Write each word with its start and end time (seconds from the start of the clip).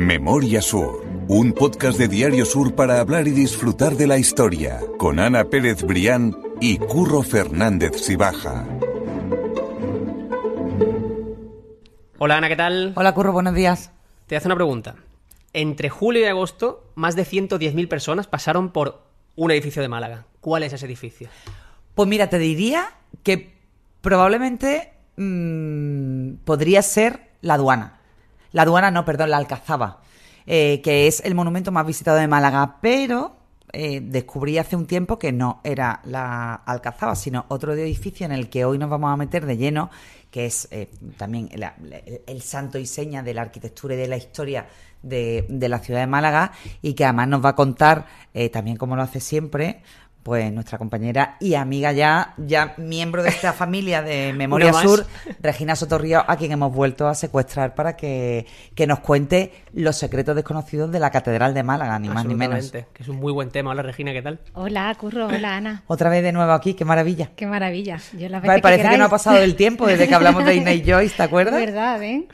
Memoria 0.00 0.62
Sur, 0.62 1.04
un 1.28 1.52
podcast 1.52 1.98
de 1.98 2.08
Diario 2.08 2.46
Sur 2.46 2.74
para 2.74 3.00
hablar 3.00 3.28
y 3.28 3.32
disfrutar 3.32 3.96
de 3.96 4.06
la 4.06 4.16
historia, 4.16 4.80
con 4.96 5.18
Ana 5.18 5.44
Pérez 5.44 5.82
Brián 5.82 6.34
y 6.58 6.78
Curro 6.78 7.22
Fernández 7.22 8.00
Sibaja. 8.00 8.66
Hola 12.16 12.38
Ana, 12.38 12.48
¿qué 12.48 12.56
tal? 12.56 12.94
Hola 12.96 13.12
Curro, 13.12 13.32
buenos 13.32 13.52
días. 13.52 13.92
Te 14.26 14.36
hace 14.36 14.48
una 14.48 14.54
pregunta. 14.54 14.96
Entre 15.52 15.90
julio 15.90 16.22
y 16.22 16.24
agosto, 16.24 16.90
más 16.94 17.14
de 17.14 17.26
110.000 17.26 17.86
personas 17.86 18.26
pasaron 18.26 18.72
por 18.72 19.02
un 19.36 19.50
edificio 19.50 19.82
de 19.82 19.88
Málaga. 19.88 20.24
¿Cuál 20.40 20.62
es 20.62 20.72
ese 20.72 20.86
edificio? 20.86 21.28
Pues 21.94 22.08
mira, 22.08 22.30
te 22.30 22.38
diría 22.38 22.88
que 23.22 23.52
probablemente 24.00 24.94
mmm, 25.16 26.36
podría 26.46 26.80
ser 26.80 27.32
la 27.42 27.54
aduana. 27.54 27.99
La 28.52 28.62
aduana, 28.62 28.90
no, 28.90 29.04
perdón, 29.04 29.30
la 29.30 29.36
Alcazaba, 29.36 30.00
eh, 30.46 30.80
que 30.82 31.06
es 31.06 31.20
el 31.20 31.34
monumento 31.34 31.70
más 31.70 31.86
visitado 31.86 32.18
de 32.18 32.26
Málaga, 32.26 32.78
pero 32.80 33.36
eh, 33.72 34.00
descubrí 34.02 34.58
hace 34.58 34.74
un 34.74 34.86
tiempo 34.86 35.18
que 35.18 35.30
no 35.30 35.60
era 35.62 36.00
la 36.04 36.54
Alcazaba, 36.54 37.14
sino 37.14 37.44
otro 37.48 37.72
edificio 37.74 38.26
en 38.26 38.32
el 38.32 38.48
que 38.48 38.64
hoy 38.64 38.78
nos 38.78 38.90
vamos 38.90 39.12
a 39.12 39.16
meter 39.16 39.46
de 39.46 39.56
lleno, 39.56 39.90
que 40.30 40.46
es 40.46 40.66
eh, 40.72 40.90
también 41.16 41.48
el, 42.26 42.42
santo 42.42 42.78
y 42.78 42.86
seña 42.86 43.22
de 43.22 43.34
la 43.34 43.42
arquitectura 43.42 43.94
y 43.94 43.98
de 43.98 44.08
la 44.08 44.16
historia 44.16 44.66
de, 45.02 45.46
de, 45.48 45.68
la 45.68 45.78
ciudad 45.78 46.00
de 46.00 46.06
Málaga 46.06 46.52
y 46.82 46.94
que 46.94 47.04
además 47.04 47.28
nos 47.28 47.44
va 47.44 47.50
a 47.50 47.54
contar, 47.54 48.06
también 48.52 48.76
como 48.76 48.96
lo 48.96 49.02
hace 49.02 49.20
siempre, 49.20 49.82
pues 50.22 50.52
nuestra 50.52 50.78
compañera 50.78 51.36
y 51.40 51.54
amiga 51.54 51.92
ya, 51.92 52.34
ya 52.36 52.74
miembro 52.76 53.22
de 53.22 53.30
esta 53.30 53.52
familia 53.54 54.02
de 54.02 54.32
Memoria 54.32 54.72
Sur, 54.72 55.06
Regina 55.40 55.76
Sotorrío, 55.76 56.24
a 56.26 56.36
quien 56.36 56.52
hemos 56.52 56.72
vuelto 56.72 57.08
a 57.08 57.14
secuestrar 57.14 57.74
para 57.74 57.96
que, 57.96 58.46
que, 58.74 58.86
nos 58.86 59.00
cuente 59.00 59.52
los 59.72 59.96
secretos 59.96 60.36
desconocidos 60.36 60.90
de 60.92 60.98
la 60.98 61.10
Catedral 61.10 61.54
de 61.54 61.62
Málaga, 61.62 61.98
ni 61.98 62.08
más 62.08 62.26
ni 62.26 62.34
menos. 62.34 62.70
Que 62.70 62.86
es 62.98 63.08
un 63.08 63.16
muy 63.16 63.32
buen 63.32 63.50
tema. 63.50 63.70
Hola 63.70 63.82
Regina, 63.82 64.12
¿qué 64.12 64.22
tal? 64.22 64.40
Hola, 64.54 64.94
Curro, 64.98 65.26
hola 65.26 65.56
Ana. 65.56 65.82
Otra 65.86 66.10
vez 66.10 66.22
de 66.22 66.32
nuevo 66.32 66.52
aquí, 66.52 66.74
qué 66.74 66.84
maravilla. 66.84 67.30
Qué 67.36 67.46
maravilla. 67.46 67.98
Yo 68.18 68.28
la 68.28 68.40
vale, 68.40 68.60
parece 68.60 68.82
que, 68.82 68.90
que, 68.90 68.98
no 68.98 69.04
ha 69.04 69.10
pasado 69.10 69.38
el 69.38 69.56
tiempo 69.56 69.86
desde 69.86 70.08
que 70.08 70.14
hablamos 70.14 70.44
de 70.44 70.54
Inés 70.56 70.82
Joyce, 70.86 71.16
¿te 71.16 71.22
acuerdas? 71.22 71.60
Es 71.60 71.66
verdad, 71.66 72.02
¿eh? 72.02 72.26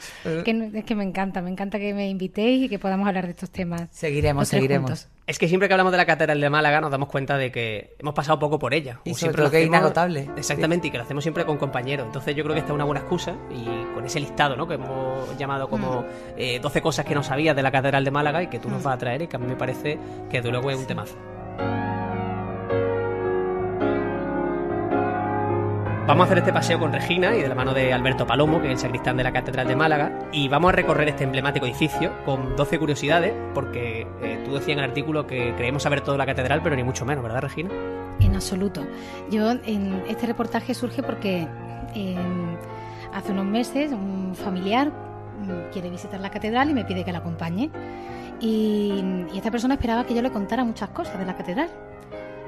que, 0.45 0.71
es 0.75 0.85
que 0.85 0.95
me 0.95 1.05
encanta, 1.05 1.43
me 1.43 1.51
encanta 1.51 1.79
que 1.79 1.95
me 1.95 2.09
invitéis 2.09 2.65
y 2.65 2.69
que 2.69 2.79
podamos 2.79 3.07
hablar 3.07 3.25
de 3.25 3.31
estos 3.31 3.51
temas. 3.51 3.89
Seguiremos, 3.91 4.49
seguiremos. 4.49 4.91
Juntos. 4.91 5.16
Es 5.27 5.41
que 5.41 5.49
siempre 5.49 5.67
que 5.67 5.75
hablamos 5.75 5.91
de 5.91 5.97
la 5.97 6.07
Catedral 6.07 6.41
de 6.41 6.49
Málaga 6.49 6.81
nos 6.81 6.93
damos 6.93 7.09
cuenta 7.09 7.37
de 7.37 7.51
que 7.51 7.97
hemos 7.99 8.15
pasado 8.15 8.39
poco 8.39 8.61
por 8.61 8.75
ella. 8.75 9.01
Y 9.03 9.15
siempre 9.15 9.43
lo 9.43 9.51
que 9.51 9.61
es 9.61 9.67
inagotable. 9.67 10.31
Exactamente, 10.37 10.85
sí. 10.85 10.89
y 10.89 10.91
que 10.93 10.99
lo 10.99 11.05
hacemos 11.05 11.25
siempre 11.25 11.45
con 11.45 11.59
compañeros. 11.59 12.07
Entonces 12.07 12.37
yo 12.37 12.45
creo 12.45 12.55
que 12.55 12.61
esta 12.61 12.71
es 12.71 12.77
una 12.77 12.85
buena 12.85 13.01
excusa 13.01 13.35
y 13.51 13.65
con 13.93 14.05
ese 14.05 14.21
listado 14.21 14.55
¿no? 14.55 14.69
que 14.69 14.75
hemos 14.75 15.37
llamado 15.37 15.69
como 15.69 16.03
mm. 16.03 16.05
eh, 16.37 16.61
12 16.61 16.81
cosas 16.81 17.05
que 17.05 17.15
no 17.17 17.25
sabías 17.25 17.57
de 17.57 17.63
la 17.65 17.73
Catedral 17.73 18.05
de 18.05 18.11
Málaga 18.13 18.43
y 18.45 18.47
que 18.47 18.61
tú 18.61 18.69
nos 18.69 18.85
vas 18.85 18.95
a 18.95 18.99
traer 18.99 19.23
y 19.23 19.27
que 19.27 19.35
a 19.35 19.41
mí 19.41 19.47
me 19.49 19.57
parece 19.57 19.99
que 20.31 20.41
de 20.41 20.51
luego 20.51 20.71
es 20.71 20.79
un 20.79 20.87
temazo. 20.87 21.17
Vamos 26.07 26.23
a 26.23 26.27
hacer 26.27 26.39
este 26.39 26.53
paseo 26.53 26.79
con 26.79 26.93
Regina 26.93 27.35
y 27.35 27.43
de 27.43 27.49
la 27.49 27.57
mano 27.57 27.75
de 27.75 27.93
Alberto 27.93 28.29
Palomo, 28.29 28.61
que 28.63 28.69
es 28.69 28.75
el 28.75 28.79
sacristán 28.79 29.17
de 29.17 29.25
la 29.25 29.33
Catedral 29.33 29.67
de 29.67 29.75
Málaga, 29.75 30.29
y 30.31 30.47
vamos 30.47 30.69
a 30.69 30.73
recorrer 30.73 31.09
este 31.09 31.25
emblemático 31.25 31.67
edificio 31.67 32.13
con 32.25 32.55
12 32.55 32.79
curiosidades, 32.79 33.35
porque 33.55 34.07
eh, 34.23 34.41
tú 34.45 34.55
decías 34.55 34.75
en 34.75 34.85
el 34.85 34.91
artículo 34.91 35.27
que 35.27 35.53
creemos 35.57 35.83
saber 35.83 36.03
toda 36.03 36.17
la 36.17 36.25
catedral, 36.25 36.63
pero 36.63 36.77
ni 36.77 36.85
mucho 36.85 37.05
menos, 37.05 37.25
¿verdad, 37.25 37.41
Regina? 37.41 37.71
En 38.21 38.37
absoluto. 38.37 38.87
Yo, 39.33 39.51
en 39.51 40.05
este 40.09 40.29
reportaje 40.29 40.75
surge 40.75 41.03
porque 41.03 41.49
eh, 41.97 42.17
hace 43.13 43.33
unos 43.33 43.47
meses 43.47 43.91
un 43.91 44.37
familiar 44.37 44.91
mm, 44.91 45.73
quiere 45.73 45.91
visitar 45.91 46.21
la 46.21 46.31
catedral 46.31 46.71
y 46.71 46.75
me 46.75 46.85
pide 46.85 47.05
que 47.05 47.11
la 47.11 47.19
acompañe. 47.19 47.69
Y, 48.39 49.27
y 49.35 49.37
esta 49.37 49.51
persona 49.51 49.75
esperaba 49.75 50.07
que 50.07 50.15
yo 50.15 50.23
le 50.23 50.31
contara 50.31 50.63
muchas 50.63 50.91
cosas 50.91 51.19
de 51.19 51.27
la 51.27 51.35
catedral. 51.35 51.69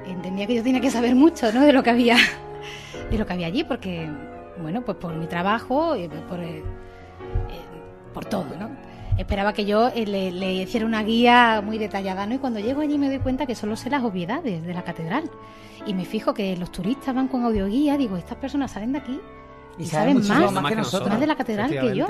Entendía 0.06 0.47
que 0.47 0.55
yo 0.55 0.62
tenía 0.62 0.81
que 0.81 0.93
saber 0.93 1.16
mucho 1.16 1.53
¿no? 1.53 1.62
de 1.62 1.72
lo 1.72 1.82
que 1.82 1.91
había 1.91 2.16
de 3.10 3.19
lo 3.19 3.26
que 3.26 3.32
había 3.32 3.47
allí, 3.47 3.65
porque, 3.65 4.09
bueno, 4.60 4.82
pues 4.82 4.97
por 4.99 5.15
mi 5.15 5.26
trabajo, 5.26 5.97
y 5.97 6.09
por, 6.09 6.41
eh, 6.41 6.62
por 8.12 8.25
todo, 8.25 8.47
¿no? 8.59 8.71
Esperaba 9.19 9.53
que 9.53 9.65
yo 9.65 9.88
eh, 9.88 10.06
le, 10.06 10.31
le, 10.31 10.54
hiciera 10.54 10.87
una 10.87 11.03
guía 11.03 11.60
muy 11.65 11.76
detallada, 11.76 12.26
¿no? 12.26 12.34
Y 12.34 12.38
cuando 12.38 12.60
llego 12.60 12.82
allí 12.82 12.99
me 12.99 13.09
doy 13.09 13.19
cuenta 13.19 13.47
que 13.47 13.54
solo 13.54 13.76
sé 13.76 13.91
las 13.91 14.04
obviedades 14.04 14.65
de 14.65 14.75
la 14.75 14.84
catedral. 14.84 15.28
Y 15.87 15.94
me 15.94 16.04
fijo 16.04 16.34
que 16.34 16.56
los 16.56 16.71
turistas 16.71 17.15
van 17.15 17.28
con 17.28 17.44
audioguía, 17.44 17.97
digo, 17.97 18.16
estas 18.16 18.38
personas 18.38 18.71
salen 18.71 18.93
de 18.93 18.99
aquí 18.99 19.20
y, 19.78 19.84
y 19.84 19.87
saben 19.87 20.16
más, 20.26 20.53
más, 20.53 20.65
que 20.66 20.76
nosotros, 20.76 21.09
más 21.09 21.20
de 21.20 21.26
la 21.26 21.37
catedral 21.37 21.70
que 21.70 21.97
yo. 21.97 22.06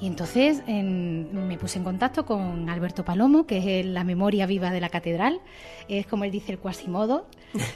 Y 0.00 0.08
entonces 0.08 0.62
en, 0.66 1.46
me 1.46 1.56
puse 1.56 1.78
en 1.78 1.84
contacto 1.84 2.26
con 2.26 2.68
Alberto 2.68 3.04
Palomo, 3.04 3.46
que 3.46 3.80
es 3.80 3.86
la 3.86 4.02
memoria 4.04 4.44
viva 4.46 4.70
de 4.70 4.80
la 4.80 4.88
catedral, 4.88 5.40
es 5.88 6.06
como 6.06 6.24
él 6.24 6.30
dice 6.30 6.52
el 6.52 6.58
cuasimodo. 6.58 7.26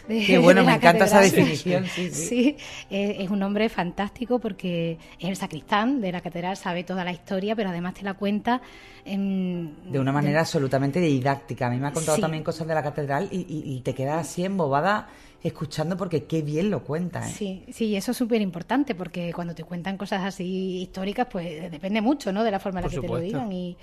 De, 0.08 0.24
Qué 0.26 0.38
bueno, 0.38 0.64
me 0.64 0.74
encanta 0.74 1.04
catedral. 1.04 1.24
esa 1.24 1.36
definición. 1.36 1.86
Sí, 1.86 2.10
sí. 2.10 2.26
sí 2.28 2.56
es, 2.90 3.20
es, 3.20 3.30
un 3.30 3.42
hombre 3.44 3.68
fantástico 3.68 4.40
porque 4.40 4.98
es 5.20 5.28
el 5.28 5.36
sacristán 5.36 6.00
de 6.00 6.10
la 6.10 6.20
catedral, 6.20 6.56
sabe 6.56 6.82
toda 6.82 7.04
la 7.04 7.12
historia, 7.12 7.54
pero 7.54 7.70
además 7.70 7.94
te 7.94 8.02
la 8.02 8.14
cuenta 8.14 8.60
en, 9.04 9.76
de 9.92 10.00
una 10.00 10.12
manera 10.12 10.34
de, 10.34 10.40
absolutamente 10.40 11.00
didáctica. 11.00 11.68
A 11.68 11.70
mí 11.70 11.78
me 11.78 11.86
ha 11.86 11.92
contado 11.92 12.16
sí. 12.16 12.20
también 12.20 12.42
cosas 12.42 12.66
de 12.66 12.74
la 12.74 12.82
catedral 12.82 13.28
y, 13.30 13.46
y, 13.48 13.76
y 13.76 13.80
te 13.82 13.94
quedas 13.94 14.26
así 14.26 14.44
embobada 14.44 15.08
escuchando 15.42 15.96
porque 15.96 16.24
qué 16.24 16.42
bien 16.42 16.70
lo 16.70 16.84
cuenta. 16.84 17.26
¿eh? 17.28 17.32
Sí, 17.32 17.64
sí, 17.72 17.96
eso 17.96 18.10
es 18.10 18.16
súper 18.16 18.40
importante 18.40 18.94
porque 18.94 19.32
cuando 19.32 19.54
te 19.54 19.64
cuentan 19.64 19.96
cosas 19.96 20.24
así 20.24 20.82
históricas, 20.82 21.28
pues 21.30 21.70
depende 21.70 22.00
mucho, 22.00 22.32
¿no? 22.32 22.42
De 22.44 22.50
la 22.50 22.58
forma 22.58 22.80
en 22.80 22.84
la 22.84 22.90
que 22.90 22.96
supuesto. 22.96 23.16
te 23.16 23.22
lo 23.22 23.26
digan 23.26 23.52
y, 23.52 23.76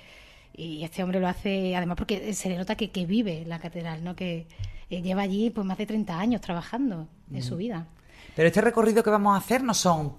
y, 0.54 0.84
este 0.84 1.02
hombre 1.02 1.20
lo 1.20 1.28
hace, 1.28 1.74
además 1.74 1.96
porque 1.96 2.34
se 2.34 2.48
le 2.48 2.56
nota 2.56 2.74
que, 2.74 2.90
que 2.90 3.06
vive 3.06 3.44
la 3.46 3.58
catedral, 3.58 4.04
¿no? 4.04 4.14
Que 4.14 4.46
eh, 4.90 5.02
lleva 5.02 5.22
allí 5.22 5.50
pues 5.50 5.66
más 5.66 5.78
de 5.78 5.86
30 5.86 6.18
años 6.18 6.40
trabajando 6.40 7.08
en 7.30 7.38
mm. 7.38 7.42
su 7.42 7.56
vida. 7.56 7.86
Pero 8.34 8.48
este 8.48 8.60
recorrido 8.60 9.02
que 9.02 9.10
vamos 9.10 9.34
a 9.34 9.38
hacer 9.38 9.62
no 9.62 9.74
son... 9.74 10.14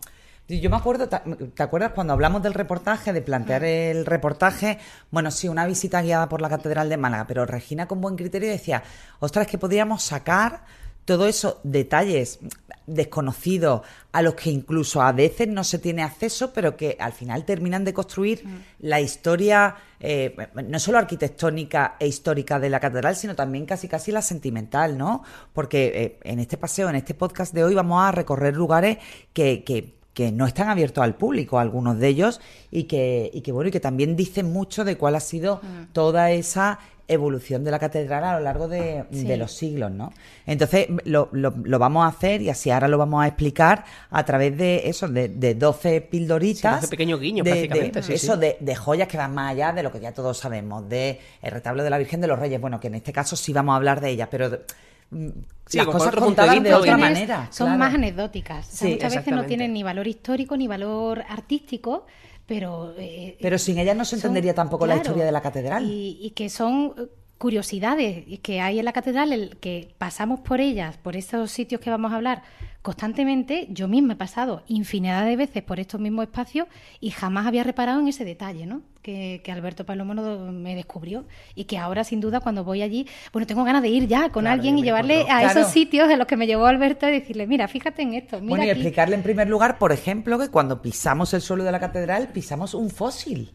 Yo 0.49 0.69
me 0.69 0.77
acuerdo, 0.77 1.09
¿te 1.09 1.61
acuerdas 1.61 1.91
cuando 1.91 2.13
hablamos 2.13 2.41
del 2.41 2.53
reportaje, 2.53 3.11
de 3.11 3.21
plantear 3.21 3.65
el 3.65 4.05
reportaje? 4.05 4.79
Bueno, 5.11 5.29
sí, 5.29 5.49
una 5.49 5.65
visita 5.65 6.01
guiada 6.01 6.29
por 6.29 6.39
la 6.41 6.47
Catedral 6.47 6.87
de 6.87 6.95
Málaga, 6.95 7.27
pero 7.27 7.45
Regina 7.45 7.85
con 7.85 7.99
buen 7.99 8.15
criterio 8.15 8.49
decía, 8.49 8.81
ostras, 9.19 9.45
que 9.45 9.57
podríamos 9.57 10.03
sacar 10.03 10.63
todos 11.07 11.29
esos 11.29 11.55
detalles 11.63 12.39
desconocidos 12.85 13.81
a 14.11 14.21
los 14.21 14.35
que 14.35 14.49
incluso 14.49 15.01
a 15.01 15.13
veces 15.13 15.47
no 15.47 15.63
se 15.63 15.79
tiene 15.79 16.03
acceso, 16.03 16.51
pero 16.51 16.75
que 16.75 16.97
al 16.99 17.13
final 17.13 17.45
terminan 17.45 17.85
de 17.85 17.93
construir 17.93 18.45
mm. 18.45 18.61
la 18.79 18.99
historia 18.99 19.75
eh, 20.01 20.35
no 20.53 20.79
solo 20.79 20.97
arquitectónica 20.97 21.95
e 21.97 22.07
histórica 22.07 22.59
de 22.59 22.69
la 22.69 22.81
catedral, 22.81 23.15
sino 23.15 23.35
también 23.35 23.65
casi 23.65 23.87
casi 23.87 24.11
la 24.11 24.21
sentimental, 24.21 24.97
¿no? 24.97 25.23
Porque 25.53 25.91
eh, 25.95 26.19
en 26.23 26.39
este 26.39 26.57
paseo, 26.57 26.89
en 26.89 26.97
este 26.97 27.13
podcast 27.13 27.53
de 27.53 27.63
hoy, 27.63 27.73
vamos 27.73 28.03
a 28.03 28.11
recorrer 28.11 28.57
lugares 28.57 28.97
que, 29.31 29.63
que 29.63 29.96
que 30.17 30.31
no 30.31 30.47
están 30.47 30.67
abiertos 30.67 31.03
al 31.03 31.13
público, 31.13 31.59
algunos 31.59 31.99
de 31.99 32.07
ellos, 32.07 32.41
y 32.71 32.85
que, 32.85 33.29
y 33.31 33.41
que 33.41 33.51
bueno, 33.51 33.67
y 33.67 33.71
que 33.71 33.79
también 33.79 34.15
dicen 34.15 34.51
mucho 34.51 34.83
de 34.83 34.97
cuál 34.97 35.13
ha 35.13 35.19
sido 35.19 35.57
mm. 35.57 35.93
toda 35.93 36.31
esa 36.31 36.79
evolución 37.07 37.63
de 37.63 37.69
la 37.69 37.77
catedral 37.77 38.23
a 38.23 38.39
lo 38.39 38.43
largo 38.43 38.67
de, 38.67 39.05
sí. 39.11 39.25
de 39.25 39.37
los 39.37 39.51
siglos, 39.51 39.91
¿no? 39.91 40.11
Entonces 40.47 40.87
lo, 41.05 41.29
lo, 41.33 41.53
lo, 41.63 41.77
vamos 41.77 42.03
a 42.03 42.07
hacer 42.07 42.41
y 42.41 42.49
así 42.49 42.71
ahora 42.71 42.87
lo 42.87 42.97
vamos 42.97 43.23
a 43.23 43.27
explicar 43.27 43.85
a 44.09 44.25
través 44.25 44.57
de 44.57 44.89
eso, 44.89 45.07
de, 45.07 45.29
de 45.29 45.53
12 45.53 46.01
pildoritas. 46.01 46.77
Sí, 46.77 46.81
12 46.81 46.87
pequeños 46.87 47.19
guiños, 47.19 47.45
de, 47.45 47.51
prácticamente. 47.51 47.99
De, 47.99 48.07
sí, 48.07 48.13
eso, 48.13 48.33
sí. 48.33 48.39
De, 48.39 48.57
de, 48.59 48.75
joyas 48.75 49.07
que 49.07 49.17
van 49.17 49.35
más 49.35 49.51
allá 49.51 49.71
de 49.71 49.83
lo 49.83 49.91
que 49.91 49.99
ya 49.99 50.13
todos 50.13 50.35
sabemos, 50.39 50.89
de 50.89 51.19
el 51.43 51.51
retablo 51.51 51.83
de 51.83 51.91
la 51.91 51.99
Virgen 51.99 52.21
de 52.21 52.27
los 52.27 52.39
Reyes, 52.39 52.59
bueno, 52.59 52.79
que 52.79 52.87
en 52.87 52.95
este 52.95 53.13
caso 53.13 53.35
sí 53.35 53.53
vamos 53.53 53.73
a 53.73 53.75
hablar 53.75 54.01
de 54.01 54.09
ellas, 54.09 54.29
pero 54.31 54.61
Sí, 55.09 55.77
las 55.77 55.87
cosas 55.87 56.15
contadas 56.15 56.63
de, 56.63 56.73
otra 56.73 56.97
manera. 56.97 57.47
Son 57.51 57.67
claro. 57.67 57.79
más 57.79 57.93
anecdóticas. 57.93 58.67
O 58.67 58.71
sea, 58.75 58.87
Sí, 58.87 58.93
muchas 58.93 59.15
veces 59.15 59.33
no 59.33 59.45
tienen 59.45 59.73
ni 59.73 59.83
valor 59.83 60.07
histórico 60.07 60.55
ni 60.55 60.67
valor 60.67 61.23
artístico, 61.27 62.05
pero... 62.45 62.93
eh, 62.97 63.37
Pero 63.41 63.57
sin 63.57 63.77
ellas 63.77 63.95
no 63.95 64.05
se 64.05 64.11
son- 64.11 64.19
entendería 64.19 64.53
tampoco 64.53 64.87
la 64.87 64.95
historia 64.95 65.25
de 65.25 65.31
la 65.31 65.41
catedral. 65.41 65.83
Y, 65.85 66.17
y 66.21 66.31
que 66.31 66.49
son 66.49 66.93
eh, 66.97 67.07
curiosidades 67.37 68.25
que 68.41 68.61
hay 68.61 68.79
en 68.79 68.85
la 68.85 68.93
catedral, 68.93 69.31
el 69.31 69.57
que 69.57 69.93
pasamos 69.97 70.39
por 70.39 70.59
ellas, 70.61 70.97
por 70.97 71.15
esos 71.15 71.51
sitios 71.51 71.79
que 71.81 71.89
vamos 71.89 72.11
a 72.11 72.15
hablar 72.15 72.43
constantemente. 72.81 73.67
Yo 73.69 73.87
misma 73.87 74.13
he 74.13 74.15
pasado 74.15 74.63
infinidad 74.67 75.25
de 75.25 75.35
veces 75.35 75.61
por 75.63 75.79
estos 75.79 75.99
mismos 75.99 76.23
espacios 76.23 76.67
y 76.99 77.11
jamás 77.11 77.45
había 77.45 77.63
reparado 77.63 77.99
en 77.99 78.07
ese 78.07 78.23
detalle, 78.25 78.65
¿no? 78.65 78.81
Que, 79.01 79.41
que 79.43 79.51
Alberto 79.51 79.85
Palomo 79.85 80.13
no- 80.13 80.51
me 80.51 80.75
descubrió 80.75 81.25
y 81.55 81.65
que 81.65 81.77
ahora 81.77 82.03
sin 82.03 82.19
duda 82.21 82.39
cuando 82.39 82.63
voy 82.63 82.81
allí, 82.81 83.07
bueno, 83.33 83.45
tengo 83.45 83.63
ganas 83.63 83.81
de 83.81 83.89
ir 83.89 84.07
ya 84.07 84.29
con 84.29 84.43
Claro, 84.43 84.53
alguien 84.55 84.77
y 84.77 84.83
llevarle 84.83 85.21
a 85.23 85.39
Claro. 85.41 85.59
esos 85.61 85.71
sitios 85.71 86.09
en 86.09 86.17
los 86.19 86.27
que 86.27 86.37
me 86.37 86.47
llevó 86.47 86.65
Alberto 86.65 87.07
y 87.07 87.11
decirle, 87.11 87.45
mira, 87.47 87.67
fíjate 87.67 88.01
en 88.01 88.13
esto, 88.15 88.37
mira 88.39 88.49
bueno, 88.49 88.63
y 88.65 88.69
aquí". 88.69 88.79
explicarle 88.81 89.15
en 89.15 89.23
primer 89.23 89.47
lugar, 89.49 89.77
por 89.77 89.91
ejemplo, 89.91 90.37
que 90.39 90.49
cuando 90.49 90.81
pisamos 90.81 91.33
el 91.33 91.41
suelo 91.41 91.63
de 91.63 91.71
la 91.71 91.79
catedral, 91.79 92.29
pisamos 92.29 92.73
un 92.73 92.89
fósil. 92.89 93.51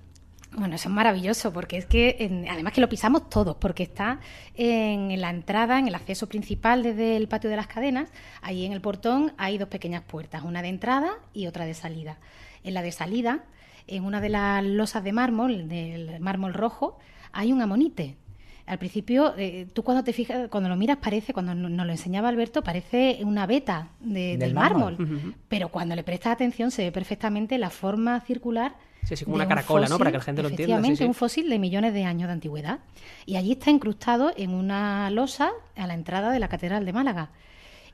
Bueno, 0.55 0.75
eso 0.75 0.89
es 0.91 0.95
maravilloso, 0.95 1.51
porque 1.53 1.79
es 1.79 1.87
que 1.87 2.17
en- 2.21 2.47
además 2.49 2.75
que 2.75 2.83
lo 2.83 2.89
pisamos 2.89 3.31
todos, 3.31 3.57
porque 3.57 3.83
está 3.85 4.21
en 4.55 5.19
la 5.21 5.31
entrada, 5.31 5.79
en 5.79 5.89
el 5.89 5.95
acceso 5.95 6.29
principal 6.29 6.83
desde 6.83 7.17
el 7.17 7.27
patio 7.27 7.49
de 7.49 7.57
las 7.57 7.67
cadenas, 7.67 8.11
ahí 8.43 8.67
en 8.67 8.73
el 8.73 8.81
portón 8.83 9.33
hay 9.39 9.57
dos 9.57 9.69
pequeñas 9.69 10.03
puertas, 10.03 10.43
una 10.43 10.61
de 10.61 10.69
entrada 10.69 11.13
y 11.33 11.47
otra 11.47 11.65
de 11.65 11.75
salida. 11.75 12.19
en 12.65 12.75
la 12.75 12.83
de 12.83 12.93
salida, 12.93 13.41
en 13.89 14.05
una 14.05 14.21
de 14.21 14.29
las 14.29 14.63
losas 14.65 15.03
de 15.03 15.13
mármol, 15.13 15.69
del 15.69 16.21
mármol 16.21 16.55
rojo, 16.55 16.97
hay 17.33 17.51
un 17.53 17.61
amonite. 17.61 18.15
Al 18.67 18.79
principio, 18.79 19.35
eh, 19.37 19.67
tú 19.73 19.83
cuando 19.83 20.05
te 20.05 20.13
fijas, 20.13 20.49
cuando 20.49 20.69
lo 20.69 20.77
miras 20.77 20.99
parece, 20.99 21.33
cuando 21.33 21.57
nos 21.57 21.85
lo 21.85 21.91
enseñaba 21.93 22.29
Alberto, 22.29 22.63
parece 22.63 23.19
una 23.25 23.47
beta 23.47 23.89
del, 23.99 24.39
mármol. 24.55 24.97
Pero 25.49 25.71
cuando 25.71 25.97
le 25.97 26.05
prestas 26.05 26.35
atención 26.35 26.71
se 26.71 26.85
ve 26.85 26.93
perfectamente 26.93 27.59
la 27.59 27.71
forma 27.71 28.21
circular. 28.21 28.75
Sí, 29.05 29.17
sí, 29.17 29.25
como 29.25 29.37
una 29.37 29.49
caracola, 29.49 29.89
¿no? 29.89 29.99
Para 29.99 30.13
que 30.13 30.19
la 30.19 30.25
gente 30.25 30.43
lo 30.43 30.49
entienda. 30.49 30.75
Efectivamente, 30.75 31.05
un 31.05 31.15
fósil 31.15 31.51
de 31.51 31.59
millones 31.59 31.93
de 31.93 32.05
años 32.05 32.29
de 32.29 32.33
antigüedad. 32.33 32.79
Y 33.27 33.37
allí 33.37 33.53
está 33.53 33.71
incrustado 33.71 34.33
en 34.37 34.55
una 34.55 35.11
losa 35.11 35.53
a 35.77 35.87
la 35.87 35.95
entrada 35.95 36.31
de 36.31 36.39
la 36.39 36.49
Catedral 36.49 36.85
de 36.87 36.93
Málaga. 36.93 37.31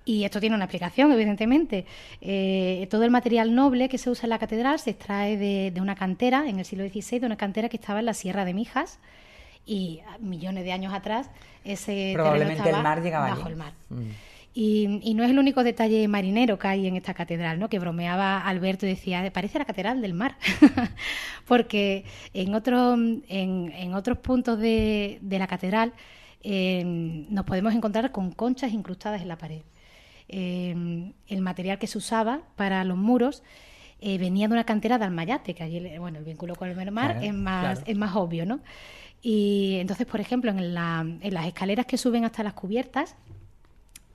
Y 0.04 0.24
esto 0.24 0.40
tiene 0.40 0.54
una 0.54 0.64
explicación, 0.64 1.12
evidentemente. 1.12 1.86
Eh, 2.20 2.86
todo 2.90 3.04
el 3.04 3.10
material 3.10 3.54
noble 3.54 3.88
que 3.88 3.98
se 3.98 4.10
usa 4.10 4.24
en 4.24 4.30
la 4.30 4.38
catedral 4.38 4.78
se 4.78 4.90
extrae 4.90 5.36
de, 5.36 5.70
de, 5.70 5.80
una 5.80 5.94
cantera, 5.94 6.48
en 6.48 6.58
el 6.58 6.64
siglo 6.64 6.88
XVI, 6.88 7.18
de 7.18 7.26
una 7.26 7.36
cantera 7.36 7.68
que 7.68 7.76
estaba 7.76 7.98
en 8.00 8.06
la 8.06 8.14
Sierra 8.14 8.44
de 8.44 8.54
Mijas, 8.54 8.98
y 9.68 10.00
millones 10.18 10.64
de 10.64 10.72
años 10.72 10.94
atrás 10.94 11.30
ese 11.62 12.12
Probablemente 12.14 12.68
el 12.68 12.82
mar 12.82 13.02
llegaba 13.02 13.28
bajo 13.28 13.48
el 13.48 13.56
mar. 13.56 13.74
Mm. 13.90 14.10
Y, 14.54 15.14
no 15.14 15.22
es 15.22 15.30
el 15.30 15.38
único 15.38 15.62
detalle 15.62 16.08
marinero 16.08 16.58
que 16.58 16.66
hay 16.66 16.86
en 16.86 16.96
esta 16.96 17.14
catedral, 17.14 17.58
¿no? 17.60 17.68
Que 17.68 17.78
bromeaba 17.78 18.40
Alberto 18.40 18.86
y 18.86 18.90
decía, 18.90 19.30
parece 19.32 19.58
la 19.58 19.64
catedral 19.64 20.00
del 20.00 20.14
mar, 20.14 20.36
porque 21.46 22.04
en, 22.34 22.54
otro, 22.54 22.94
en, 22.94 23.94
otros 23.94 24.18
puntos 24.18 24.58
de, 24.58 25.20
la 25.22 25.46
catedral 25.46 25.92
eh, 26.42 26.82
nos 26.84 27.44
podemos 27.44 27.74
encontrar 27.74 28.10
con 28.10 28.32
conchas 28.32 28.72
incrustadas 28.72 29.22
en 29.22 29.28
la 29.28 29.38
pared. 29.38 29.62
Eh, 30.28 31.12
el 31.28 31.40
material 31.40 31.78
que 31.78 31.86
se 31.86 31.98
usaba 31.98 32.40
para 32.56 32.84
los 32.84 32.98
muros 32.98 33.42
eh, 34.00 34.18
venía 34.18 34.46
de 34.46 34.52
una 34.54 34.64
cantera 34.64 34.98
de 34.98 35.04
Almayate, 35.04 35.54
que 35.54 35.62
allí, 35.62 35.98
bueno, 35.98 36.18
el 36.18 36.24
vínculo 36.24 36.54
con 36.54 36.68
el 36.68 36.90
mar 36.92 37.18
es, 37.22 37.34
más, 37.34 37.82
es 37.84 37.96
más 37.96 38.14
obvio, 38.14 38.46
¿no? 38.46 38.60
Y 39.20 39.78
entonces, 39.80 40.06
por 40.06 40.20
ejemplo, 40.20 40.50
en, 40.52 40.74
las 40.74 41.46
escaleras 41.46 41.86
que 41.86 41.98
suben 41.98 42.24
hasta 42.24 42.44
las 42.44 42.52
cubiertas, 42.52 43.16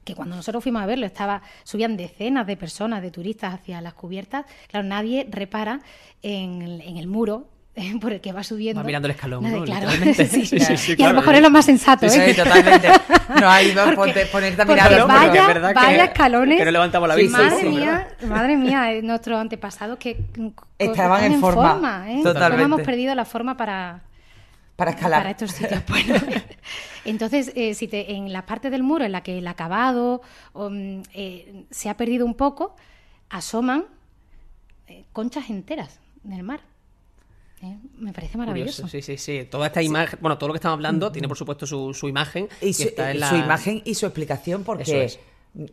que 0.04 0.16
cuando 0.16 0.36
nosotros 0.36 0.64
fuimos 0.64 0.82
a 0.82 0.86
verlo 0.86 1.06
estaba 1.06 1.42
subían 1.64 1.98
decenas 1.98 2.46
de 2.48 2.58
personas, 2.58 3.02
de 3.02 3.12
turistas 3.12 3.54
hacia 3.54 3.82
las 3.82 3.94
cubiertas, 3.94 4.46
claro, 4.68 4.88
nadie 4.88 5.28
repara 5.30 5.82
en, 6.22 6.82
el 6.82 7.08
muro 7.08 7.48
por 8.02 8.14
el 8.14 8.22
que 8.22 8.32
va 8.32 8.44
subiendo. 8.44 8.82
Va 8.82 8.86
mirando 8.86 9.08
el 9.08 9.12
escalón, 9.12 9.50
¿no? 9.50 9.64
Claro. 9.64 9.90
Sí, 10.14 10.46
sí, 10.46 10.78
sí, 10.78 10.96
y 10.98 11.04
a 11.04 11.10
lo 11.10 11.16
mejor 11.16 11.36
es 11.36 11.42
lo 11.42 11.50
más 11.50 11.66
sensato, 11.66 12.06
¿eh? 12.06 12.10
Sí, 12.10 12.36
totalmente. 12.36 12.90
No 13.40 13.50
ha 13.50 13.64
ido 13.64 13.82
a 13.82 13.94
ponerte 13.94 14.62
a 14.62 14.66
mirar 14.66 15.08
vaya, 15.08 15.48
verdad 15.48 15.74
vaya 15.74 16.06
escalones. 16.06 16.58
Que 16.60 16.66
no 16.66 16.72
levantamos 16.72 17.10
la 17.10 17.16
vista. 17.16 17.38
Madre 17.38 17.64
mía, 17.64 18.08
madre 18.28 18.58
mía, 18.58 19.02
nuestros 19.02 19.40
antepasados 19.40 19.98
que 19.98 20.18
estaban 20.78 21.24
en, 21.24 21.40
forma. 21.40 22.06
¿eh? 22.12 22.22
Totalmente. 22.24 22.64
hemos 22.64 22.82
perdido 22.82 23.16
la 23.16 23.26
forma 23.26 23.58
para 23.58 24.02
para 24.76 24.92
escalar. 24.92 25.20
Para 25.20 25.32
estos 25.32 25.52
sitios. 25.52 25.82
entonces, 27.06 27.52
eh, 27.56 27.74
si 27.74 27.88
te, 27.88 28.14
en 28.14 28.32
la 28.32 28.46
parte 28.46 28.70
del 28.70 28.84
muro 28.84 29.06
en 29.06 29.12
la 29.12 29.24
que 29.24 29.38
el 29.38 29.48
acabado 29.48 30.22
mm, 30.54 31.02
eh, 31.14 31.66
se 31.70 31.90
ha 31.90 31.98
perdido 31.98 32.26
un 32.26 32.36
poco, 32.36 32.76
asoman 33.30 33.86
eh, 34.88 35.06
conchas 35.14 35.50
enteras 35.50 36.00
en 36.26 36.34
el 36.34 36.44
mar. 36.44 36.62
Me 37.98 38.12
parece 38.12 38.38
maravilloso. 38.38 38.90
sí, 38.90 39.02
sí, 39.02 39.18
sí. 39.18 39.48
Toda 39.50 39.68
esta 39.68 39.82
imagen, 39.82 40.20
bueno, 40.22 40.38
todo 40.38 40.50
lo 40.50 40.54
que 40.54 40.58
estamos 40.58 40.76
hablando 40.76 41.14
tiene 41.14 41.30
por 41.30 41.38
supuesto 41.38 41.66
su, 41.66 41.94
su 41.94 42.10
imagen. 42.10 42.50
Y 42.60 42.74
su, 42.74 42.90
su, 42.90 43.36
imagen 43.36 43.82
y 43.86 43.96
su 43.96 44.06
explicación, 44.06 44.66
porque 44.66 45.18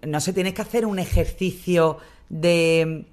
no 0.07 0.21
se 0.21 0.33
tienes 0.33 0.55
que 0.55 0.63
hacer 0.63 0.87
un 0.87 1.01
ejercicio 1.01 1.99
de 2.29 3.07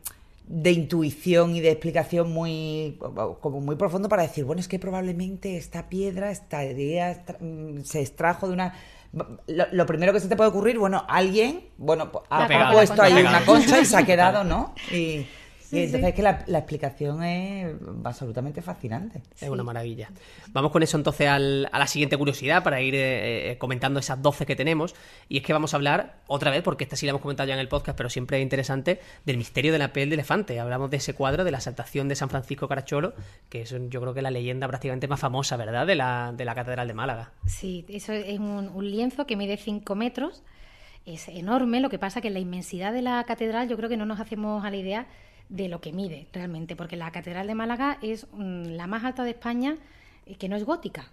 de 0.48 0.72
intuición 0.72 1.56
y 1.56 1.62
de 1.62 1.72
explicación 1.72 2.32
muy 2.32 2.98
como 3.42 3.60
muy 3.60 3.76
profundo 3.76 4.10
para 4.10 4.24
decir, 4.24 4.46
bueno, 4.46 4.62
es 4.62 4.68
que 4.68 4.80
probablemente 4.80 5.58
esta 5.58 5.90
piedra 5.90 6.32
estaría 6.32 7.24
mm, 7.40 7.82
se 7.82 8.02
extrajo 8.02 8.48
de 8.48 8.54
una 8.54 8.74
lo, 9.48 9.86
primero 9.86 10.14
que 10.14 10.20
se 10.20 10.28
te 10.28 10.36
puede 10.36 10.50
ocurrir, 10.50 10.78
bueno, 10.78 11.06
alguien, 11.08 11.70
bueno, 11.78 12.12
ha, 12.30 12.72
puesto 12.72 13.02
ahí 13.02 13.14
una 13.14 13.46
concha 13.46 13.80
y 13.80 13.86
se 13.86 13.98
ha 13.98 14.04
quedado, 14.06 14.44
¿no? 14.44 14.74
Y, 14.92 15.26
y 15.72 15.80
entonces 15.80 16.10
es 16.10 16.16
que 16.16 16.22
la, 16.22 16.46
explicación 16.60 17.24
es 17.24 17.76
absolutamente 18.04 18.62
fascinante. 18.62 19.22
Es 19.40 19.50
una 19.50 19.64
maravilla. 19.64 20.10
Vamos 20.52 20.72
con 20.72 20.84
eso 20.84 20.98
entonces 20.98 21.28
a 21.28 21.40
la 21.40 21.88
siguiente 21.88 22.18
curiosidad 22.18 22.64
para 22.64 22.82
ir 22.82 22.96
eh, 22.96 23.52
eh, 23.52 23.58
comentando 23.58 24.00
esas 24.00 24.22
12 24.22 24.46
que 24.46 24.56
tenemos. 24.56 24.96
Y 25.28 25.38
es 25.38 25.44
que 25.44 25.54
vamos 25.54 25.74
a 25.74 25.78
hablar 25.78 26.20
otra 26.28 26.52
vez, 26.52 26.64
porque 26.64 26.84
esta 26.84 26.96
sí 26.96 27.06
la 27.06 27.12
hemos 27.12 27.22
comentado 27.22 27.48
ya 27.48 27.54
en 27.54 27.60
el 27.60 27.68
podcast, 27.68 27.98
pero 27.98 28.10
siempre 28.10 28.38
es 28.38 28.44
interesante, 28.44 29.00
del 29.26 29.38
misterio 29.38 29.74
de 29.74 29.80
la 29.80 29.92
piel 29.92 30.10
de 30.10 30.16
elefante. 30.16 30.60
Hablamos 30.60 30.90
de 30.90 30.98
ese 30.98 31.14
cuadro 31.14 31.44
de 31.44 31.52
la 31.52 31.58
exaltación 31.58 32.08
de 32.08 32.16
San 32.16 32.30
Francisco 32.30 32.68
Caracholo, 32.68 33.14
que 33.50 33.62
es 33.62 33.76
yo 33.90 34.02
creo 34.02 34.14
que 34.14 34.22
la 34.22 34.32
leyenda 34.32 34.68
prácticamente 34.68 35.08
más 35.08 35.20
famosa, 35.20 35.58
¿verdad?, 35.58 35.86
de 35.86 35.96
la, 35.96 36.34
de 36.36 36.46
la 36.46 36.56
Catedral 36.56 36.88
de 36.88 36.94
Málaga. 36.94 37.32
Sí, 37.46 37.86
eso 37.90 38.14
es 38.14 38.40
un, 38.40 38.70
un 38.70 38.90
lienzo 38.90 39.26
que 39.26 39.36
mide 39.36 39.58
5 39.58 39.96
metros. 39.96 40.44
Es 41.06 41.30
enorme, 41.30 41.80
lo 41.80 41.90
que 41.90 42.00
pasa 42.00 42.20
que 42.20 42.30
la 42.30 42.40
inmensidad 42.40 42.92
de 42.92 43.02
la 43.02 43.24
catedral 43.24 43.70
yo 43.70 43.78
creo 43.78 43.88
que 43.88 43.96
no 43.96 44.06
nos 44.06 44.20
hacemos 44.20 44.66
a 44.66 44.70
la 44.70 44.76
idea 44.76 45.08
de 45.50 45.68
lo 45.68 45.82
que 45.82 45.94
mide 45.94 46.28
realmente, 46.34 46.76
porque 46.76 46.98
la 46.98 47.12
Catedral 47.12 47.48
de 47.48 47.56
Málaga 47.56 47.98
es 48.02 48.28
mm, 48.34 48.72
la 48.72 48.88
más 48.88 49.04
alta 49.04 49.24
de 49.24 49.32
España 49.32 49.78
y 50.26 50.36
que 50.36 50.50
no 50.50 50.56
es 50.56 50.64
gótica, 50.64 51.10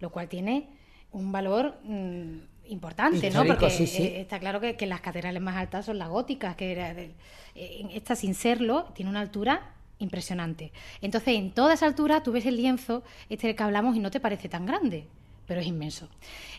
lo 0.00 0.10
cual 0.10 0.28
tiene 0.28 0.68
un 1.12 1.32
valor 1.32 1.78
mm, 1.84 2.38
importante, 2.68 3.30
¿no? 3.30 3.44
Porque 3.44 3.66
eh, 3.66 4.20
está 4.20 4.38
claro 4.38 4.60
que, 4.60 4.86
las 4.86 5.00
catedrales 5.00 5.42
más 5.42 5.56
altas 5.56 5.86
son 5.86 5.98
las 5.98 6.08
góticas, 6.08 6.56
que 6.56 6.72
era 6.72 6.92
eh, 6.92 7.14
esta 7.92 8.14
sin 8.14 8.34
serlo 8.34 8.84
tiene 8.94 9.10
una 9.10 9.20
altura 9.20 9.74
impresionante. 9.98 10.72
Entonces, 11.00 11.34
en 11.34 11.50
toda 11.50 11.74
esa 11.74 11.86
altura 11.86 12.22
tú 12.22 12.32
ves 12.32 12.46
el 12.46 12.56
lienzo 12.56 13.02
este 13.28 13.48
del 13.48 13.56
que 13.56 13.62
hablamos 13.62 13.96
y 13.96 14.00
no 14.00 14.10
te 14.10 14.20
parece 14.20 14.48
tan 14.48 14.66
grande 14.66 15.06
pero 15.50 15.62
es 15.62 15.66
inmenso. 15.66 16.08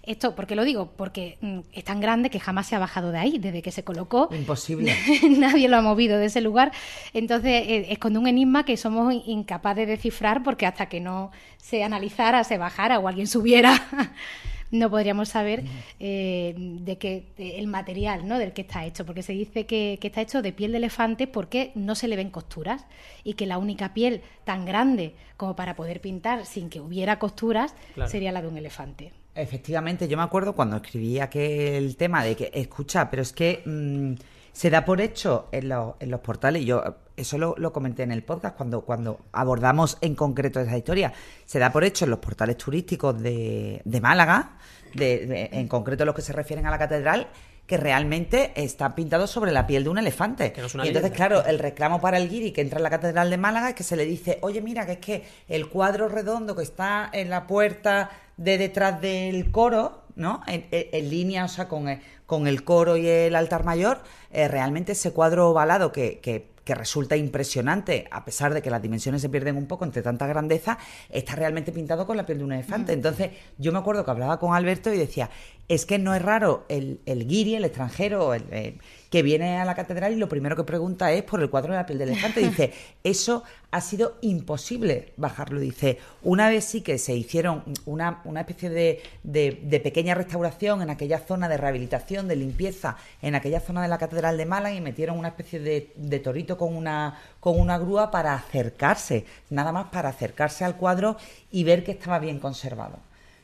Esto, 0.03 0.35
¿por 0.35 0.47
qué 0.47 0.53
lo 0.53 0.65
digo? 0.65 0.91
Porque 0.97 1.37
mm, 1.39 1.59
es 1.71 1.85
tan 1.85 2.01
grande 2.01 2.29
que 2.29 2.41
jamás 2.41 2.67
se 2.67 2.75
ha 2.75 2.79
bajado 2.79 3.13
de 3.13 3.19
ahí, 3.19 3.37
desde 3.39 3.61
que 3.61 3.71
se 3.71 3.85
colocó. 3.85 4.27
Imposible. 4.33 4.93
nadie 5.37 5.69
lo 5.69 5.77
ha 5.77 5.81
movido 5.81 6.17
de 6.17 6.25
ese 6.25 6.41
lugar. 6.41 6.73
Entonces, 7.13 7.63
eh, 7.67 7.85
esconde 7.87 8.19
un 8.19 8.27
enigma 8.27 8.65
que 8.65 8.75
somos 8.75 9.13
incapaces 9.25 9.87
de 9.87 9.93
descifrar 9.93 10.43
porque 10.43 10.65
hasta 10.65 10.87
que 10.89 10.99
no 10.99 11.31
se 11.55 11.85
analizara, 11.85 12.43
se 12.43 12.57
bajara 12.57 12.99
o 12.99 13.07
alguien 13.07 13.27
subiera 13.27 13.81
no 14.71 14.89
podríamos 14.89 15.29
saber 15.29 15.63
eh, 15.99 16.55
de 16.57 16.97
qué 16.97 17.25
el 17.37 17.67
material 17.67 18.27
¿no? 18.27 18.39
del 18.39 18.53
que 18.53 18.61
está 18.61 18.85
hecho, 18.85 19.05
porque 19.05 19.21
se 19.21 19.33
dice 19.33 19.65
que, 19.65 19.99
está 20.01 20.21
hecho 20.21 20.41
de 20.41 20.53
piel 20.53 20.71
de 20.71 20.77
elefante 20.77 21.27
porque 21.27 21.71
no 21.75 21.95
se 21.95 22.07
le 22.07 22.15
ven 22.15 22.29
costuras 22.29 22.85
y 23.23 23.33
que 23.33 23.45
la 23.45 23.57
única 23.57 23.93
piel 23.93 24.21
tan 24.43 24.65
grande 24.65 25.13
como 25.37 25.55
para 25.55 25.75
poder 25.75 26.01
pintar 26.01 26.45
sin 26.45 26.69
que 26.69 26.79
hubiera 26.79 27.19
costuras 27.19 27.75
sería 28.07 28.31
la 28.31 28.41
de 28.41 28.47
un 28.47 28.57
elefante. 28.57 29.11
Efectivamente, 29.33 30.07
yo 30.07 30.17
me 30.17 30.23
acuerdo 30.23 30.53
cuando 30.55 30.75
escribí 30.77 31.19
aquel 31.19 31.95
tema 31.95 32.23
de 32.23 32.35
que, 32.35 32.51
escucha, 32.53 33.09
pero 33.09 33.21
es 33.21 33.31
que 33.31 33.61
mm, 33.65 34.13
se 34.53 34.69
da 34.69 34.85
por 34.85 35.01
hecho 35.01 35.47
en, 35.51 35.69
los 35.69 36.19
portales, 36.21 36.65
yo 36.65 36.83
eso 37.15 37.37
lo, 37.37 37.73
comenté 37.73 38.03
en 38.03 38.11
el 38.11 38.23
podcast 38.23 38.55
cuando, 38.55 38.81
cuando 38.81 39.19
abordamos 39.31 39.97
en 40.01 40.15
concreto 40.15 40.59
esa 40.59 40.77
historia, 40.77 41.13
se 41.45 41.59
da 41.59 41.71
por 41.71 41.83
hecho 41.83 42.05
en 42.05 42.11
los 42.11 42.19
portales 42.19 42.57
turísticos 42.57 43.21
de, 43.21 43.81
de 43.85 44.01
Málaga, 44.01 44.57
de, 44.93 45.49
en 45.53 45.67
concreto 45.67 46.05
los 46.05 46.15
que 46.15 46.21
se 46.21 46.33
refieren 46.33 46.65
a 46.65 46.71
la 46.71 46.77
catedral, 46.77 47.27
que 47.71 47.77
realmente 47.77 48.51
está 48.55 48.95
pintado 48.95 49.27
sobre 49.27 49.53
la 49.53 49.65
piel 49.65 49.85
de 49.85 49.89
un 49.89 49.97
elefante. 49.97 50.53
y 50.83 50.87
entonces, 50.87 51.11
claro, 51.11 51.45
el 51.45 51.57
reclamo 51.57 52.01
para 52.01 52.17
el 52.17 52.27
guiri 52.27 52.51
que 52.51 52.59
entra 52.59 52.79
en 52.79 52.83
la 52.83 52.89
Catedral 52.89 53.29
de 53.29 53.37
Málaga 53.37 53.69
es 53.69 53.75
que 53.75 53.83
se 53.83 53.95
le 53.95 54.03
dice, 54.03 54.39
oye, 54.41 54.61
mira, 54.61 54.85
que 54.85 54.91
es 54.91 54.97
que 54.97 55.23
el 55.47 55.69
cuadro 55.69 56.09
redondo 56.09 56.53
que 56.53 56.63
está 56.63 57.09
en 57.13 57.29
la 57.29 57.47
puerta 57.47 58.09
de 58.43 58.57
detrás 58.57 59.01
del 59.01 59.51
coro, 59.51 60.03
¿no? 60.15 60.41
En, 60.47 61.09
línea, 61.09 61.45
o 61.45 61.47
sea, 61.47 61.67
con 61.67 61.87
el, 61.87 61.99
con 62.25 62.47
el 62.47 62.63
coro 62.63 62.97
y 62.97 63.07
el 63.07 63.35
altar 63.35 63.63
mayor, 63.63 64.01
eh, 64.31 64.47
realmente 64.47 64.93
ese 64.93 65.11
cuadro 65.11 65.49
ovalado 65.49 65.91
que, 65.91 66.19
que 66.19 66.51
que 66.63 66.75
resulta 66.75 67.15
impresionante, 67.15 68.07
a 68.11 68.23
pesar 68.23 68.53
de 68.53 68.61
que 68.61 68.69
las 68.69 68.81
dimensiones 68.81 69.21
se 69.21 69.29
pierden 69.29 69.57
un 69.57 69.65
poco 69.65 69.85
entre 69.85 70.01
tanta 70.01 70.27
grandeza, 70.27 70.77
está 71.09 71.35
realmente 71.35 71.71
pintado 71.71 72.05
con 72.05 72.17
la 72.17 72.25
piel 72.25 72.37
de 72.39 72.43
un 72.43 72.51
elefante. 72.53 72.93
Entonces, 72.93 73.31
yo 73.57 73.71
me 73.71 73.79
acuerdo 73.79 74.05
que 74.05 74.11
hablaba 74.11 74.39
con 74.39 74.53
Alberto 74.53 74.93
y 74.93 74.97
decía, 74.97 75.29
es 75.67 75.85
que 75.85 75.97
no 75.97 76.13
es 76.13 76.21
raro 76.21 76.65
el, 76.69 77.01
el 77.05 77.27
guiri, 77.27 77.55
el 77.55 77.65
extranjero, 77.65 78.33
el, 78.33 78.43
eh, 78.51 78.77
que 79.11 79.23
viene 79.23 79.59
a 79.59 79.65
la 79.65 79.75
catedral 79.75 80.13
y 80.13 80.15
lo 80.15 80.29
primero 80.29 80.55
que 80.55 80.63
pregunta 80.63 81.11
es 81.11 81.21
por 81.23 81.41
el 81.41 81.49
cuadro 81.49 81.73
de 81.73 81.79
la 81.79 81.85
piel 81.85 81.99
del 81.99 82.09
elefante. 82.09 82.39
Dice, 82.49 82.73
eso 83.03 83.43
ha 83.69 83.81
sido 83.81 84.15
imposible 84.21 85.11
bajarlo. 85.17 85.59
Dice, 85.59 85.99
una 86.23 86.49
vez 86.49 86.63
sí 86.63 86.81
que 86.81 86.97
se 86.97 87.13
hicieron 87.13 87.63
una, 87.85 88.21
una 88.23 88.39
especie 88.39 88.69
de, 88.69 89.03
de, 89.21 89.79
pequeña 89.81 90.15
restauración 90.15 90.81
en 90.81 90.89
aquella 90.89 91.19
zona 91.19 91.49
de 91.49 91.57
rehabilitación, 91.57 92.29
de 92.29 92.37
limpieza, 92.37 92.95
en 93.21 93.35
aquella 93.35 93.59
zona 93.59 93.81
de 93.81 93.89
la 93.89 93.97
catedral 93.97 94.37
de 94.37 94.45
Málaga 94.45 94.75
y 94.75 94.81
metieron 94.81 95.19
una 95.19 95.27
especie 95.27 95.59
de, 95.59 95.91
de 95.97 96.19
torito 96.19 96.57
con 96.57 96.73
una, 96.73 97.19
con 97.41 97.59
una 97.59 97.77
grúa 97.77 98.11
para 98.11 98.33
acercarse, 98.33 99.25
nada 99.49 99.73
más 99.73 99.87
para 99.87 100.07
acercarse 100.07 100.63
al 100.63 100.77
cuadro 100.77 101.17
y 101.51 101.65
ver 101.65 101.83
que 101.83 101.91
estaba 101.91 102.17
bien 102.17 102.39
conservado. 102.39 102.97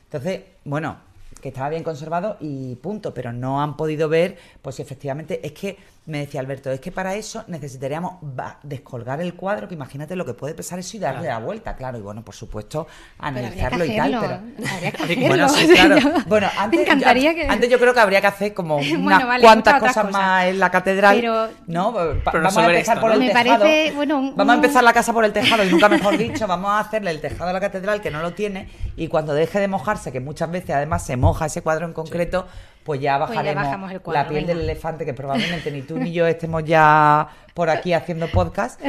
Entonces, 0.04 0.40
bueno, 0.64 1.07
que 1.40 1.48
estaba 1.48 1.68
bien 1.68 1.84
conservado 1.84 2.36
y 2.40 2.76
punto, 2.76 3.14
pero 3.14 3.32
no 3.32 3.62
han 3.62 3.76
podido 3.76 4.08
ver, 4.08 4.36
pues 4.62 4.80
efectivamente, 4.80 5.40
es 5.46 5.52
que 5.52 5.76
me 6.08 6.18
decía 6.20 6.40
Alberto, 6.40 6.70
es 6.70 6.80
que 6.80 6.90
para 6.90 7.14
eso 7.14 7.44
necesitaríamos 7.48 8.14
descolgar 8.62 9.20
el 9.20 9.34
cuadro, 9.34 9.68
que 9.68 9.74
imagínate 9.74 10.16
lo 10.16 10.24
que 10.24 10.34
puede 10.34 10.54
pesar 10.54 10.78
eso 10.78 10.96
y 10.96 11.00
darle 11.00 11.28
la 11.28 11.38
vuelta, 11.38 11.76
claro. 11.76 11.98
Y 11.98 12.00
bueno, 12.00 12.24
por 12.24 12.34
supuesto, 12.34 12.86
analizarlo 13.18 13.84
y 13.84 13.96
tal. 13.96 14.16
Pero... 14.20 14.68
Habría 14.72 14.90
que 14.92 15.02
hacerlo. 15.04 15.28
Bueno, 15.28 15.48
sí, 15.48 15.68
claro. 15.74 15.96
Bueno, 16.26 16.48
antes, 16.58 16.80
encantaría 16.80 17.32
yo, 17.32 17.36
que- 17.36 17.46
antes 17.48 17.70
yo 17.70 17.78
creo 17.78 17.94
que 17.94 18.00
habría 18.00 18.20
que 18.20 18.26
hacer 18.26 18.54
como 18.54 18.76
Bueno, 18.76 18.98
unas 19.00 19.26
vale, 19.26 19.42
cuantas 19.44 19.80
cosas, 19.80 20.10
más 20.10 20.46
en 20.46 20.58
la 20.58 20.70
catedral. 20.70 21.16
Pero- 21.16 21.48
¿no? 21.66 21.92
Pero 21.94 22.20
vamos 22.42 22.56
a 22.56 22.66
empezar 22.66 22.96
esto, 22.96 23.00
por 23.00 23.10
¿no? 23.10 23.14
el 23.14 23.20
Me 23.20 23.26
tejado. 23.28 23.58
parece, 23.60 23.94
bueno, 23.94 24.18
un- 24.18 24.36
Vamos 24.36 24.52
a 24.52 24.56
empezar 24.56 24.84
la 24.84 24.92
casa 24.92 25.12
por 25.12 25.24
el 25.24 25.32
tejado 25.32 25.64
y 25.64 25.70
nunca 25.70 25.88
mejor 25.88 26.16
dicho, 26.16 26.46
vamos 26.46 26.70
a 26.70 26.80
hacerle 26.80 27.10
el 27.10 27.20
tejado 27.20 27.50
a 27.50 27.52
la 27.52 27.60
catedral 27.60 28.00
que 28.00 28.10
no 28.10 28.22
lo 28.22 28.32
tiene 28.32 28.68
y 28.96 29.08
cuando 29.08 29.34
deje 29.34 29.60
de 29.60 29.68
mojarse, 29.68 30.10
que 30.12 30.20
muchas 30.20 30.50
veces 30.50 30.70
además 30.74 31.04
se 31.04 31.16
moja 31.16 31.46
ese 31.46 31.62
cuadro 31.62 31.86
en 31.86 31.92
concreto, 31.92 32.46
pues 32.88 33.00
ya 33.00 33.18
Pues 33.18 33.30
ya 33.30 33.36
bajaremos 33.36 33.64
bajamos 33.64 33.92
el 33.92 34.00
cuadro, 34.00 34.22
la 34.22 34.28
piel 34.28 34.44
venga. 34.46 34.54
del 34.58 34.64
elefante 34.64 35.04
que 35.04 35.14
probablemente 35.14 35.70
ni 35.70 35.82
tú 35.82 35.96
ni 35.98 36.12
yo 36.12 36.26
estemos 36.34 36.64
ya 36.64 37.28
por 37.54 37.70
aquí 37.70 37.92
haciendo 37.92 38.26
podcast 38.28 38.80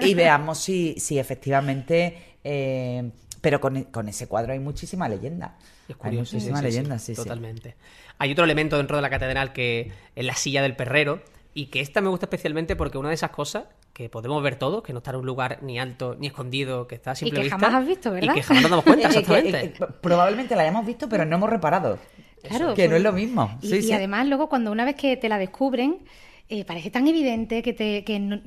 y 0.00 0.14
veamos 0.14 0.58
si, 0.58 0.94
si 0.98 1.18
efectivamente... 1.18 2.36
eh, 2.44 3.10
pero 3.40 3.60
con, 3.60 3.84
con 3.84 4.08
ese 4.08 4.26
cuadro 4.26 4.52
hay 4.52 4.58
muchísima 4.58 5.08
leyenda. 5.08 5.56
Es 5.88 5.90
hay 5.90 5.94
curioso, 5.94 6.30
sí, 6.30 6.36
muchísima 6.36 6.58
sí, 6.58 6.62
sí, 6.64 6.68
leyenda, 6.70 6.98
sí, 6.98 7.14
sí. 7.14 7.22
Totalmente. 7.22 7.76
Hay 8.18 8.32
otro 8.32 8.44
elemento 8.44 8.76
dentro 8.78 8.96
de 8.96 9.02
la 9.02 9.10
catedral 9.10 9.52
que 9.52 9.92
es 10.16 10.24
la 10.26 10.34
silla 10.34 10.60
del 10.62 10.74
perrero. 10.74 11.22
Y 11.54 11.66
que 11.66 11.80
esta 11.80 12.00
me 12.00 12.08
gusta 12.08 12.26
especialmente 12.26 12.74
porque 12.76 12.98
una 12.98 13.08
de 13.08 13.14
esas 13.14 13.30
cosas 13.30 13.64
que 13.92 14.08
podemos 14.08 14.40
ver 14.42 14.56
todos, 14.56 14.82
que 14.82 14.92
no 14.92 14.98
está 14.98 15.10
en 15.10 15.16
un 15.18 15.26
lugar 15.26 15.58
ni 15.62 15.78
alto 15.78 16.14
ni 16.18 16.26
escondido, 16.28 16.86
que 16.88 16.94
está 16.96 17.12
a 17.12 17.14
simple 17.14 17.38
que 17.38 17.42
vista, 17.44 17.58
jamás 17.58 17.80
has 17.82 17.86
visto, 17.88 18.10
¿verdad? 18.12 18.32
Y 18.32 18.36
que 18.36 18.42
jamás 18.42 18.62
nos 18.62 18.70
damos 18.70 18.84
cuenta, 18.84 19.08
que- 19.10 19.18
exactamente. 19.18 19.72
que 19.72 19.86
probablemente 20.00 20.54
la 20.56 20.62
hayamos 20.62 20.84
visto, 20.86 21.08
pero 21.08 21.24
no 21.24 21.36
hemos 21.36 21.50
reparado. 21.50 21.98
Claro, 22.48 22.74
que 22.74 22.88
no 22.88 22.96
es 22.96 23.02
lo 23.02 23.12
mismo. 23.12 23.58
Y, 23.62 23.68
Sí, 23.68 23.76
y 23.76 23.82
sí. 23.82 23.92
además 23.92 24.26
luego 24.26 24.48
cuando 24.48 24.72
una 24.72 24.84
vez 24.84 24.94
que 24.96 25.16
te 25.16 25.28
la 25.28 25.38
descubren, 25.38 25.98
eh, 26.48 26.64
parece 26.64 26.90
tan 26.90 27.06
evidente 27.06 27.62
que 27.62 27.72
te... 27.72 28.04
Que 28.04 28.18
no- 28.18 28.40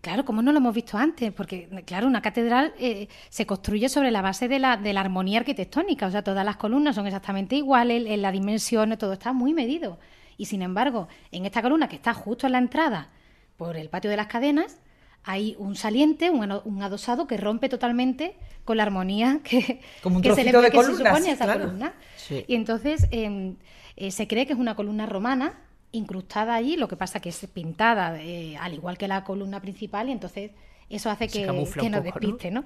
claro, 0.00 0.24
como 0.24 0.40
no 0.40 0.50
lo 0.52 0.58
hemos 0.58 0.74
visto 0.74 0.96
antes? 0.96 1.30
Porque, 1.32 1.68
claro, 1.84 2.06
una 2.06 2.22
catedral 2.22 2.72
eh, 2.78 3.06
se 3.28 3.44
construye 3.44 3.88
sobre 3.90 4.10
la 4.10 4.22
base 4.22 4.48
de 4.48 4.58
la, 4.58 4.76
de 4.78 4.92
la 4.94 5.00
armonía 5.02 5.40
arquitectónica, 5.40 6.06
o 6.06 6.10
sea, 6.10 6.22
todas 6.22 6.42
las 6.44 6.56
columnas 6.56 6.94
son 6.94 7.06
exactamente 7.06 7.56
iguales, 7.56 8.06
en 8.06 8.22
la 8.22 8.32
dimensión, 8.32 8.96
todo 8.96 9.12
está 9.12 9.32
muy 9.34 9.52
medido. 9.52 9.98
Y 10.38 10.46
sin 10.46 10.62
embargo, 10.62 11.08
en 11.32 11.44
esta 11.44 11.60
columna 11.60 11.86
que 11.86 11.96
está 11.96 12.14
justo 12.14 12.46
en 12.46 12.52
la 12.52 12.58
entrada, 12.58 13.10
por 13.58 13.76
el 13.76 13.90
patio 13.90 14.10
de 14.10 14.16
las 14.16 14.26
cadenas, 14.28 14.78
hay 15.24 15.56
un 15.58 15.76
saliente, 15.76 16.30
un, 16.30 16.60
un 16.64 16.82
adosado 16.82 17.26
que 17.26 17.36
rompe 17.36 17.68
totalmente 17.68 18.36
con 18.64 18.76
la 18.76 18.84
armonía 18.84 19.40
que, 19.44 19.80
Como 20.02 20.16
un 20.16 20.22
que 20.22 20.34
se 20.34 20.44
le 20.44 20.50
trocito 20.50 20.62
de 20.62 20.70
que 20.70 20.78
se 20.78 20.84
columna, 20.84 21.10
supone 21.10 21.30
a 21.30 21.32
esa 21.34 21.44
claro. 21.44 21.60
columna. 21.60 21.94
Sí. 22.16 22.44
Y 22.46 22.54
entonces 22.54 23.06
eh, 23.10 23.54
eh, 23.96 24.10
se 24.10 24.26
cree 24.26 24.46
que 24.46 24.52
es 24.52 24.58
una 24.58 24.74
columna 24.74 25.06
romana 25.06 25.60
incrustada 25.92 26.54
allí, 26.54 26.76
lo 26.76 26.88
que 26.88 26.96
pasa 26.96 27.20
que 27.20 27.30
es 27.30 27.46
pintada 27.52 28.20
eh, 28.22 28.56
al 28.56 28.74
igual 28.74 28.96
que 28.96 29.08
la 29.08 29.24
columna 29.24 29.60
principal 29.60 30.08
y 30.08 30.12
entonces 30.12 30.52
eso 30.90 31.08
hace 31.10 31.28
que, 31.38 31.46
que 31.84 31.88
nos 31.90 32.04
despiste, 32.20 32.50
¿no? 32.50 32.64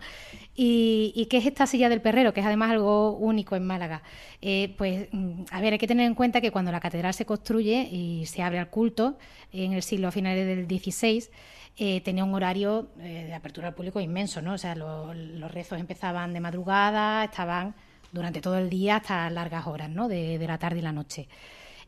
Y, 0.57 1.13
y 1.15 1.27
qué 1.27 1.37
es 1.37 1.47
esta 1.47 1.67
silla 1.67 1.89
del 1.89 2.01
perrero, 2.01 2.33
que 2.33 2.41
es 2.41 2.47
además 2.47 2.71
algo 2.71 3.13
único 3.17 3.55
en 3.57 3.67
Málaga. 3.67 4.03
Eh, 4.41 4.75
pues, 4.79 5.09
mm, 5.13 5.43
a 5.51 5.61
ver, 5.61 5.75
hay 5.75 5.79
que 5.79 5.87
tener 5.87 6.07
en 6.07 6.15
cuenta 6.15 6.41
que 6.41 6.51
cuando 6.51 6.73
la 6.73 6.81
catedral 6.81 7.13
se 7.15 7.27
construye 7.27 7.89
y 7.93 8.27
se 8.27 8.43
abre 8.43 8.59
al 8.59 8.71
culto 8.71 9.19
en 9.53 9.73
el 9.75 9.83
siglo 9.83 10.09
a 10.09 10.11
finales 10.11 10.47
del 10.47 10.67
XVI, 10.67 11.29
eh, 11.77 12.01
tenía 12.03 12.25
un 12.25 12.35
horario 12.35 12.89
eh, 13.01 13.25
de 13.27 13.35
apertura 13.35 13.69
al 13.69 13.75
público 13.75 14.01
inmenso, 14.01 14.41
¿no? 14.43 14.55
O 14.55 14.59
sea, 14.59 14.75
lo- 14.75 15.13
los 15.13 15.51
rezos 15.53 15.79
empezaban 15.79 16.33
de 16.33 16.41
madrugada, 16.41 17.25
estaban 17.25 17.75
durante 18.13 18.41
todo 18.41 18.57
el 18.59 18.71
día 18.71 18.97
hasta 18.97 19.29
largas 19.31 19.67
horas, 19.67 19.91
¿no? 19.91 20.07
De, 20.09 20.39
de 20.39 20.47
la 20.47 20.57
tarde 20.59 20.79
y 20.79 20.83
la 20.83 20.93
noche. 20.93 21.29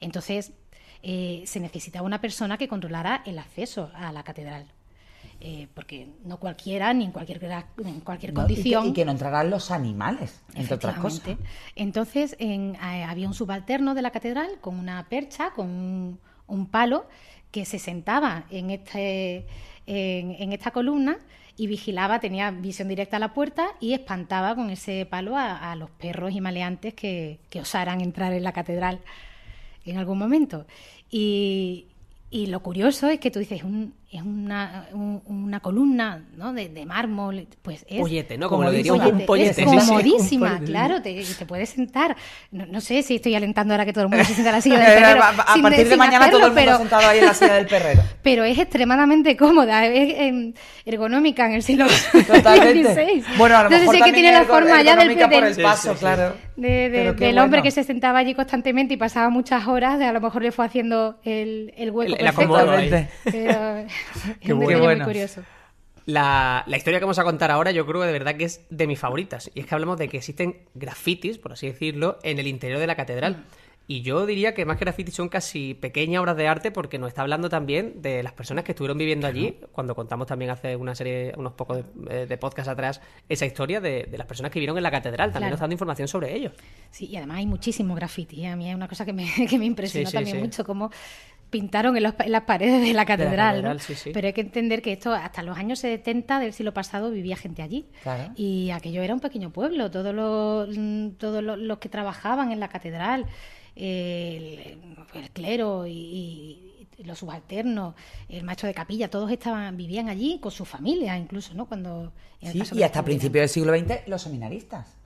Entonces, 0.00 0.52
eh, 1.02 1.44
se 1.46 1.60
necesitaba 1.60 2.04
una 2.04 2.20
persona 2.20 2.58
que 2.58 2.66
controlara 2.66 3.22
el 3.26 3.38
acceso 3.38 3.90
a 3.94 4.10
la 4.12 4.24
catedral. 4.24 4.66
Eh, 5.40 5.68
porque 5.74 6.08
no 6.24 6.38
cualquiera, 6.40 6.92
ni 6.94 7.04
en 7.04 7.12
cualquier, 7.12 7.42
en 7.84 8.00
cualquier 8.00 8.32
No, 8.32 8.40
y 8.44 8.46
que- 8.46 8.54
condición. 8.54 8.86
y, 8.88 8.92
que, 8.94 9.04
no 9.04 9.12
entrarán 9.12 9.50
los 9.50 9.70
animales, 9.70 10.42
entre 10.54 10.74
otras 10.76 10.98
cosas. 10.98 11.36
Entonces, 11.74 12.36
en- 12.38 12.76
había 12.80 13.26
un 13.28 13.34
subalterno 13.34 13.94
de 13.94 14.02
la 14.02 14.10
catedral 14.10 14.48
con 14.60 14.78
una 14.78 15.06
percha, 15.08 15.50
con 15.50 15.68
un, 15.68 16.18
un 16.46 16.66
palo, 16.66 17.06
que 17.50 17.64
se 17.66 17.78
sentaba 17.78 18.44
en, 18.50 18.70
este, 18.70 19.46
en, 19.86 20.32
en 20.32 20.52
esta 20.52 20.70
columna 20.70 21.18
y 21.58 21.66
vigilaba, 21.66 22.18
tenía 22.18 22.50
visión 22.50 22.88
directa 22.88 23.16
a 23.16 23.20
la 23.20 23.32
puerta 23.34 23.68
y 23.80 23.92
espantaba 23.92 24.54
con 24.54 24.70
ese 24.70 25.06
palo 25.06 25.36
a, 25.36 25.70
a 25.72 25.76
los 25.76 25.90
perros 25.90 26.32
y 26.34 26.40
maleantes 26.40 26.94
que, 26.94 27.40
que 27.50 27.60
osaran 27.60 28.00
entrar 28.00 28.32
en 28.32 28.42
la 28.42 28.52
catedral 28.52 29.00
en 29.84 29.98
algún 29.98 30.18
momento. 30.18 30.66
Y, 31.10 31.86
y 32.30 32.46
lo 32.46 32.60
curioso 32.60 33.08
es 33.08 33.20
que 33.20 33.30
tú 33.30 33.38
dices, 33.38 33.62
un- 33.62 33.94
es 34.12 34.22
una, 34.22 34.86
un- 34.92 35.20
una 35.26 35.58
columna 35.60 36.22
¿no? 36.36 36.52
de, 36.52 36.68
de 36.68 36.86
mármol, 36.86 37.48
pues 37.62 37.84
es... 37.88 38.00
Pollete, 38.00 38.38
¿no? 38.38 38.48
Como 38.48 38.62
lo 38.62 38.68
Comodísimo. 38.68 38.94
diría 38.98 39.12
un, 39.12 39.20
un 39.20 39.26
pollete. 39.26 39.50
Es 39.50 39.56
sí, 39.56 39.64
sí. 39.80 39.86
comodísima, 39.88 40.46
Un 40.46 40.52
pollete. 40.54 40.70
claro, 40.72 41.02
te, 41.02 41.24
te 41.38 41.44
puedes 41.46 41.68
sentar. 41.70 42.16
No, 42.52 42.66
no 42.66 42.80
sé 42.80 43.02
si 43.02 43.16
estoy 43.16 43.34
alentando 43.34 43.74
ahora 43.74 43.84
que 43.84 43.92
todo 43.92 44.04
el 44.04 44.10
mundo 44.10 44.24
se 44.24 44.32
sienta 44.34 44.50
en 44.50 44.56
la 44.56 44.60
silla 44.62 44.78
del 44.90 45.02
perrero. 45.02 45.22
a, 45.22 45.28
a 45.30 45.52
sin 45.54 45.62
partir 45.62 45.84
de 45.84 45.90
sin 45.90 45.98
mañana 45.98 46.18
hacerlo, 46.26 46.38
todo 46.38 46.46
el 46.48 46.52
mundo 46.54 46.64
pero, 46.64 46.78
sentado 46.78 47.08
ahí 47.08 47.18
en 47.18 47.24
la 47.26 47.34
silla 47.34 47.54
del 47.54 47.66
perrero. 47.66 48.02
pero 48.22 48.44
es 48.44 48.58
extremadamente 48.58 49.36
cómoda, 49.36 49.84
es 49.86 50.14
em, 50.18 50.52
ergonómica 50.84 51.46
en 51.46 51.52
el 51.54 51.62
siglo 51.64 51.86
Totalmente. 52.26 52.94
XVI. 52.94 53.24
Bueno, 53.38 53.56
a 53.58 53.64
lo 53.64 53.70
mejor 53.70 53.94
si 53.94 54.00
es 54.00 54.04
que 54.06 54.12
tiene 54.12 54.32
la 54.32 54.44
forma 54.44 54.82
ya 54.82 54.94
del, 54.96 55.08
del- 55.16 55.44
el 55.44 55.62
paso, 55.62 55.82
Sí, 55.82 55.88
sí, 55.88 55.94
sí. 55.94 55.98
claro. 56.00 56.34
de- 56.56 56.90
de- 56.90 57.12
del 57.12 57.38
hombre 57.38 57.58
bueno. 57.58 57.62
que 57.64 57.70
se 57.72 57.82
sentaba 57.84 58.20
allí 58.20 58.34
constantemente 58.34 58.94
y 58.94 58.96
pasaba 58.96 59.28
muchas 59.30 59.66
horas, 59.66 59.98
de 59.98 60.04
a 60.06 60.12
lo 60.12 60.20
mejor 60.20 60.42
le 60.42 60.52
fue 60.52 60.64
haciendo 60.64 61.18
el, 61.24 61.74
el 61.76 61.90
hueco 61.90 62.14
El- 62.14 62.20
el 62.26 62.32
perfecto. 62.34 63.06
Pero 63.24 63.84
Qué 64.40 64.52
bueno. 64.52 64.80
bueno. 64.80 65.04
muy 65.04 65.12
curioso. 65.14 65.42
La, 66.06 66.62
la 66.68 66.76
historia 66.76 67.00
que 67.00 67.04
vamos 67.04 67.18
a 67.18 67.24
contar 67.24 67.50
ahora 67.50 67.72
yo 67.72 67.84
creo 67.84 68.00
que 68.02 68.06
de 68.06 68.12
verdad 68.12 68.36
que 68.36 68.44
es 68.44 68.60
de 68.70 68.86
mis 68.86 68.98
favoritas. 68.98 69.50
Y 69.54 69.60
es 69.60 69.66
que 69.66 69.74
hablamos 69.74 69.98
de 69.98 70.08
que 70.08 70.18
existen 70.18 70.58
grafitis, 70.74 71.38
por 71.38 71.52
así 71.52 71.66
decirlo, 71.66 72.18
en 72.22 72.38
el 72.38 72.46
interior 72.46 72.78
de 72.78 72.86
la 72.86 72.94
catedral. 72.94 73.44
Y 73.88 74.02
yo 74.02 74.26
diría 74.26 74.52
que 74.52 74.64
más 74.64 74.78
que 74.78 74.84
grafitis 74.84 75.14
son 75.14 75.28
casi 75.28 75.74
pequeñas 75.74 76.20
obras 76.20 76.36
de 76.36 76.48
arte 76.48 76.72
porque 76.72 76.98
nos 76.98 77.06
está 77.08 77.22
hablando 77.22 77.48
también 77.48 78.02
de 78.02 78.20
las 78.24 78.32
personas 78.32 78.64
que 78.64 78.72
estuvieron 78.72 78.98
viviendo 78.98 79.28
allí, 79.28 79.58
cuando 79.70 79.94
contamos 79.94 80.26
también 80.26 80.50
hace 80.50 80.74
una 80.74 80.94
serie, 80.96 81.32
unos 81.36 81.52
pocos 81.52 81.78
de, 81.78 82.22
eh, 82.22 82.26
de 82.26 82.36
podcast 82.36 82.68
atrás, 82.68 83.00
esa 83.28 83.46
historia 83.46 83.80
de, 83.80 84.04
de 84.10 84.18
las 84.18 84.26
personas 84.26 84.50
que 84.50 84.58
vivieron 84.58 84.76
en 84.76 84.82
la 84.82 84.90
catedral, 84.90 85.30
también 85.32 85.50
Claro. 85.50 85.54
nos 85.54 85.60
dando 85.60 85.74
información 85.74 86.08
sobre 86.08 86.34
ellos. 86.34 86.52
Sí, 86.90 87.06
y 87.06 87.16
además 87.16 87.38
hay 87.38 87.46
muchísimo 87.46 87.94
graffiti. 87.94 88.42
¿eh? 88.44 88.48
A 88.48 88.56
mí 88.56 88.68
es 88.68 88.74
una 88.74 88.88
cosa 88.88 89.04
que 89.04 89.12
me, 89.12 89.24
que 89.48 89.56
me 89.58 89.66
impresionó 89.66 90.06
Sí, 90.06 90.10
sí, 90.10 90.16
también 90.16 90.36
sí. 90.36 90.42
mucho, 90.42 90.64
cómo 90.64 90.90
pintaron 91.58 91.96
en, 91.96 92.02
los- 92.02 92.14
en 92.18 92.32
las 92.32 92.42
paredes 92.42 92.82
de 92.86 92.92
la 92.92 93.04
catedral. 93.06 93.56
¿no? 93.56 93.68
catedral, 93.68 93.80
sí, 93.80 93.94
sí. 93.94 94.10
Pero 94.12 94.26
hay 94.26 94.32
que 94.32 94.40
entender 94.42 94.82
que 94.82 94.92
esto, 94.92 95.12
hasta 95.12 95.42
los 95.42 95.56
años 95.56 95.78
70 95.78 96.38
del 96.40 96.52
siglo 96.52 96.72
pasado, 96.74 97.10
vivía 97.10 97.36
gente 97.36 97.62
allí. 97.62 97.86
Claro. 98.02 98.32
Y 98.36 98.70
aquello 98.70 99.02
era 99.02 99.14
un 99.14 99.20
pequeño 99.20 99.50
pueblo. 99.50 99.90
Todos 99.90 100.14
los, 100.14 100.68
mm, 100.76 101.10
todos 101.18 101.42
los, 101.42 101.58
los 101.58 101.78
que 101.78 101.88
trabajaban 101.88 102.52
en 102.52 102.60
la 102.60 102.68
catedral, 102.68 103.26
el, 103.74 104.78
el 105.14 105.30
clero 105.32 105.86
y, 105.86 105.92
y 106.98 107.04
los 107.04 107.18
subalternos, 107.18 107.94
el 108.28 108.42
maestro 108.42 108.66
de 108.68 108.74
capilla, 108.74 109.08
todos 109.10 109.30
estaban 109.30 109.76
vivían 109.76 110.08
allí 110.08 110.38
con 110.40 110.50
sus 110.50 110.66
familias, 110.68 111.18
incluso, 111.18 111.54
¿no? 111.54 111.66
Cuando 111.66 112.12
en 112.40 112.46
el 112.48 112.52
Sí, 112.54 112.58
caso 112.60 112.74
y 112.78 112.82
hasta 112.82 113.04
principios 113.04 113.42
del 113.42 113.48
siglo 113.48 113.76
XX, 113.78 114.08
los 114.08 114.22
seminaristas. 114.22 114.96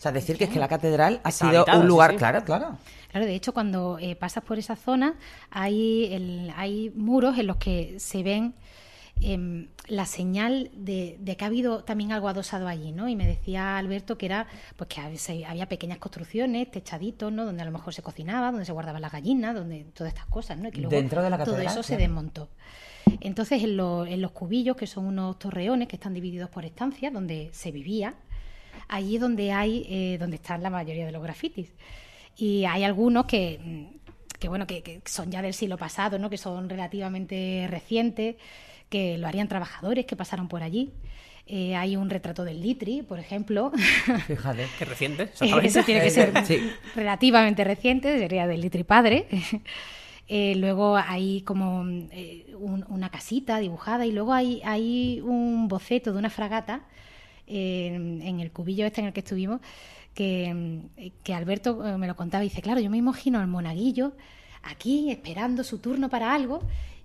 O 0.00 0.02
sea, 0.02 0.12
decir 0.12 0.38
que 0.38 0.44
es 0.44 0.50
que 0.50 0.58
la 0.58 0.66
catedral 0.68 1.20
ha 1.24 1.28
Está 1.28 1.44
sido 1.46 1.58
habitada, 1.58 1.78
un 1.80 1.86
lugar, 1.86 2.12
sí. 2.12 2.16
claro, 2.16 2.42
claro. 2.42 2.78
Claro, 3.10 3.26
de 3.26 3.34
hecho, 3.34 3.52
cuando 3.52 3.98
eh, 4.00 4.16
pasas 4.16 4.42
por 4.42 4.58
esa 4.58 4.74
zona, 4.74 5.14
hay, 5.50 6.06
el- 6.14 6.52
hay 6.56 6.90
muros 6.96 7.36
en 7.38 7.46
los 7.48 7.56
que 7.56 7.96
se 8.00 8.22
ven 8.22 8.54
em, 9.20 9.68
la 9.88 10.06
señal 10.06 10.70
de, 10.74 11.18
de 11.20 11.36
que 11.36 11.44
ha 11.44 11.48
habido 11.48 11.84
también 11.84 12.12
algo 12.12 12.28
adosado 12.30 12.66
allí, 12.66 12.92
¿no? 12.92 13.08
Y 13.08 13.16
me 13.16 13.26
decía 13.26 13.76
Alberto 13.76 14.16
que 14.16 14.24
era, 14.24 14.46
pues 14.76 14.88
que 14.88 15.44
había 15.44 15.68
pequeñas 15.68 15.98
construcciones, 15.98 16.70
techaditos, 16.70 17.30
¿no? 17.30 17.44
Donde 17.44 17.60
a 17.60 17.66
lo 17.66 17.72
mejor 17.72 17.92
se 17.92 18.00
cocinaba, 18.02 18.50
donde 18.52 18.64
se 18.64 18.72
guardaban 18.72 19.02
las 19.02 19.12
gallinas, 19.12 19.54
donde 19.54 19.84
todas 19.92 20.14
estas 20.14 20.26
cosas, 20.26 20.56
¿no? 20.56 20.68
Y 20.68 20.70
que 20.70 20.80
luego 20.80 20.96
Dentro 20.96 21.22
de 21.22 21.28
la 21.28 21.36
todo 21.36 21.56
catedral, 21.56 21.72
eso 21.74 21.82
se 21.82 21.98
desmontó. 21.98 22.48
Entonces, 23.20 23.62
en, 23.62 23.76
lo- 23.76 24.06
en 24.06 24.22
los 24.22 24.30
cubillos, 24.30 24.76
que 24.76 24.86
son 24.86 25.04
unos 25.04 25.38
torreones 25.38 25.88
que 25.88 25.96
están 25.96 26.14
divididos 26.14 26.48
por 26.48 26.64
estancias, 26.64 27.12
donde 27.12 27.50
se 27.52 27.70
vivía, 27.72 28.14
allí 28.88 29.18
donde 29.18 29.52
hay, 29.52 29.86
eh, 29.88 30.16
donde 30.18 30.36
están 30.36 30.62
la 30.62 30.70
mayoría 30.70 31.06
de 31.06 31.12
los 31.12 31.22
grafitis. 31.22 31.72
Y 32.36 32.64
hay 32.64 32.84
algunos 32.84 33.26
que, 33.26 33.58
mm, 33.62 34.38
que 34.38 34.48
bueno, 34.48 34.66
que, 34.66 34.82
que 34.82 35.00
son 35.04 35.30
ya 35.30 35.42
del 35.42 35.54
siglo 35.54 35.76
pasado, 35.76 36.18
¿no? 36.18 36.30
Que 36.30 36.38
son 36.38 36.68
relativamente 36.68 37.66
recientes, 37.70 38.36
que 38.88 39.18
lo 39.18 39.26
harían 39.28 39.48
trabajadores 39.48 40.06
que 40.06 40.16
pasaron 40.16 40.48
por 40.48 40.62
allí. 40.62 40.90
Eh, 41.46 41.74
hay 41.74 41.96
un 41.96 42.10
retrato 42.10 42.44
del 42.44 42.60
Litri, 42.62 43.02
por 43.02 43.18
ejemplo. 43.18 43.72
Fíjate. 44.26 44.66
Que 44.78 44.84
reciente, 44.84 45.22
Eso 45.24 45.44
exactamente. 45.44 45.82
tiene 45.84 46.00
que 46.02 46.10
ser 46.10 46.32
Sí. 46.46 46.70
relativamente 46.94 47.64
reciente, 47.64 48.18
sería 48.18 48.46
del 48.46 48.60
Litri 48.60 48.84
Padre. 48.84 49.26
Eh, 50.32 50.54
luego 50.54 50.96
hay 50.96 51.40
como 51.42 51.84
eh, 52.12 52.54
un- 52.56 52.84
una 52.88 53.08
casita 53.10 53.58
dibujada 53.58 54.06
y 54.06 54.12
luego 54.12 54.32
hay, 54.32 54.62
hay 54.64 55.20
un 55.24 55.66
boceto 55.66 56.12
de 56.12 56.20
una 56.20 56.30
fragata 56.30 56.82
en 57.50 58.40
el 58.40 58.50
cubillo 58.52 58.86
este 58.86 59.00
en 59.00 59.08
el 59.08 59.12
que 59.12 59.20
estuvimos 59.20 59.60
que, 60.14 60.80
que 61.22 61.34
Alberto 61.34 61.86
eh, 61.86 61.96
me 61.96 62.06
lo 62.06 62.16
contaba 62.16 62.44
y 62.44 62.48
dice, 62.48 62.62
claro, 62.62 62.80
yo 62.80 62.90
me 62.90 62.96
imagino 62.98 63.38
al 63.38 63.46
monaguillo 63.46 64.12
aquí 64.62 65.10
esperando 65.10 65.64
su 65.64 65.78
turno 65.78 66.08
para 66.08 66.34
algo 66.34 66.60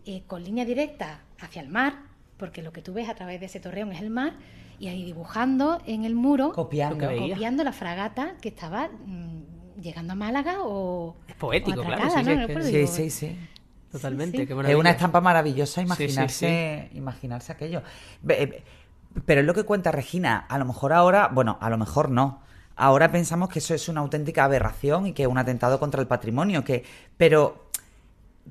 eh, 0.05 0.23
con 0.27 0.43
línea 0.43 0.65
directa 0.65 1.21
hacia 1.39 1.61
el 1.61 1.69
mar, 1.69 1.95
porque 2.37 2.61
lo 2.61 2.71
que 2.71 2.81
tú 2.81 2.93
ves 2.93 3.09
a 3.09 3.15
través 3.15 3.39
de 3.39 3.45
ese 3.47 3.59
torreón 3.59 3.91
es 3.91 4.01
el 4.01 4.09
mar, 4.09 4.33
y 4.77 4.87
ahí 4.89 5.05
dibujando 5.05 5.81
en 5.85 6.03
el 6.03 6.15
muro, 6.15 6.51
Copiando. 6.51 7.07
copiando 7.17 7.63
la 7.63 7.71
fragata 7.71 8.35
que 8.41 8.49
estaba 8.49 8.89
mm, 8.89 9.81
llegando 9.81 10.13
a 10.13 10.15
Málaga 10.15 10.57
o... 10.63 11.15
Es 11.27 11.35
poético, 11.35 11.79
o 11.79 11.83
claro, 11.85 12.09
sí, 12.09 12.17
¿no? 12.17 12.47
sí, 12.47 12.53
No 12.53 12.63
Sí, 12.63 12.71
digo, 12.71 12.87
sí, 12.87 13.09
sí. 13.09 13.37
Totalmente, 13.91 14.37
Sí, 14.39 14.43
sí. 14.45 14.53
qué 14.53 14.71
Es 14.71 14.75
una 14.75 14.91
estampa 14.91 15.21
maravillosa 15.21 15.81
Sí, 15.81 15.87
sí, 15.87 16.03
imaginarse, 16.03 16.89
imaginarse 16.93 17.51
aquello. 17.53 17.81
Eh, 18.27 18.61
Pero 19.25 19.41
es 19.41 19.48
lo 19.48 19.53
que 19.53 19.63
cuenta 19.63 19.91
Regina. 19.91 20.45
A 20.50 20.57
lo 20.57 20.65
mejor 20.65 20.93
ahora, 20.93 21.29
bueno, 21.31 21.57
a 21.62 21.69
lo 21.69 21.77
mejor 21.77 22.10
no. 22.10 22.41
Ahora 22.75 23.12
pensamos 23.12 23.50
que 23.50 23.60
eso 23.60 23.74
es 23.74 23.88
una 23.88 24.01
auténtica 24.01 24.43
aberración 24.43 25.07
y 25.07 25.13
que 25.13 25.24
es 25.24 25.29
un 25.29 25.38
atentado 25.38 25.79
contra 25.79 26.01
el 26.01 26.07
patrimonio. 26.07 26.63
Que, 26.63 26.84
pero 27.15 27.64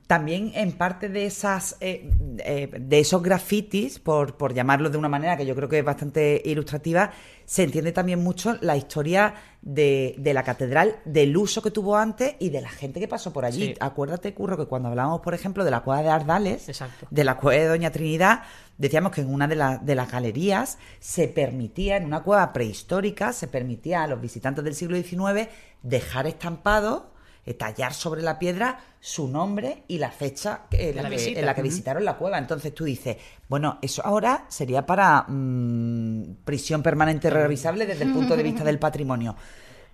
también 0.07 0.53
en 0.55 0.73
parte 0.73 1.09
de 1.09 1.25
esas 1.27 1.77
eh, 1.81 2.11
eh, 2.39 2.69
de 2.79 2.99
esos 2.99 3.23
grafitis, 3.23 3.99
por, 3.99 4.37
por 4.37 4.53
llamarlo 4.53 4.91
de 4.91 4.99
una 4.99 5.09
manera 5.09 5.37
que 5.37 5.47
yo 5.47 5.55
creo 5.55 5.69
que 5.69 5.79
es 5.79 5.85
bastante 5.85 6.43
ilustrativa, 6.45 7.11
se 7.47 7.63
entiende 7.63 7.93
también 7.93 8.23
mucho 8.23 8.57
la 8.61 8.77
historia 8.77 9.35
de, 9.63 10.15
de 10.19 10.35
la 10.35 10.43
catedral, 10.43 10.97
del 11.05 11.37
uso 11.37 11.63
que 11.63 11.71
tuvo 11.71 11.97
antes 11.97 12.35
y 12.39 12.51
de 12.51 12.61
la 12.61 12.69
gente 12.69 13.01
que 13.01 13.09
pasó 13.09 13.33
por 13.33 13.45
allí. 13.45 13.69
Sí. 13.69 13.75
Acuérdate, 13.81 14.35
Curro, 14.35 14.57
que 14.59 14.67
cuando 14.67 14.89
hablábamos, 14.89 15.21
por 15.21 15.33
ejemplo, 15.35 15.65
de 15.65 15.71
la 15.71 15.81
cueva 15.81 16.03
de 16.03 16.09
Ardales, 16.11 16.69
Exacto. 16.69 17.07
de 17.11 17.25
la 17.25 17.37
cueva 17.39 17.63
de 17.63 17.69
Doña 17.69 17.91
Trinidad, 17.91 18.43
decíamos 18.77 19.13
que 19.13 19.21
en 19.23 19.33
una 19.33 19.47
de, 19.47 19.57
la- 19.57 19.79
de 19.79 19.95
las 19.95 20.11
galerías 20.11 20.79
se 21.01 21.29
permitía, 21.29 21.97
en 21.97 22.05
una 22.05 22.23
cueva 22.23 22.53
prehistórica, 22.53 23.33
se 23.33 23.47
permitía 23.47 24.03
a 24.03 24.07
los 24.07 24.21
visitantes 24.21 24.65
del 24.65 24.75
siglo 24.75 24.97
XIX 25.01 25.49
dejar 25.83 26.27
estampado, 26.27 27.07
eh, 27.07 27.14
tallar 27.53 27.93
sobre 27.93 28.23
la 28.23 28.39
piedra 28.39 28.81
su 29.01 29.29
nombre 29.29 29.83
y 29.87 29.99
la 29.99 30.11
fecha 30.11 30.63
en 30.71 30.97
la, 30.97 31.03
la 31.03 31.11
que, 31.11 31.17
visita. 31.17 31.41
en 31.41 31.47
la 31.47 31.55
que 31.55 31.61
Ujú. 31.61 31.69
visitaron 31.71 32.05
la 32.07 32.17
cueva. 32.17 32.39
Entonces 32.39 32.75
tú 32.75 32.85
dices, 32.85 33.19
bueno, 33.49 33.79
eso 33.83 34.01
ahora 34.07 34.47
sería 34.49 34.87
para 34.87 35.27
mm, 35.29 36.37
prisión 36.47 36.83
permanente 36.83 37.29
revisable 37.29 37.85
desde 37.85 38.05
el 38.05 38.13
punto 38.13 38.35
de 38.35 38.43
vista 38.43 38.65
del 38.65 38.79
patrimonio. 38.79 39.37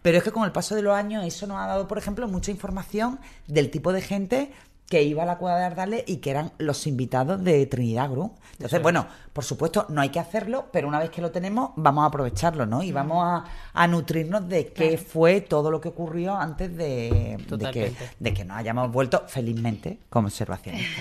Pero 0.03 0.19
es 0.19 0.25
que 0.25 0.31
con 0.31 0.45
el 0.45 0.53
paso 0.53 0.75
de 0.77 0.83
los 0.83 0.95
años 0.95 1.25
eso 1.27 1.47
nos 1.47 1.59
ha 1.59 1.67
dado, 1.67 1.89
por 1.89 1.99
ejemplo, 1.99 2.27
mucha 2.29 2.51
información 2.51 3.19
del 3.49 3.71
tipo 3.71 3.93
de 3.93 4.01
gente 4.01 4.53
que 4.91 5.03
iba 5.05 5.23
a 5.23 5.27
la 5.27 5.39
cueva 5.39 5.57
de 5.59 5.65
Ardales 5.65 6.05
y 6.07 6.17
que 6.19 6.31
eran 6.31 6.53
los 6.59 6.87
invitados 6.87 7.43
de 7.43 7.65
Trinidad 7.67 8.11
Group. 8.11 8.33
Entonces, 8.53 8.83
bueno, 8.83 9.07
por 9.33 9.45
supuesto, 9.45 9.87
no 9.89 10.01
hay 10.03 10.11
que 10.11 10.19
hacerlo, 10.19 10.67
pero 10.73 10.89
una 10.89 10.99
vez 10.99 11.09
que 11.11 11.23
lo 11.23 11.31
tenemos, 11.31 11.71
vamos 11.77 12.03
a 12.03 12.07
aprovecharlo, 12.09 12.67
¿no? 12.67 12.83
Y 12.83 12.91
vamos 12.93 13.25
a, 13.25 13.45
a 13.73 13.87
nutrirnos 13.87 14.49
de 14.49 14.67
qué 14.73 14.99
fue 14.99 15.41
todo 15.41 15.71
lo 15.71 15.81
que 15.81 15.89
ocurrió 15.89 16.35
antes 16.37 16.77
de, 16.77 17.39
de 17.49 17.71
que, 17.71 17.93
de 18.19 18.35
que 18.35 18.45
nos 18.45 18.57
hayamos 18.59 18.91
vuelto 18.93 19.23
felizmente 19.29 20.01
como 20.11 20.27
observaciones. 20.27 20.85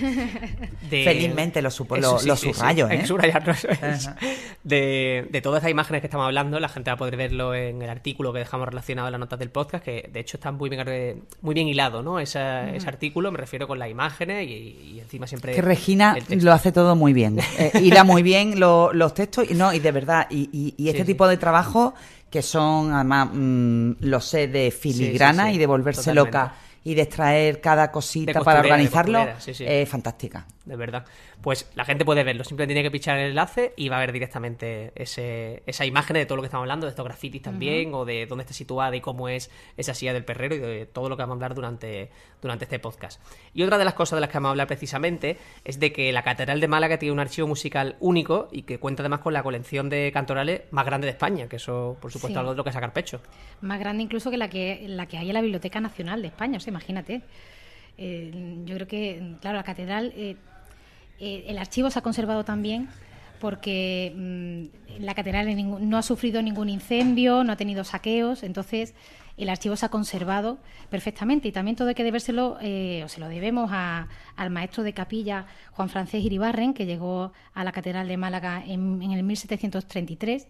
de- 0.88 1.04
Felizmente 1.04 1.60
lo 1.60 1.70
supo- 1.70 1.96
lo- 1.98 2.18
sí, 2.20 2.28
lo 2.28 2.36
sí, 2.36 2.52
subrayo, 2.54 2.88
¿eh? 2.88 3.04
subrayarlo, 3.06 3.52
eso 3.52 3.68
es. 3.68 4.06
Ajá. 4.06 4.16
De, 4.62 5.26
de 5.30 5.40
todas 5.42 5.58
estas 5.58 5.70
imágenes 5.72 6.00
que 6.00 6.06
estamos 6.06 6.26
hablando, 6.26 6.60
la 6.60 6.68
gente 6.68 6.90
va 6.90 6.94
a 6.94 6.98
poder 6.98 7.16
verlo 7.16 7.54
en 7.54 7.82
el 7.82 7.90
artículo 7.90 8.32
que 8.32 8.38
dejamos 8.38 8.68
relacionado 8.68 9.08
en 9.08 9.12
las 9.12 9.18
notas 9.20 9.38
del 9.40 9.50
podcast, 9.50 9.84
que 9.84 10.08
de 10.12 10.20
hecho 10.20 10.36
está 10.36 10.52
muy 10.52 10.70
bien, 10.70 11.24
muy 11.42 11.54
bien 11.54 11.66
hilado, 11.66 12.02
¿no? 12.04 12.20
Esa- 12.20 12.70
Ese 12.70 12.88
artículo, 12.88 13.32
me 13.32 13.38
refiero 13.38 13.66
con 13.66 13.79
las 13.80 13.90
imágenes 13.90 14.46
y, 14.48 14.92
y 14.94 15.00
encima 15.00 15.26
siempre... 15.26 15.52
que 15.54 15.62
Regina 15.62 16.16
lo 16.28 16.52
hace 16.52 16.70
todo 16.70 16.94
muy 16.94 17.12
bien. 17.12 17.38
Eh, 17.58 17.72
hila 17.82 18.04
muy 18.04 18.22
bien 18.22 18.60
lo- 18.60 18.92
los 18.92 19.12
textos 19.14 19.50
y 19.50 19.54
no, 19.54 19.72
y 19.72 19.80
de 19.80 19.90
verdad, 19.90 20.26
y, 20.30 20.48
y- 20.52 20.74
y 20.76 20.88
este 20.88 20.98
Sí, 21.00 21.06
sí. 21.06 21.12
tipo 21.14 21.26
de 21.26 21.36
trabajo 21.36 21.94
que 22.30 22.42
son 22.42 22.92
además, 22.92 23.30
mm, 23.32 23.90
lo 24.00 24.20
sé, 24.20 24.46
de 24.46 24.70
filigrana 24.70 25.50
y 25.52 25.58
de 25.58 25.66
volverse 25.66 26.02
totalmente. 26.12 26.38
loca 26.38 26.54
y 26.84 26.94
de 26.94 27.02
extraer 27.02 27.60
cada 27.60 27.90
cosita 27.90 28.40
para 28.42 28.60
organizarlo, 28.60 29.26
es 29.46 29.88
fantástica. 29.88 30.46
De 30.70 30.76
verdad. 30.76 31.04
Pues 31.42 31.70
la 31.74 31.84
gente 31.84 32.04
puede 32.04 32.24
verlo, 32.24 32.44
simplemente 32.44 32.74
tiene 32.74 32.86
que 32.86 32.90
pinchar 32.90 33.18
el 33.18 33.30
enlace 33.30 33.74
y 33.76 33.88
va 33.88 33.96
a 33.96 34.00
ver 34.00 34.12
directamente 34.12 34.92
ese, 34.94 35.62
esa 35.66 35.84
imagen 35.84 36.14
de 36.14 36.26
todo 36.26 36.36
lo 36.36 36.42
que 36.42 36.46
estamos 36.46 36.62
hablando, 36.64 36.86
de 36.86 36.90
estos 36.90 37.04
grafitis 37.04 37.42
también, 37.42 37.92
o 37.92 38.04
de 38.04 38.26
dónde 38.26 38.42
está 38.42 38.54
situada 38.54 38.94
y 38.96 39.00
cómo 39.00 39.28
es 39.28 39.50
esa 39.76 39.92
silla 39.94 40.12
del 40.12 40.24
perrero 40.24 40.54
y 40.54 40.58
de 40.58 40.86
todo 40.86 41.08
lo 41.08 41.16
que 41.16 41.22
vamos 41.22 41.34
a 41.34 41.36
hablar 41.36 41.54
durante, 41.54 42.10
durante 42.40 42.64
este 42.64 42.78
podcast. 42.78 43.20
Y 43.52 43.62
otra 43.62 43.76
de 43.78 43.84
las 43.84 43.94
cosas 43.94 44.16
de 44.16 44.20
las 44.20 44.30
que 44.30 44.38
vamos 44.38 44.48
a 44.48 44.50
hablar 44.52 44.66
precisamente 44.66 45.36
es 45.64 45.78
de 45.80 45.92
que 45.92 46.12
la 46.12 46.22
Catedral 46.22 46.60
de 46.60 46.68
Málaga 46.68 46.98
tiene 46.98 47.12
un 47.12 47.20
archivo 47.20 47.46
musical 47.48 47.96
único 48.00 48.48
y 48.52 48.62
que 48.62 48.78
cuenta 48.78 49.02
además 49.02 49.20
con 49.20 49.32
la 49.32 49.42
colección 49.42 49.88
de 49.88 50.10
cantorales 50.12 50.62
más 50.70 50.86
grande 50.86 51.06
de 51.06 51.12
España, 51.12 51.48
que 51.48 51.56
eso, 51.56 51.96
por 52.00 52.12
supuesto, 52.12 52.34
Sí. 52.34 52.38
algo 52.38 52.52
de 52.52 52.56
lo 52.58 52.64
que 52.64 52.72
sacar 52.72 52.92
pecho. 52.92 53.20
Más 53.60 53.80
grande 53.80 54.02
incluso 54.04 54.30
que 54.30 54.36
la 54.36 54.48
que, 54.48 54.84
la 54.86 55.06
que 55.06 55.18
hay 55.18 55.28
en 55.28 55.34
la 55.34 55.40
Biblioteca 55.40 55.80
Nacional 55.80 56.22
de 56.22 56.28
España, 56.28 56.58
o 56.58 56.60
sea, 56.60 56.70
imagínate. 56.70 57.22
Eh, 57.98 58.30
yo 58.64 58.74
creo 58.76 58.86
que, 58.86 59.34
claro, 59.40 59.56
la 59.58 59.62
catedral, 59.64 60.12
eh, 60.16 60.36
eh, 61.20 61.44
el 61.48 61.58
archivo 61.58 61.90
se 61.90 61.98
ha 61.98 62.02
conservado 62.02 62.44
también 62.44 62.88
porque 63.40 64.12
mm, 64.16 65.02
la 65.02 65.14
catedral 65.14 65.88
no 65.88 65.96
ha 65.98 66.02
sufrido 66.02 66.42
ningún 66.42 66.68
incendio, 66.68 67.44
no 67.44 67.52
ha 67.52 67.56
tenido 67.56 67.84
saqueos, 67.84 68.42
entonces 68.42 68.94
el 69.36 69.48
archivo 69.48 69.76
se 69.76 69.86
ha 69.86 69.90
conservado 69.90 70.58
perfectamente 70.90 71.48
y 71.48 71.52
también 71.52 71.76
todo 71.76 71.88
hay 71.88 71.94
que 71.94 72.04
debérselo, 72.04 72.58
eh, 72.60 73.02
o 73.04 73.08
se 73.08 73.20
lo 73.20 73.28
debemos 73.28 73.70
al 73.72 74.50
maestro 74.50 74.82
de 74.82 74.92
capilla 74.92 75.46
Juan 75.72 75.88
Francés 75.88 76.22
Iribarren, 76.24 76.74
que 76.74 76.84
llegó 76.84 77.32
a 77.54 77.64
la 77.64 77.72
catedral 77.72 78.08
de 78.08 78.16
Málaga 78.16 78.62
en, 78.66 79.02
el 79.02 79.22
1733. 79.22 80.48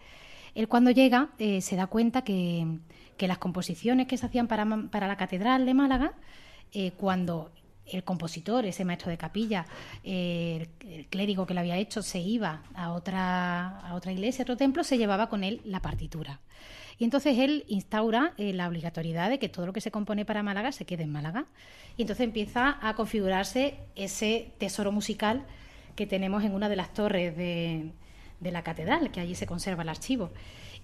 Él 0.57 0.67
cuando 0.67 0.91
llega 0.91 1.31
eh, 1.39 1.61
se 1.61 1.77
da 1.77 1.87
cuenta 1.87 2.23
que, 2.23 2.67
las 3.19 3.39
composiciones 3.39 4.07
que 4.07 4.17
se 4.17 4.25
hacían 4.27 4.49
para, 4.49 4.67
para 4.91 5.07
la 5.07 5.17
catedral 5.17 5.67
de 5.67 5.75
Málaga, 5.75 6.15
cuando 6.97 7.51
el 7.91 8.05
compositor, 8.05 8.65
ese 8.67 8.85
maestro 8.85 9.11
de 9.11 9.19
capilla, 9.19 9.67
el, 10.05 10.69
clérigo 11.11 11.47
que 11.47 11.55
lo 11.55 11.61
había 11.61 11.77
hecho, 11.77 12.03
se 12.03 12.21
iba 12.21 12.63
a 12.75 12.93
otra, 12.93 13.81
a 13.81 13.95
otra 13.95 14.13
iglesia, 14.13 14.43
a 14.43 14.45
otro 14.45 14.57
templo, 14.57 14.85
se 14.85 14.99
llevaba 14.99 15.29
con 15.29 15.45
él 15.45 15.61
la 15.65 15.81
partitura. 15.81 16.41
Y 16.99 17.05
entonces 17.05 17.39
él 17.39 17.65
instaura 17.69 18.35
eh, 18.37 18.53
la 18.53 18.69
obligatoriedad 18.69 19.31
de 19.31 19.39
que 19.39 19.49
todo 19.49 19.67
lo 19.67 19.73
que 19.73 19.81
se 19.81 19.91
compone 19.91 20.25
para 20.25 20.43
Málaga 20.43 20.71
se 20.73 20.85
quede 20.85 21.05
en 21.05 21.13
Málaga. 21.13 21.47
Y 21.97 22.03
entonces 22.03 22.25
empieza 22.25 22.79
a 22.87 22.95
configurarse 22.95 23.79
ese 23.97 24.53
tesoro 24.59 24.93
musical 24.93 25.47
que 25.97 26.07
tenemos 26.07 26.45
en 26.45 26.55
una 26.55 26.69
de 26.69 26.77
las 26.77 26.93
torres 26.93 27.37
de 27.37 27.93
la 28.41 28.63
catedral, 28.63 29.11
que 29.11 29.21
allí 29.21 29.35
se 29.35 29.47
conserva 29.47 29.83
el 29.83 29.89
archivo. 29.89 30.31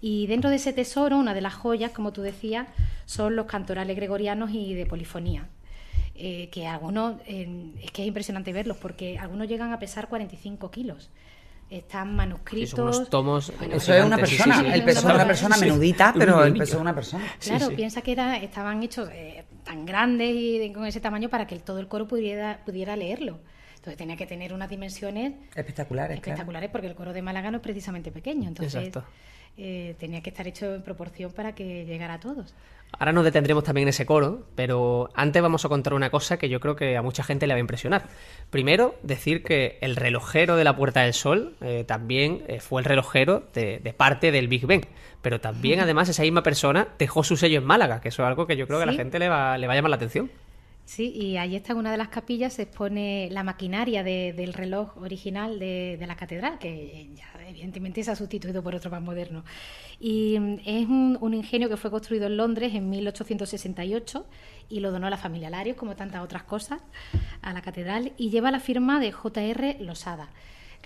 Y 0.01 0.27
dentro 0.27 0.51
de 0.51 0.57
ese 0.57 0.73
tesoro, 0.73 1.19
una 1.19 1.35
de 1.35 1.40
las 1.40 1.55
joyas, 1.55 1.90
como 1.90 2.12
tú 2.12 2.23
decías, 2.23 2.69
son 3.07 3.37
los 3.37 3.47
cantorales 3.47 3.97
gregorianos 3.97 4.51
y 4.51 4.75
de 4.75 4.87
polifonía. 4.87 5.49
Eh, 6.19 6.49
que 6.51 6.67
algunos, 6.67 7.17
eh, 7.27 7.73
es 7.83 7.91
que 7.91 8.03
es 8.03 8.09
impresionante 8.09 8.53
verlos, 8.53 8.77
porque 8.79 9.19
algunos 9.19 9.49
llegan 9.49 9.73
a 9.73 9.79
pesar 9.79 10.09
45 10.09 10.71
kilos. 10.71 11.11
Están 11.69 12.11
Sí, 12.11 12.15
manuscritos. 12.15 12.71
son 12.71 12.83
unos 12.89 13.11
tomos 13.11 13.53
Bueno, 13.59 13.75
Eso 13.77 13.93
es 13.93 14.05
una 14.05 14.17
persona, 14.17 14.59
sí, 14.61 14.65
sí. 14.67 14.71
el 14.73 14.85
peso 14.85 15.09
de 15.09 15.15
una 15.15 15.27
persona 15.27 15.57
Sí. 15.57 15.65
menudita, 15.65 16.15
pero 16.17 16.45
el 16.45 16.55
peso 16.57 16.77
de 16.77 16.83
una 16.83 16.95
persona. 16.95 17.25
Claro, 17.41 17.67
sí. 17.69 17.75
piensa 17.75 18.03
que 18.03 18.13
era, 18.13 18.37
estaban 18.37 18.83
hechos 18.85 19.09
eh, 19.13 19.45
tan 19.65 19.85
grandes 19.85 20.33
y 20.33 20.59
de- 20.59 20.73
con 20.73 20.87
ese 20.87 21.01
tamaño 21.01 21.29
para 21.29 21.47
que 21.47 21.57
el- 21.57 21.63
todo 21.63 21.81
el 21.81 21.89
coro 21.89 22.07
pudiera, 22.07 22.61
pudiera 22.65 22.95
leerlo. 22.97 23.41
Entonces 23.75 23.97
tenía 23.99 24.17
que 24.17 24.27
tener 24.27 24.53
unas 24.53 24.71
dimensiones 24.71 25.35
Espectaculares, 25.55 26.21
claro. 26.21 26.35
espectaculares 26.35 26.71
porque 26.71 26.87
el 26.87 26.95
coro 26.95 27.13
de 27.13 27.23
Málaga 27.23 27.51
no 27.51 27.57
es 27.59 27.63
precisamente 27.63 28.11
pequeño. 28.13 28.49
Entonces 28.49 28.75
Exacto. 28.75 29.05
Eh, 29.59 29.95
tenía 29.99 30.21
que 30.21 30.31
estar 30.31 30.47
hecho 30.47 30.75
en 30.75 30.83
proporción 30.83 31.33
para 31.33 31.55
que 31.55 31.85
llegara 31.85 32.14
a 32.14 32.21
todos. 32.21 32.55
Ahora 32.99 33.12
nos 33.12 33.25
detendremos 33.25 33.64
también 33.64 33.87
en 33.87 33.90
ese 33.90 34.07
coro, 34.07 34.47
pero 34.55 35.11
antes 35.14 35.42
vamos 35.42 35.64
a 35.64 35.69
contar 35.69 35.92
una 35.92 36.11
cosa 36.11 36.38
que 36.38 36.49
yo 36.49 36.61
creo 36.61 36.77
que 36.77 36.97
a 36.97 37.03
mucha 37.03 37.23
gente 37.23 37.47
le 37.47 37.55
va 37.55 37.59
a 37.59 37.61
impresionar. 37.61 38.05
Primero, 38.51 38.95
decir 39.03 39.42
que 39.42 39.79
el 39.81 39.97
relojero 39.97 40.57
de 40.57 40.64
la 40.64 40.77
Puerta 40.77 41.03
del 41.03 41.12
Sol 41.12 41.57
eh, 41.61 41.85
también 41.87 42.42
eh, 42.49 42.61
fue 42.61 42.81
el 42.81 42.85
relojero 42.85 43.45
de, 43.55 43.81
de 43.81 43.92
parte 43.92 44.31
del 44.31 44.49
Big 44.49 44.66
Ben, 44.66 44.83
pero 45.21 45.40
también 45.40 45.81
además 45.81 46.09
esa 46.09 46.23
misma 46.23 46.42
persona 46.42 46.88
dejó 46.99 47.25
su 47.25 47.37
sello 47.37 47.59
en 47.59 47.64
Málaga, 47.64 48.01
que 48.01 48.09
eso 48.09 48.23
es 48.23 48.29
algo 48.29 48.47
que 48.47 48.57
yo 48.57 48.66
creo 48.66 48.79
que 48.79 48.85
a 48.85 48.87
la 48.87 48.92
gente 48.95 49.19
le 49.19 49.29
va, 49.29 49.59
le 49.59 49.66
va 49.66 49.73
a 49.73 49.77
llamar 49.77 49.90
la 49.90 49.97
atención. 49.97 50.31
Sí, 50.87 51.11
y 51.11 51.37
ahí 51.37 51.57
está 51.57 51.72
en 51.72 51.79
una 51.79 51.90
de 51.90 51.96
las 51.96 52.09
capillas, 52.11 52.53
se 52.55 52.62
expone 52.62 53.29
la 53.33 53.42
maquinaria 53.42 54.05
de- 54.05 54.33
del 54.33 54.53
reloj 54.55 54.96
original 54.99 55.59
de, 55.59 55.99
la 56.07 56.14
catedral, 56.14 56.61
que 56.61 57.11
ya 57.12 57.25
evidentemente 57.49 58.05
se 58.05 58.12
ha 58.12 58.16
sustituido 58.16 58.62
por 58.62 58.72
otro 58.77 58.88
más 58.88 59.03
moderno. 59.03 59.44
Y 59.99 60.38
mm, 60.38 60.59
es 60.64 60.87
un, 60.87 61.18
un 61.20 61.35
ingenio 61.35 61.68
que 61.68 61.77
fue 61.77 61.90
construido 61.90 62.27
en 62.29 62.37
Londres 62.37 62.72
en 62.72 62.88
1868 62.88 64.27
y 64.68 64.79
lo 64.79 64.92
donó 64.92 65.11
la 65.11 65.16
familia 65.16 65.51
Larios, 65.51 65.77
como 65.77 65.96
tantas 65.96 66.22
otras 66.22 66.44
cosas, 66.44 66.81
a 67.42 67.53
la 67.53 67.62
catedral 67.62 68.12
y 68.16 68.31
lleva 68.31 68.53
la 68.53 68.61
firma 68.61 69.01
de 69.01 69.11
J.R. 69.11 69.79
Losada. 69.81 70.31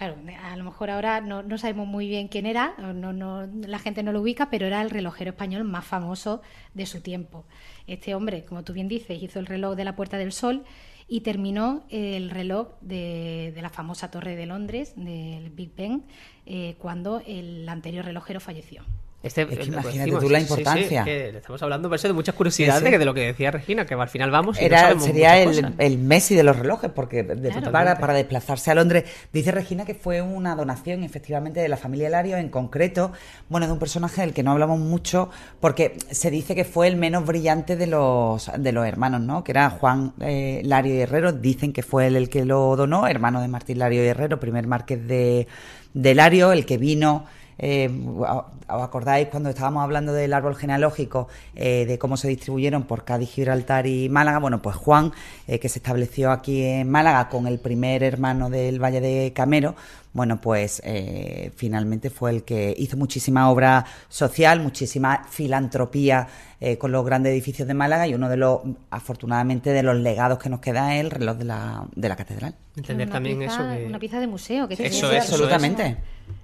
Claro, 0.01 0.17
a 0.43 0.57
lo 0.57 0.65
mejor 0.65 0.89
ahora 0.89 1.21
no, 1.21 1.59
sabemos 1.59 1.87
muy 1.87 2.09
bien 2.09 2.29
quién 2.29 2.47
era, 2.47 2.73
no, 2.79 3.13
no, 3.13 3.47
la 3.47 3.79
gente 3.79 4.03
no 4.03 4.13
lo 4.13 4.23
ubica, 4.23 4.49
pero 4.49 4.65
era 4.67 4.81
el 4.81 4.89
relojero 4.89 5.33
español 5.33 5.65
más 5.65 5.85
famoso 5.85 6.41
de 6.73 6.87
su 6.87 7.03
tiempo. 7.03 7.45
Este 7.87 8.15
hombre, 8.15 8.47
como 8.47 8.65
tú 8.65 8.73
bien 8.73 8.89
dices, 8.89 9.23
hizo 9.23 9.39
el 9.41 9.45
reloj 9.45 9.77
de 9.77 9.85
la 9.85 9.97
Puerta 9.97 10.17
del 10.17 10.33
Sol 10.33 10.65
y 11.07 11.21
terminó 11.21 11.85
el 11.91 12.31
reloj 12.31 12.69
de, 12.81 13.53
de 13.55 13.61
la 13.61 13.69
famosa 13.69 14.11
Torre 14.11 14.37
de 14.37 14.47
Londres, 14.47 14.95
del 14.97 15.51
Big 15.51 15.75
Ben, 15.77 16.05
eh, 16.47 16.77
cuando 16.79 17.21
el 17.27 17.69
anterior 17.69 18.07
relojero 18.07 18.41
falleció. 18.41 18.83
Este, 19.23 19.43
Es 19.43 19.49
que 19.49 19.57
lo 19.57 19.65
imagínate 19.65 19.99
decimos, 19.99 20.21
tú 20.25 20.31
la 20.31 20.41
sí, 20.41 20.47
sí, 20.47 20.53
importancia. 20.53 21.01
es 21.01 21.05
que 21.05 21.33
le 21.33 21.39
estamos 21.39 21.63
hablando 21.63 21.91
por 21.91 21.97
eso 21.97 22.09
de 22.09 22.15
muchas 22.15 22.35
curiosidades 22.35 22.83
Sí, 22.83 22.97
de 22.97 23.05
lo 23.05 23.13
que 23.13 23.21
decía 23.21 23.51
Regina, 23.51 23.85
que 23.85 23.93
al 23.93 24.09
final 24.09 24.31
vamos 24.31 24.59
y 24.59 24.65
Era, 24.65 24.99
sería 24.99 25.39
el, 25.43 25.99
Messi 25.99 26.35
de 26.35 26.43
los 26.43 26.59
relojes, 26.59 26.91
porque 26.91 27.23
de- 27.23 27.51
Claro. 27.51 27.71
para, 27.71 27.99
para 27.99 28.15
desplazarse 28.15 28.71
a 28.71 28.75
Londres. 28.75 29.05
Dice 29.31 29.53
Regina 29.53 29.85
que 29.85 29.95
fue 29.95 30.23
una 30.23 30.57
donación, 30.57 31.05
efectivamente, 31.05 31.61
de 31.61 31.69
la 31.69 31.77
familia 31.77 32.09
Lario, 32.09 32.39
en 32.39 32.49
concreto, 32.49 33.13
bueno, 33.51 33.67
de 33.67 33.75
un 33.75 33.79
personaje 33.79 34.23
del 34.23 34.33
que 34.33 34.43
no 34.43 34.53
hablamos 34.53 34.79
mucho, 34.79 35.29
porque 35.61 35.99
se 36.11 36.31
dice 36.31 36.55
que 36.55 36.65
fue 36.65 36.89
el 36.89 36.97
menos 36.97 37.27
brillante 37.27 37.77
de 37.77 37.89
los, 37.89 38.51
de 38.57 38.73
los 38.73 38.87
hermanos, 38.87 39.21
¿no? 39.21 39.45
Que 39.45 39.53
era 39.53 39.69
Juan 39.69 40.15
eh, 40.21 40.63
Lario 40.65 40.95
y 40.95 41.01
Herrero. 41.01 41.33
Dicen 41.33 41.75
que 41.75 41.83
fue 41.83 42.07
él 42.07 42.17
el 42.17 42.31
que 42.31 42.47
lo 42.47 42.75
donó, 42.75 43.07
hermano 43.07 43.43
de 43.43 43.49
Martín 43.49 43.81
Lario 43.81 44.03
y 44.03 44.07
Herrero, 44.09 44.41
primer 44.41 44.67
marqués 44.67 45.07
de, 45.07 45.47
de 45.93 46.15
Lario, 46.15 46.53
el 46.53 46.65
que 46.65 46.79
vino. 46.79 47.27
Eh, 47.63 47.91
¿Os 48.17 48.83
acordáis 48.83 49.29
cuando 49.29 49.51
estábamos 49.51 49.83
hablando 49.83 50.13
del 50.15 50.33
árbol 50.33 50.57
genealógico, 50.57 51.29
eh, 51.55 51.85
de 51.87 51.99
cómo 51.99 52.17
se 52.17 52.29
distribuyeron 52.29 52.85
por 52.85 53.05
Cádiz, 53.05 53.29
Gibraltar 53.31 53.87
y 53.87 54.09
Málaga? 54.09 54.39
Bueno, 54.39 54.63
pues 54.63 54.77
Juan, 54.77 55.13
eh, 55.47 55.59
que 55.59 55.69
se 55.69 55.79
estableció 55.81 56.31
aquí 56.31 56.63
en 56.63 56.91
Málaga 56.91 57.29
con 57.29 57.47
el 57.47 57.59
primer 57.59 58.03
hermano 58.03 58.49
del 58.49 58.83
Valle 58.83 59.01
de 59.03 59.33
Camero, 59.35 59.75
bueno, 60.13 60.41
pues 60.41 60.81
eh, 60.85 61.53
finalmente 61.55 62.11
fue 62.11 62.31
el 62.31 62.43
que 62.45 62.75
hizo 62.77 62.97
muchísima 62.97 63.49
obra 63.51 63.85
social, 64.09 64.61
muchísima 64.61 65.25
filantropía 65.31 66.27
eh, 66.61 66.79
con 66.79 66.91
los 66.93 67.05
grandes 67.05 67.33
edificios 67.33 67.69
de 67.69 67.75
Málaga 67.75 68.07
y 68.09 68.15
uno 68.15 68.29
de 68.29 68.37
los, 68.37 68.61
afortunadamente, 68.91 69.71
de 69.71 69.83
los 69.83 69.97
legados 69.97 70.39
que 70.39 70.49
nos 70.49 70.61
queda 70.61 70.95
es 70.97 71.01
el 71.05 71.11
reloj 71.11 71.37
de 71.37 71.45
la, 71.45 71.85
de 71.95 72.09
la 72.09 72.17
catedral. 72.17 72.55
Entender 72.77 73.07
Una 73.07 73.15
también 73.15 73.39
pieza- 73.39 73.55
eso 73.73 73.79
que... 73.79 73.87
Una 73.87 73.99
pieza 73.99 74.21
de 74.21 74.27
museo. 74.27 74.67
Que 74.69 74.75
Eso 74.75 75.13
es, 75.13 75.25
eso 75.25 75.37
es. 75.49 75.97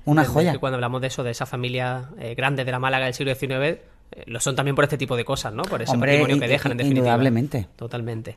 Una 0.05 0.25
joya. 0.25 0.53
que 0.53 0.59
cuando 0.59 0.77
hablamos 0.77 1.01
de 1.01 1.07
eso, 1.09 1.23
de 1.23 1.31
esa 1.31 1.47
familia 1.47 2.11
eh, 2.19 2.35
grande 2.35 2.65
de 2.65 2.71
la 2.73 2.79
Málaga 2.79 3.05
del 3.07 3.15
siglo 3.15 3.35
XIX, 3.35 3.51
eh, 3.53 3.81
lo 4.27 4.41
son 4.41 4.55
también 4.57 4.75
por 4.75 4.85
este 4.85 4.99
tipo 4.99 5.17
de 5.17 5.25
cosas, 5.25 5.53
¿no? 5.53 5.63
Por 5.63 5.83
ese 5.83 5.93
Hombre, 5.93 6.13
patrimonio 6.19 6.41
que 6.41 6.49
dejan, 6.49 6.73
en 6.73 6.79
definitiva. 6.79 7.07
indudablemente. 7.07 7.67
Totalmente. 7.77 8.37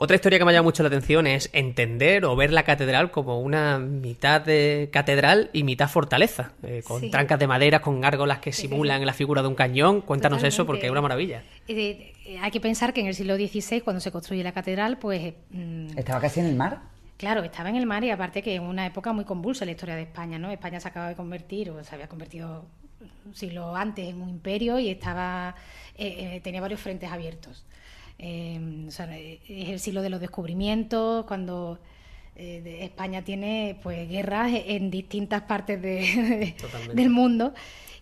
Otra 0.00 0.14
historia 0.14 0.38
que 0.38 0.44
me 0.44 0.52
ha 0.52 0.54
llamado 0.54 0.68
mucho 0.68 0.84
la 0.84 0.86
atención 0.88 1.26
es 1.26 1.50
entender 1.52 2.24
o 2.24 2.36
ver 2.36 2.52
la 2.52 2.62
catedral 2.62 3.10
como 3.10 3.40
una 3.40 3.80
mitad 3.80 4.40
de 4.40 4.90
catedral 4.92 5.50
y 5.52 5.64
mitad 5.64 5.88
fortaleza, 5.88 6.52
eh, 6.62 6.82
con 6.86 7.00
Sí. 7.00 7.10
trancas 7.10 7.40
de 7.40 7.48
madera, 7.48 7.80
con 7.80 8.00
gárgolas 8.00 8.38
que 8.38 8.52
simulan 8.52 9.04
la 9.04 9.12
figura 9.12 9.42
de 9.42 9.48
un 9.48 9.56
cañón. 9.56 10.00
Cuéntanos 10.02 10.44
eso 10.44 10.66
porque 10.66 10.86
es 10.86 10.92
una 10.92 11.00
maravilla. 11.02 11.42
Eh, 11.66 12.12
eh, 12.26 12.38
hay 12.40 12.50
que 12.52 12.60
pensar 12.60 12.92
que 12.92 13.00
en 13.00 13.08
el 13.08 13.14
siglo 13.16 13.34
XVI, 13.34 13.80
cuando 13.80 13.98
se 13.98 14.12
construye 14.12 14.44
la 14.44 14.52
catedral, 14.52 14.98
pues 14.98 15.34
mm, 15.50 15.98
¿Estaba 15.98 16.20
casi 16.20 16.38
en 16.38 16.46
el 16.46 16.54
mar? 16.54 16.78
Claro, 17.18 17.42
estaba 17.42 17.68
en 17.68 17.76
el 17.76 17.84
mar 17.84 18.02
y 18.04 18.10
aparte 18.10 18.42
que 18.42 18.54
en 18.54 18.62
una 18.62 18.86
época 18.86 19.12
muy 19.12 19.24
convulsa 19.24 19.64
en 19.64 19.66
la 19.68 19.72
historia 19.72 19.96
de 19.96 20.02
España, 20.02 20.38
¿no? 20.38 20.50
España 20.50 20.78
se 20.80 20.88
acaba 20.88 21.08
de 21.08 21.16
convertir 21.16 21.68
o 21.70 21.82
se 21.84 21.94
había 21.94 22.08
convertido 22.08 22.64
un 23.26 23.34
siglo 23.34 23.74
antes 23.76 24.08
en 24.08 24.22
un 24.22 24.28
imperio 24.28 24.78
y 24.78 24.88
estaba 24.88 25.54
eh, 25.96 26.36
eh, 26.36 26.40
tenía 26.42 26.60
varios 26.60 26.80
frentes 26.80 27.10
abiertos. 27.10 27.64
Eh, 28.20 28.84
o 28.86 28.90
sea, 28.90 29.06
es 29.18 29.68
el 29.68 29.80
siglo 29.80 30.00
de 30.02 30.10
los 30.10 30.20
descubrimientos, 30.20 31.24
cuando 31.26 31.80
eh, 32.36 32.78
España 32.82 33.22
tiene 33.22 33.78
pues 33.82 34.08
guerras 34.08 34.52
en 34.54 34.90
distintas 34.90 35.42
partes 35.42 35.82
de- 35.82 36.54
del 36.94 37.10
mundo. 37.10 37.52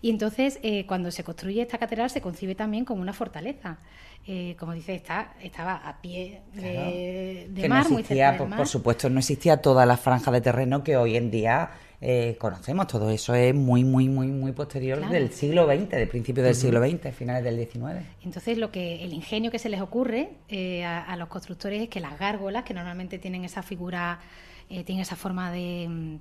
Y 0.03 0.11
entonces, 0.11 0.59
eh, 0.63 0.87
cuando 0.87 1.11
se 1.11 1.25
construye 1.25 1.63
esta 1.63 1.79
catedral, 1.79 2.11
se 2.11 2.21
concibe 2.21 2.55
también 2.55 2.85
como 2.85 3.01
una 3.03 3.13
fortaleza. 3.13 3.79
Eh, 4.29 4.57
como 4.59 4.73
dice, 4.73 4.95
está, 4.95 5.35
estaba 5.41 5.75
a 5.77 6.01
pie 6.01 6.43
de, 6.55 7.47
de 7.49 7.63
que 7.63 7.69
mar, 7.69 7.85
no 7.85 7.91
muy 7.91 8.01
existía, 8.03 8.27
cerca 8.31 8.39
por, 8.39 8.47
del 8.47 8.51
mar. 8.51 8.57
por 8.59 8.69
supuesto, 8.69 9.09
no 9.09 9.19
existía 9.21 9.59
toda 9.59 9.87
la 9.87 9.97
franja 9.97 10.31
de 10.33 10.41
terreno 10.41 10.83
que 10.83 10.97
hoy 10.97 11.17
en 11.17 11.31
día 11.31 11.71
eh, 12.01 12.37
conocemos. 12.41 12.89
Todo 12.89 13.09
eso 13.11 13.35
es 13.35 13.55
muy, 13.55 13.85
muy, 13.85 14.09
muy, 14.09 14.27
muy 14.27 14.51
posterior 14.53 14.99
Claro. 14.99 15.13
del 15.13 15.31
siglo 15.33 15.67
XX, 15.67 15.91
de 15.91 16.07
principios 16.09 16.45
del 16.45 16.55
siglo 16.57 16.81
XX, 16.85 17.15
finales 17.15 17.45
del 17.45 17.57
XIX. 17.57 18.05
Entonces, 18.25 18.59
lo 18.59 18.73
que 18.73 19.05
el 19.05 19.13
ingenio 19.13 19.51
que 19.53 19.59
se 19.61 19.69
les 19.69 19.81
ocurre 19.81 20.31
eh, 20.49 20.85
a, 20.85 21.03
a 21.05 21.17
los 21.17 21.29
constructores 21.29 21.81
es 21.83 21.89
que 21.89 22.01
las 22.01 22.19
gárgolas, 22.19 22.65
que 22.65 22.75
normalmente 22.75 23.19
tienen 23.21 23.45
esa 23.45 23.63
figura, 23.63 24.19
eh, 24.69 24.83
tienen 24.83 25.03
esa 25.03 25.15
forma 25.17 25.53
de 25.53 26.19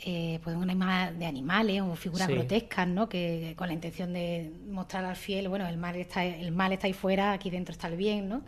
eh, 0.00 0.38
pues 0.44 0.54
una 0.56 0.72
imagen 0.72 1.18
de 1.18 1.26
animales 1.26 1.82
o 1.82 1.94
figuras 1.96 2.26
Sí. 2.28 2.32
grotescas, 2.34 2.86
¿no? 2.86 3.08
Que 3.08 3.54
con 3.56 3.66
la 3.66 3.72
intención 3.74 4.12
de 4.12 4.50
mostrar 4.70 5.04
al 5.04 5.16
fiel, 5.16 5.48
bueno, 5.48 5.66
el 5.66 5.76
mal 5.76 5.96
está, 5.96 6.24
el 6.24 6.52
mal 6.52 6.72
está 6.72 6.86
ahí 6.86 6.92
fuera, 6.92 7.32
aquí 7.32 7.50
dentro 7.50 7.72
está 7.72 7.88
el 7.88 7.96
bien, 7.96 8.28
¿no? 8.28 8.42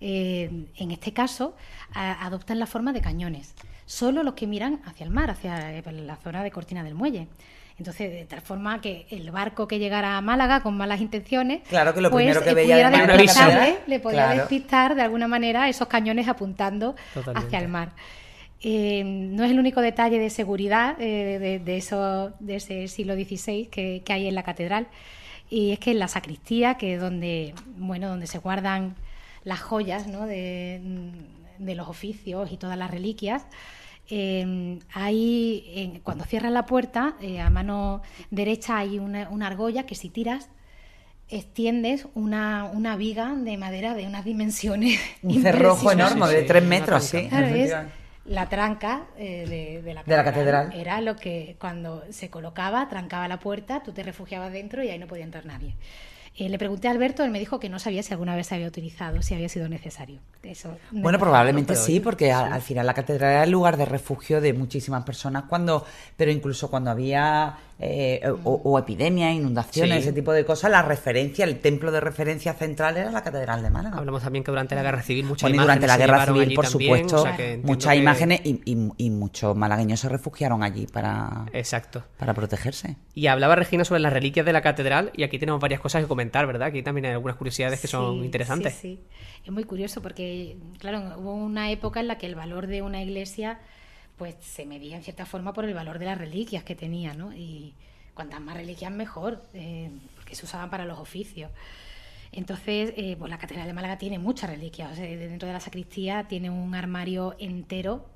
Eh, 0.00 0.66
en 0.76 0.90
este 0.90 1.12
caso, 1.12 1.56
a- 1.94 2.24
adoptan 2.26 2.58
la 2.58 2.66
forma 2.66 2.92
de 2.92 3.00
cañones, 3.00 3.54
solo 3.86 4.22
los 4.22 4.34
que 4.34 4.46
miran 4.46 4.80
hacia 4.84 5.04
el 5.04 5.10
mar, 5.10 5.30
hacia 5.30 5.76
eh, 5.78 5.82
la 5.92 6.16
zona 6.16 6.42
de 6.42 6.50
cortina 6.50 6.82
del 6.84 6.94
muelle. 6.94 7.28
Entonces, 7.78 8.12
de 8.12 8.24
tal 8.26 8.42
forma 8.42 8.80
que 8.80 9.06
el 9.10 9.30
barco 9.32 9.66
que 9.66 9.78
llegara 9.78 10.16
a 10.16 10.20
Málaga 10.20 10.60
con 10.62 10.76
malas 10.76 11.00
intenciones, 11.00 11.62
Claro 11.68 11.94
que 11.94 12.00
lo 12.00 12.10
pues, 12.10 12.22
primero 12.24 12.44
que 12.44 12.50
eh, 12.50 12.54
veía 12.54 12.88
pudiera 12.90 13.06
despistarle, 13.16 13.78
le 13.86 13.98
podía 13.98 14.24
Claro. 14.26 14.38
despistar 14.40 14.94
de 14.94 15.02
alguna 15.02 15.26
manera 15.26 15.68
esos 15.68 15.88
cañones 15.88 16.28
apuntando 16.28 16.94
Totalmente. 17.14 17.46
hacia 17.48 17.58
el 17.58 17.68
mar. 17.68 17.92
Eh, 18.62 19.02
no 19.04 19.44
es 19.44 19.50
el 19.50 19.58
único 19.58 19.80
detalle 19.80 20.18
de 20.18 20.30
seguridad 20.30 20.94
eh, 21.00 21.38
de, 21.40 21.58
de 21.58 21.76
eso, 21.76 22.32
de 22.38 22.56
ese 22.56 22.86
siglo 22.88 23.14
XVI 23.14 23.66
que, 23.66 24.02
que 24.04 24.12
hay 24.12 24.28
en 24.28 24.34
la 24.34 24.42
catedral. 24.44 24.86
Y 25.50 25.72
es 25.72 25.78
que 25.80 25.90
en 25.90 25.98
la 25.98 26.08
sacristía, 26.08 26.74
que 26.76 26.94
es 26.94 27.00
donde, 27.00 27.54
bueno, 27.76 28.08
donde 28.08 28.26
se 28.26 28.38
guardan 28.38 28.94
las 29.44 29.60
joyas 29.60 30.06
¿no? 30.06 30.26
de, 30.26 30.80
de 31.58 31.74
los 31.74 31.88
oficios 31.88 32.52
y 32.52 32.56
todas 32.56 32.78
las 32.78 32.90
reliquias, 32.90 33.46
eh, 34.08 34.78
hay, 34.94 35.64
en- 35.74 36.00
cuando 36.00 36.24
cierras 36.24 36.52
la 36.52 36.64
puerta, 36.66 37.16
eh, 37.20 37.40
a 37.40 37.50
mano 37.50 38.02
derecha 38.30 38.78
hay 38.78 38.98
una, 38.98 39.28
una 39.30 39.46
argolla 39.48 39.84
que 39.86 39.94
si 39.94 40.08
tiras 40.08 40.48
extiendes 41.28 42.06
una, 42.14 42.70
una 42.72 42.96
viga 42.96 43.34
de 43.34 43.56
madera 43.56 43.94
de 43.94 44.06
unas 44.06 44.24
dimensiones. 44.24 45.00
Un 45.22 45.42
cerrojo 45.42 45.90
enorme 45.92 46.26
Sí, 46.28 46.34
de 46.34 46.42
tres 46.42 46.62
metros, 46.64 47.04
sí. 47.04 47.26
Claro, 47.28 47.46
es. 47.46 47.70
La 48.24 48.48
tranca 48.48 49.06
eh, 49.16 49.46
de, 49.48 49.82
de 49.82 49.94
la 49.94 50.02
De 50.04 50.16
la 50.16 50.24
catedral. 50.24 50.72
Era 50.74 51.00
lo 51.00 51.16
que 51.16 51.56
cuando 51.60 52.02
se 52.10 52.30
colocaba, 52.30 52.88
trancaba 52.88 53.28
la 53.28 53.38
puerta, 53.38 53.82
tú 53.82 53.92
te 53.92 54.02
refugiabas 54.02 54.52
dentro 54.52 54.82
y 54.82 54.88
ahí 54.88 54.98
no 54.98 55.06
podía 55.06 55.24
entrar 55.24 55.44
nadie. 55.46 55.74
Eh, 56.34 56.48
le 56.48 56.58
pregunté 56.58 56.88
a 56.88 56.92
Alberto, 56.92 57.24
él 57.24 57.30
me 57.30 57.38
dijo 57.38 57.60
que 57.60 57.68
no 57.68 57.78
sabía 57.78 58.02
si 58.02 58.12
alguna 58.14 58.34
vez 58.34 58.46
se 58.46 58.54
había 58.54 58.66
utilizado, 58.66 59.20
si 59.20 59.34
había 59.34 59.50
sido 59.50 59.68
necesario. 59.68 60.18
Eso 60.42 60.78
Bueno, 60.90 61.18
me- 61.18 61.18
probablemente 61.18 61.76
sí, 61.76 62.00
porque 62.00 62.32
al, 62.32 62.52
al 62.52 62.62
final 62.62 62.86
la 62.86 62.94
catedral 62.94 63.30
era 63.32 63.44
el 63.44 63.50
lugar 63.50 63.76
de 63.76 63.84
refugio 63.84 64.40
de 64.40 64.54
muchísimas 64.54 65.04
personas 65.04 65.44
cuando, 65.44 65.84
pero 66.16 66.30
incluso 66.30 66.70
cuando 66.70 66.90
había 66.90 67.58
eh, 67.84 68.20
o, 68.44 68.60
o 68.64 68.78
epidemias, 68.78 69.34
inundaciones, 69.34 69.96
Sí. 69.96 70.02
ese 70.08 70.12
tipo 70.12 70.32
de 70.32 70.44
cosas, 70.44 70.70
la 70.70 70.82
referencia, 70.82 71.44
el 71.44 71.58
templo 71.58 71.90
de 71.90 72.00
referencia 72.00 72.52
central 72.54 72.96
era 72.96 73.10
la 73.10 73.22
catedral 73.22 73.60
de 73.62 73.70
Málaga. 73.70 73.98
Hablamos 73.98 74.22
también 74.22 74.44
que 74.44 74.52
durante 74.52 74.74
la 74.76 74.82
Guerra 74.82 75.02
Civil 75.02 75.24
muchas 75.24 75.42
Bueno, 75.50 75.54
y 75.54 75.64
imágenes 75.64 75.74
durante 75.82 75.86
la 75.88 75.96
guerra 76.06 76.24
civil, 76.26 76.54
por 76.54 76.64
también, 76.68 77.08
supuesto, 77.08 77.16
o 77.16 77.22
sea 77.36 77.56
muchas 77.64 77.92
que- 77.92 77.98
imágenes 77.98 78.40
y, 78.44 78.60
y- 78.64 78.88
y 78.96 79.10
muchos 79.10 79.56
malagueños 79.56 79.98
se 80.00 80.08
refugiaron 80.08 80.62
allí 80.62 80.86
para, 80.86 81.46
Exacto. 81.52 82.04
para 82.18 82.34
protegerse. 82.34 82.96
Y 83.14 83.26
hablaba 83.26 83.56
Regina 83.56 83.84
sobre 83.84 84.00
las 84.00 84.12
reliquias 84.12 84.46
de 84.46 84.52
la 84.52 84.62
catedral 84.62 85.10
y 85.16 85.24
aquí 85.24 85.38
tenemos 85.38 85.60
varias 85.60 85.80
cosas 85.80 86.02
que 86.02 86.08
comentar, 86.08 86.46
¿verdad? 86.46 86.68
Aquí 86.68 86.82
también 86.82 87.06
hay 87.06 87.12
algunas 87.12 87.36
curiosidades 87.36 87.80
que 87.80 87.88
son 87.88 88.24
interesantes. 88.24 88.74
Sí, 88.74 89.00
sí. 89.00 89.00
Es 89.44 89.50
muy 89.52 89.64
curioso 89.64 90.00
porque, 90.02 90.56
claro, 90.78 91.02
hubo 91.18 91.34
una 91.34 91.70
época 91.72 91.98
en 92.00 92.06
la 92.06 92.16
que 92.18 92.26
el 92.26 92.36
valor 92.36 92.68
de 92.68 92.82
una 92.82 93.02
iglesia 93.02 93.58
pues 94.22 94.36
se 94.40 94.64
medía 94.66 94.96
en 94.96 95.02
cierta 95.02 95.26
forma 95.26 95.52
por 95.52 95.64
el 95.64 95.74
valor 95.74 95.98
de 95.98 96.04
las 96.04 96.16
reliquias 96.16 96.62
que 96.62 96.76
tenía, 96.76 97.12
¿no? 97.12 97.32
Y 97.34 97.74
cuantas 98.14 98.40
más 98.40 98.54
reliquias 98.56 98.92
mejor, 98.92 99.42
eh, 99.52 99.90
porque 100.14 100.36
se 100.36 100.46
usaban 100.46 100.70
para 100.70 100.84
los 100.84 101.00
oficios. 101.00 101.50
Entonces, 102.30 102.94
eh, 102.96 103.16
pues 103.18 103.28
la 103.28 103.36
Catedral 103.38 103.66
de 103.66 103.72
Málaga 103.72 103.98
tiene 103.98 104.20
muchas 104.20 104.48
reliquias. 104.48 104.92
O 104.92 104.94
sea, 104.94 105.04
dentro 105.04 105.48
de 105.48 105.54
la 105.54 105.58
sacristía 105.58 106.28
tiene 106.28 106.50
un 106.50 106.72
armario 106.76 107.34
entero, 107.40 108.06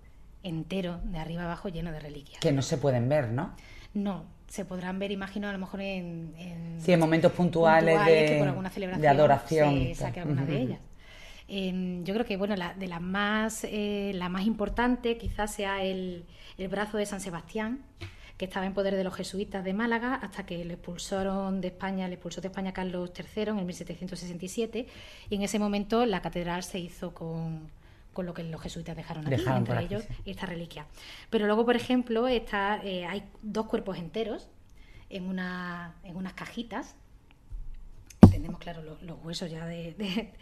entero, 0.45 1.01
de 1.07 1.19
arriba 1.19 1.43
abajo, 1.43 1.71
lleno 1.71 1.91
de 1.91 1.99
reliquias. 1.99 2.39
Que 2.41 2.53
no 2.53 2.63
se 2.63 2.79
pueden 2.79 3.09
ver, 3.09 3.31
¿no? 3.31 3.57
No, 3.93 4.27
se 4.47 4.65
podrán 4.65 5.01
ver, 5.01 5.11
imagino, 5.11 5.49
a 5.49 5.53
lo 5.53 5.59
mejor 5.59 5.81
en, 5.81 6.35
en- 6.39 6.81
Sí, 6.81 6.93
en 6.93 7.01
momentos 7.01 7.33
puntuales, 7.33 7.99
de, 8.07 8.27
que 8.27 8.37
por 8.39 8.47
alguna 8.47 8.71
celebración 8.71 9.03
de 9.03 9.09
adoración. 9.09 9.75
se 9.75 9.95
saque 9.97 10.21
alguna 10.21 10.45
de 10.45 10.57
ellas. 10.57 10.79
Eh, 11.49 12.01
yo 12.05 12.13
creo 12.15 12.27
que 12.27 12.37
bueno, 12.37 12.57
la, 12.57 12.75
de 12.75 12.89
las 12.89 13.01
más, 13.01 13.65
eh, 13.65 14.13
la 14.15 14.29
más 14.29 14.47
importante 14.47 15.17
quizás 15.19 15.55
sea 15.55 15.83
el, 15.85 16.25
el 16.59 16.69
brazo 16.69 16.97
de 16.99 17.07
San 17.07 17.21
Sebastián, 17.21 17.85
que 18.37 18.45
estaba 18.47 18.67
en 18.67 18.75
poder 18.75 18.95
de 18.97 19.05
los 19.05 19.15
jesuitas 19.15 19.65
de 19.65 19.73
Málaga 19.73 20.15
hasta 20.17 20.45
que 20.45 20.65
le 20.65 20.75
expulsaron 20.75 21.61
de 21.61 21.69
España, 21.69 22.07
le 22.09 22.15
expulsó 22.15 22.41
de 22.43 22.49
España 22.49 22.73
Carlos 22.73 23.11
III 23.17 23.43
en 23.45 23.59
el 23.61 23.65
1767 23.65 24.87
y 25.31 25.35
en 25.35 25.43
ese 25.43 25.59
momento 25.59 26.05
la 26.05 26.21
catedral 26.21 26.63
se 26.63 26.79
hizo 26.79 27.15
con, 27.15 27.71
con 28.13 28.27
lo 28.27 28.35
que 28.35 28.43
los 28.45 28.61
jesuitas 28.61 28.95
dejaron 28.97 29.27
aquí, 29.27 29.37
Dejaron 29.37 29.59
entre 29.61 29.81
ellos 29.83 30.03
sí. 30.03 30.31
esta 30.31 30.45
reliquia. 30.47 30.85
Pero 31.31 31.47
luego, 31.47 31.65
por 31.65 31.77
ejemplo, 31.77 32.29
está, 32.29 32.81
eh, 32.85 33.07
hay 33.07 33.23
dos 33.43 33.67
cuerpos 33.67 33.97
enteros 33.99 34.49
en, 35.09 35.25
una, 35.29 35.95
en 36.05 36.17
unas 36.17 36.35
cajitas. 36.35 36.95
Entendemos, 38.21 38.59
claro, 38.59 38.83
lo- 38.83 38.99
los, 39.03 39.17
huesos 39.25 39.51
ya 39.51 39.65
de, 39.67 39.93
de- 39.95 40.33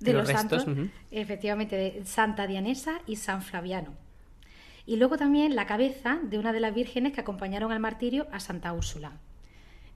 de 0.00 0.06
De 0.06 0.12
los, 0.12 0.28
los 0.28 0.32
restos, 0.32 0.64
santos. 0.64 0.90
Efectivamente, 1.10 1.76
de 1.76 2.04
Santa 2.04 2.46
Dianesa 2.46 3.00
y 3.06 3.16
San 3.16 3.42
Flaviano. 3.42 3.92
Y 4.86 4.96
luego 4.96 5.16
también 5.16 5.56
la 5.56 5.66
cabeza 5.66 6.18
de 6.22 6.38
una 6.38 6.52
de 6.52 6.60
las 6.60 6.74
vírgenes 6.74 7.12
que 7.12 7.20
acompañaron 7.20 7.72
al 7.72 7.80
martirio 7.80 8.28
a 8.30 8.38
Santa 8.38 8.72
Úrsula. 8.72 9.12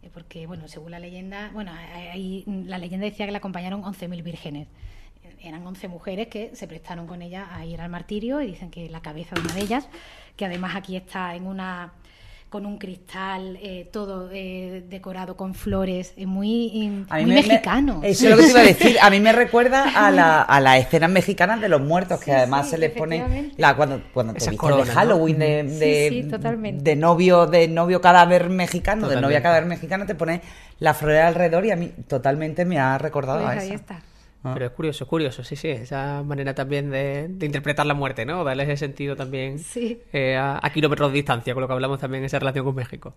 Eh, 0.03 0.11
porque, 0.13 0.47
bueno, 0.47 0.67
según 0.67 0.91
la 0.91 0.99
leyenda, 0.99 1.51
bueno, 1.53 1.73
ahí, 1.73 2.45
la 2.47 2.79
leyenda 2.79 3.07
decía 3.07 3.27
que 3.27 3.33
la 3.33 3.39
acompañaron 3.39 3.83
11.000 3.83 4.23
vírgenes. 4.23 4.69
Eran 5.43 5.67
11 5.67 5.89
mujeres 5.89 6.29
que 6.29 6.55
se 6.57 6.67
prestaron 6.67 7.07
con 7.07 7.23
ella 7.23 7.55
a 7.55 7.65
ir 7.65 7.81
al 7.81 7.89
martirio 7.89 8.43
y 8.43 8.49
dicen 8.49 8.71
que 8.71 8.89
la 8.91 9.01
cabeza 9.01 9.37
de 9.37 9.43
una 9.43 9.55
de 9.55 9.61
ellas, 9.61 9.89
que 10.37 10.45
además 10.45 10.75
aquí 10.75 10.97
está 10.97 11.35
en 11.35 11.47
una 11.47 11.93
con 12.51 12.67
un 12.67 12.79
cristal, 12.79 13.57
eh, 13.63 13.89
todo 13.93 14.29
eh, 14.33 14.85
decorado 14.89 15.37
con 15.37 15.55
flores, 15.55 16.13
es 16.17 16.27
muy, 16.27 17.07
mexicano. 17.25 18.01
eso 18.03 18.25
es 18.25 18.31
lo 18.31 18.37
que 18.37 18.43
te 18.43 18.51
iba 18.51 18.61
a 18.61 18.65
decir. 18.65 18.97
A 19.01 19.09
mí 19.09 19.21
me 19.21 19.33
recuerda 19.33 19.85
a, 20.07 20.11
la, 20.11 20.43
a 20.43 20.61
las 20.61 20.81
escenas 20.81 21.11
mexicanas 21.11 21.61
de 21.61 21.69
los 21.69 21.81
muertos, 21.81 22.21
que 22.21 22.33
además 22.33 22.69
se 22.69 22.77
les 22.77 22.91
pone 22.91 23.53
la, 23.57 23.77
cuando, 23.77 24.03
cuando 24.13 24.35
te 24.35 24.51
viste 24.51 24.67
de 24.67 24.85
Halloween, 24.85 25.39
de, 25.39 26.77
de, 26.83 26.97
novio, 26.97 27.47
de 27.47 27.69
novio 27.69 28.01
cadáver 28.01 28.51
mexicano, 28.51 29.09
de 29.09 29.21
novia 29.21 29.41
cadáver 29.43 29.67
mexicano, 29.67 30.05
te 30.05 30.17
pone 30.17 30.43
la 30.81 30.93
florera 30.93 31.29
alrededor 31.29 31.65
y 31.67 31.71
a 31.71 31.77
mí 31.77 31.93
totalmente 32.09 32.65
me 32.65 32.81
ha 32.81 32.99
recordado 32.99 33.45
pues 33.45 33.59
a 33.59 33.65
eso. 33.65 34.10
Ah. 34.43 34.53
Pero 34.55 34.67
es 34.67 34.73
curioso, 34.73 35.05
es 35.05 35.11
curioso, 35.11 35.45
sí, 35.45 35.55
sí, 35.55 35.69
esa 35.69 36.23
manera 36.23 36.55
también 36.55 36.91
de, 36.91 37.29
interpretar 37.43 37.85
la 37.85 37.93
muerte, 37.93 38.25
¿no? 38.25 38.43
Darle 38.43 38.63
ese 38.63 38.79
sentido 38.79 39.15
también 39.15 39.61
eh, 40.15 40.37
a, 40.39 40.71
kilómetros 40.73 41.13
de 41.13 41.17
distancia, 41.17 41.53
con 41.53 41.61
lo 41.61 41.67
que 41.67 41.75
hablamos 41.75 41.99
también 42.01 42.23
en 42.23 42.27
esa 42.27 42.39
relación 42.39 42.65
con 42.65 42.75
México. 42.75 43.15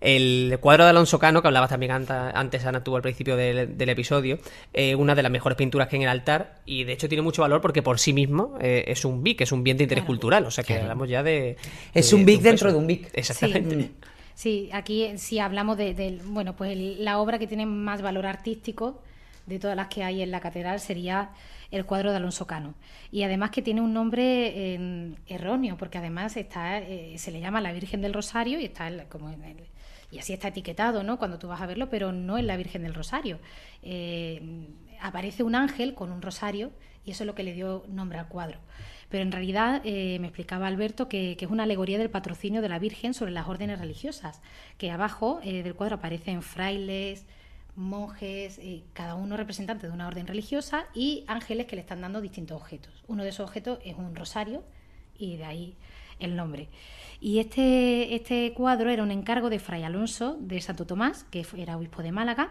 El 0.00 0.56
cuadro 0.60 0.84
de 0.84 0.90
Alonso 0.90 1.18
Cano, 1.18 1.42
que 1.42 1.48
hablabas 1.48 1.70
también 1.70 1.90
antes, 1.90 2.64
Ana, 2.64 2.84
tuvo 2.84 2.94
al 2.94 3.02
principio 3.02 3.36
del, 3.36 3.88
episodio, 3.88 4.38
eh, 4.72 4.94
una 4.94 5.16
de 5.16 5.24
las 5.24 5.32
mejores 5.32 5.56
pinturas 5.56 5.88
que 5.88 5.96
hay 5.96 6.02
en 6.02 6.08
el 6.08 6.10
altar, 6.10 6.60
y 6.64 6.84
de 6.84 6.92
hecho 6.92 7.08
tiene 7.08 7.22
mucho 7.22 7.42
valor 7.42 7.60
porque 7.60 7.82
por 7.82 7.98
sí 7.98 8.12
mismo 8.12 8.56
eh, 8.60 8.84
es 8.86 9.04
un 9.04 9.24
BIC, 9.24 9.40
es 9.40 9.50
un 9.50 9.64
bien 9.64 9.76
de 9.76 9.82
interés 9.82 10.04
cultural, 10.04 10.46
o 10.46 10.50
sea 10.52 10.62
que 10.62 10.78
hablamos 10.78 11.08
ya 11.08 11.24
de... 11.24 11.56
Es 11.92 12.12
un 12.12 12.24
BIC 12.24 12.40
dentro 12.40 12.70
de 12.70 12.78
un 12.78 12.86
BIC. 12.86 13.10
Exactamente. 13.14 13.90
Sí. 14.34 14.70
aquí 14.72 15.18
sí 15.18 15.40
hablamos 15.40 15.76
de, 15.76 16.20
bueno, 16.26 16.54
pues 16.54 16.76
la 16.76 17.18
obra 17.18 17.40
que 17.40 17.48
tiene 17.48 17.66
más 17.66 18.00
valor 18.00 18.26
artístico 18.26 19.00
de 19.46 19.58
todas 19.58 19.76
las 19.76 19.88
que 19.88 20.04
hay 20.04 20.22
en 20.22 20.30
la 20.30 20.40
catedral 20.40 20.80
sería 20.80 21.30
el 21.70 21.86
cuadro 21.86 22.10
de 22.10 22.18
Alonso 22.18 22.46
Cano. 22.46 22.74
Y 23.10 23.22
además 23.24 23.50
que 23.50 23.62
tiene 23.62 23.80
un 23.80 23.92
nombre 23.92 24.74
em, 24.74 25.16
erróneo, 25.26 25.76
porque 25.76 25.98
además 25.98 26.36
está, 26.36 26.78
eh, 26.78 27.14
se 27.18 27.32
le 27.32 27.40
llama 27.40 27.60
la 27.60 27.72
Virgen 27.72 28.02
del 28.02 28.12
Rosario 28.12 28.60
y 28.60 28.66
está 28.66 28.90
como 29.08 29.32
y 30.10 30.18
así 30.18 30.34
está 30.34 30.48
etiquetado, 30.48 31.02
¿no? 31.02 31.18
Cuando 31.18 31.38
tú 31.38 31.48
vas 31.48 31.62
a 31.62 31.66
verlo, 31.66 31.88
pero 31.88 32.12
no 32.12 32.36
es 32.36 32.44
la 32.44 32.58
Virgen 32.58 32.82
del 32.82 32.92
Rosario. 32.92 33.38
Eh, 33.82 34.68
aparece 35.00 35.42
un 35.42 35.54
ángel 35.54 35.94
con 35.94 36.12
un 36.12 36.20
rosario 36.20 36.70
y 37.06 37.12
eso 37.12 37.24
es 37.24 37.26
lo 37.26 37.34
que 37.34 37.42
le 37.42 37.54
dio 37.54 37.84
nombre 37.88 38.18
al 38.18 38.28
cuadro. 38.28 38.58
Pero 39.08 39.22
en 39.22 39.32
realidad 39.32 39.80
eh, 39.84 40.18
me 40.20 40.26
explicaba 40.26 40.66
Alberto 40.66 41.08
que, 41.08 41.38
es 41.40 41.50
una 41.50 41.62
alegoría 41.62 41.96
del 41.96 42.10
patrocinio 42.10 42.60
de 42.60 42.68
la 42.68 42.78
Virgen 42.78 43.14
sobre 43.14 43.32
las 43.32 43.48
órdenes 43.48 43.80
religiosas, 43.80 44.42
que 44.76 44.90
abajo 44.90 45.40
del 45.42 45.74
cuadro 45.74 45.96
aparecen 45.96 46.42
frailes, 46.42 47.26
monjes, 47.76 48.58
eh, 48.58 48.82
cada 48.92 49.14
uno 49.14 49.36
representante 49.36 49.86
de 49.86 49.92
una 49.92 50.06
orden 50.06 50.26
religiosa 50.26 50.86
y 50.94 51.24
ángeles 51.26 51.66
que 51.66 51.76
le 51.76 51.82
están 51.82 52.00
dando 52.00 52.20
distintos 52.20 52.60
objetos. 52.60 53.04
Uno 53.08 53.22
de 53.22 53.30
esos 53.30 53.46
objetos 53.48 53.78
es 53.84 53.96
un 53.96 54.14
rosario 54.14 54.62
y 55.16 55.36
de 55.36 55.44
ahí 55.44 55.76
el 56.18 56.36
nombre. 56.36 56.68
Y 57.20 57.38
este, 57.38 58.14
este 58.14 58.52
cuadro 58.52 58.90
era 58.90 59.02
un 59.02 59.10
encargo 59.10 59.48
de 59.48 59.58
Fray 59.58 59.84
Alonso 59.84 60.36
de 60.40 60.60
Santo 60.60 60.86
Tomás, 60.86 61.24
que 61.30 61.46
era 61.56 61.76
obispo 61.76 62.02
de 62.02 62.12
Málaga, 62.12 62.50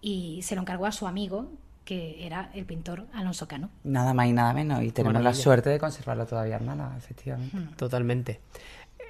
y 0.00 0.40
se 0.42 0.54
lo 0.54 0.62
encargó 0.62 0.86
a 0.86 0.92
su 0.92 1.06
amigo, 1.06 1.50
que 1.84 2.26
era 2.26 2.50
el 2.54 2.64
pintor 2.64 3.06
Alonso 3.12 3.48
Cano. 3.48 3.70
Nada 3.84 4.14
más 4.14 4.28
y 4.28 4.32
nada 4.32 4.54
menos, 4.54 4.82
y 4.82 4.92
tenemos 4.92 5.22
la 5.22 5.34
suerte 5.34 5.70
de 5.70 5.78
conservarlo 5.78 6.26
todavía 6.26 6.56
en 6.56 6.66
Málaga, 6.66 6.96
efectivamente. 6.96 7.56
Hmm. 7.56 7.74
Totalmente. 7.76 8.40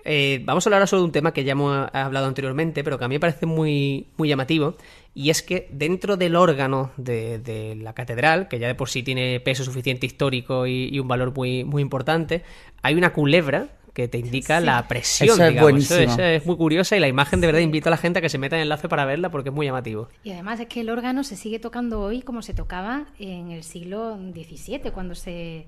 Eh, 0.04 0.40
vamos 0.44 0.66
a 0.66 0.68
hablar 0.68 0.78
ahora 0.78 0.86
sobre 0.86 1.04
un 1.04 1.12
tema 1.12 1.32
que 1.32 1.44
ya 1.44 1.52
hemos 1.52 1.88
hablado 1.92 2.26
anteriormente, 2.26 2.82
pero 2.82 2.98
que 2.98 3.04
a 3.04 3.08
mí 3.08 3.16
me 3.16 3.20
parece 3.20 3.46
muy, 3.46 4.06
muy 4.16 4.28
llamativo, 4.28 4.76
y 5.14 5.30
es 5.30 5.42
que 5.42 5.68
dentro 5.70 6.16
del 6.16 6.36
órgano 6.36 6.90
de, 6.96 7.76
la 7.80 7.92
catedral, 7.92 8.48
que 8.48 8.58
ya 8.58 8.66
de 8.66 8.74
por 8.74 8.88
sí 8.88 9.02
tiene 9.02 9.40
peso 9.40 9.64
suficiente 9.64 10.06
histórico 10.06 10.66
y, 10.66 10.98
un 10.98 11.08
valor 11.08 11.34
muy, 11.34 11.64
muy 11.64 11.82
importante, 11.82 12.42
hay 12.82 12.94
una 12.94 13.12
culebra 13.12 13.68
que 13.92 14.08
te 14.08 14.18
indica 14.18 14.58
la 14.60 14.88
presión, 14.88 15.34
Eso 15.34 15.44
es 15.44 15.50
digamos. 15.50 16.18
es 16.18 16.46
muy 16.46 16.56
curiosa 16.56 16.96
y 16.96 17.00
la 17.00 17.08
imagen 17.08 17.42
de 17.42 17.46
verdad 17.46 17.60
invita 17.60 17.90
a 17.90 17.92
la 17.92 17.98
gente 17.98 18.20
a 18.20 18.22
que 18.22 18.30
se 18.30 18.38
meta 18.38 18.56
en 18.56 18.62
el 18.62 18.66
enlace 18.66 18.88
para 18.88 19.04
verla 19.04 19.30
porque 19.30 19.50
es 19.50 19.54
muy 19.54 19.66
llamativo. 19.66 20.08
Y 20.24 20.32
además 20.32 20.60
es 20.60 20.66
que 20.68 20.80
el 20.80 20.88
órgano 20.88 21.24
se 21.24 21.36
sigue 21.36 21.58
tocando 21.58 22.00
hoy 22.00 22.22
como 22.22 22.40
se 22.40 22.54
tocaba 22.54 23.06
en 23.18 23.50
el 23.50 23.62
siglo 23.62 24.16
XVII, 24.16 24.92
cuando 24.92 25.14
se 25.14 25.66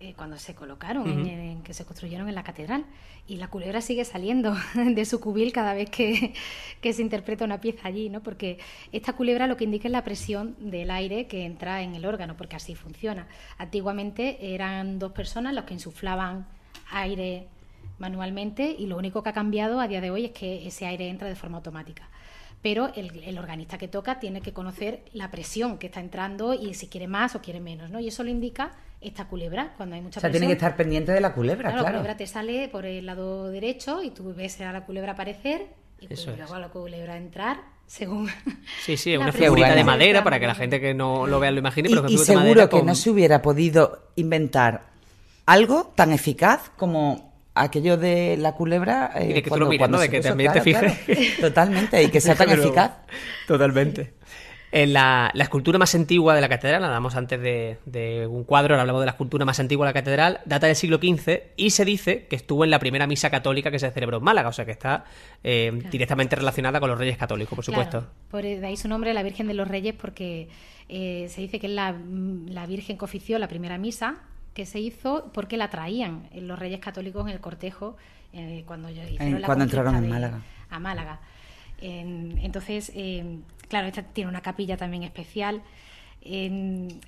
eh, 0.00 0.14
cuando 0.16 0.38
se 0.38 0.54
colocaron, 0.54 1.26
en, 1.26 1.62
que 1.62 1.74
se 1.74 1.84
construyeron 1.84 2.28
en 2.28 2.36
la 2.36 2.44
catedral. 2.44 2.84
Y 3.26 3.36
la 3.36 3.48
culebra 3.48 3.80
sigue 3.80 4.04
saliendo 4.04 4.54
de 4.74 5.04
su 5.04 5.20
cubil 5.20 5.52
cada 5.52 5.74
vez 5.74 5.90
que, 5.90 6.34
se 6.92 7.02
interpreta 7.02 7.44
una 7.44 7.60
pieza 7.60 7.88
allí, 7.88 8.08
¿no? 8.08 8.22
Porque 8.22 8.58
esta 8.92 9.14
culebra 9.14 9.48
lo 9.48 9.56
que 9.56 9.64
indica 9.64 9.88
es 9.88 9.92
la 9.92 10.04
presión 10.04 10.54
del 10.60 10.92
aire 10.92 11.26
que 11.26 11.44
entra 11.44 11.82
en 11.82 11.96
el 11.96 12.06
órgano, 12.06 12.36
porque 12.36 12.54
así 12.54 12.76
funciona. 12.76 13.26
Antiguamente 13.58 14.54
eran 14.54 15.00
dos 15.00 15.12
personas 15.12 15.52
los 15.52 15.64
que 15.64 15.74
insuflaban 15.74 16.46
aire 16.90 17.48
manualmente 17.98 18.76
y 18.78 18.86
lo 18.86 18.96
único 18.96 19.24
que 19.24 19.30
ha 19.30 19.32
cambiado 19.32 19.80
a 19.80 19.88
día 19.88 20.00
de 20.00 20.12
hoy 20.12 20.26
es 20.26 20.30
que 20.30 20.66
ese 20.66 20.86
aire 20.86 21.08
entra 21.08 21.26
de 21.28 21.34
forma 21.34 21.56
automática 21.56 22.08
pero 22.62 22.92
el, 22.94 23.38
organista 23.38 23.78
que 23.78 23.88
toca 23.88 24.18
tiene 24.18 24.40
que 24.40 24.52
conocer 24.52 25.02
la 25.12 25.30
presión 25.30 25.78
que 25.78 25.86
está 25.86 26.00
entrando 26.00 26.54
y 26.54 26.74
si 26.74 26.88
quiere 26.88 27.06
más 27.06 27.34
o 27.34 27.40
quiere 27.40 27.60
menos, 27.60 27.90
¿no? 27.90 28.00
Y 28.00 28.08
eso 28.08 28.24
lo 28.24 28.30
indica 28.30 28.72
esta 29.00 29.28
culebra 29.28 29.74
cuando 29.76 29.94
hay 29.94 30.02
mucha 30.02 30.18
o 30.18 30.20
sea, 30.20 30.30
tiene 30.30 30.48
que 30.48 30.54
estar 30.54 30.76
pendiente 30.76 31.12
de 31.12 31.20
la 31.20 31.32
culebra, 31.32 31.70
claro. 31.70 31.84
La 31.84 31.90
culebra 31.90 32.16
te 32.16 32.26
sale 32.26 32.68
por 32.68 32.84
el 32.84 33.06
lado 33.06 33.48
derecho 33.48 34.02
y 34.02 34.10
tú 34.10 34.34
ves 34.34 34.60
a 34.60 34.72
la 34.72 34.84
culebra 34.84 35.12
aparecer 35.12 35.66
y 36.00 36.08
luego 36.08 36.54
a 36.54 36.58
la 36.58 36.68
culebra 36.68 37.16
entrar 37.16 37.60
según 37.86 38.28
sí 38.84 38.96
sí 38.96 39.16
una 39.16 39.32
figurita 39.32 39.74
de 39.74 39.82
madera 39.82 40.22
para 40.22 40.38
que 40.38 40.46
la 40.46 40.54
gente 40.54 40.80
que 40.80 40.94
no 40.94 41.26
lo 41.26 41.40
vea 41.40 41.50
lo 41.50 41.58
imagine 41.58 41.88
pero 41.88 42.08
y, 42.08 42.14
y 42.14 42.18
seguro 42.18 42.68
que 42.68 42.82
no 42.82 42.94
se 42.94 43.10
hubiera 43.10 43.42
podido 43.42 44.10
inventar 44.14 44.90
algo 45.46 45.92
tan 45.96 46.12
eficaz 46.12 46.70
como 46.76 47.27
aquello 47.62 47.96
de 47.96 48.36
la 48.36 48.52
culebra 48.52 49.12
y 49.20 49.32
de 49.32 49.42
que 49.42 49.50
tú 49.50 49.58
lo 49.58 49.68
miras, 49.68 49.90
¿no? 49.90 49.98
de 49.98 50.08
que 50.08 50.20
también 50.20 50.52
te 50.52 50.60
fijes. 50.60 51.38
Totalmente 51.40 52.02
y 52.02 52.08
que 52.08 52.20
sea 52.20 52.34
tan 52.34 52.50
eficaz. 52.50 52.92
Totalmente. 53.46 54.18
En 54.70 54.92
la, 54.92 55.32
escultura 55.34 55.78
más 55.78 55.94
antigua 55.94 56.34
de 56.34 56.42
la 56.42 56.48
catedral, 56.48 56.84
hablamos 56.84 57.16
antes 57.16 57.40
de, 57.40 58.26
un 58.28 58.44
cuadro, 58.44 58.74
ahora 58.74 58.82
hablamos 58.82 59.00
de 59.00 59.06
la 59.06 59.12
escultura 59.12 59.46
más 59.46 59.58
antigua 59.60 59.86
de 59.86 59.90
la 59.90 59.94
catedral, 59.94 60.40
data 60.44 60.66
del 60.66 60.76
siglo 60.76 60.98
XV 60.98 61.54
y 61.56 61.70
se 61.70 61.86
dice 61.86 62.26
que 62.26 62.36
estuvo 62.36 62.64
en 62.64 62.70
la 62.70 62.78
primera 62.78 63.06
misa 63.06 63.30
católica 63.30 63.70
que 63.70 63.78
se 63.78 63.90
celebró 63.90 64.18
en 64.18 64.24
Málaga, 64.24 64.50
o 64.50 64.52
sea 64.52 64.66
que 64.66 64.72
está 64.72 65.04
eh, 65.42 65.72
directamente 65.90 66.36
relacionada 66.36 66.80
con 66.80 66.90
los 66.90 66.98
reyes 66.98 67.16
católicos, 67.16 67.56
por 67.56 67.64
supuesto. 67.64 68.06
por 68.30 68.42
de 68.42 68.64
ahí 68.66 68.76
su 68.76 68.88
nombre, 68.88 69.14
la 69.14 69.22
Virgen 69.22 69.46
de 69.46 69.54
los 69.54 69.66
Reyes, 69.66 69.94
porque 69.98 70.48
eh, 70.88 71.28
se 71.30 71.40
dice 71.40 71.58
que 71.58 71.66
es 71.68 71.72
la, 71.72 71.92
Virgen 72.66 72.98
que 72.98 73.04
ofició 73.04 73.38
la 73.38 73.48
primera 73.48 73.78
misa 73.78 74.18
que 74.58 74.66
se 74.66 74.80
hizo 74.80 75.30
porque 75.32 75.56
la 75.56 75.70
traían 75.70 76.28
los 76.34 76.58
reyes 76.58 76.80
católicos 76.80 77.26
en 77.26 77.32
el 77.32 77.40
cortejo 77.40 77.96
eh, 78.34 78.64
cuando, 78.66 78.90
hicieron 78.90 79.40
cuando 79.42 79.64
entraron 79.64 79.96
en 79.96 80.10
Málaga. 80.10 80.42
A 80.68 80.78
Málaga. 80.78 81.20
entonces 81.80 82.92
Claro, 83.68 83.86
esta 83.86 84.02
tiene 84.02 84.28
una 84.28 84.40
capilla 84.40 84.76
también 84.76 85.04
especial. 85.04 85.62
y, 86.22 87.00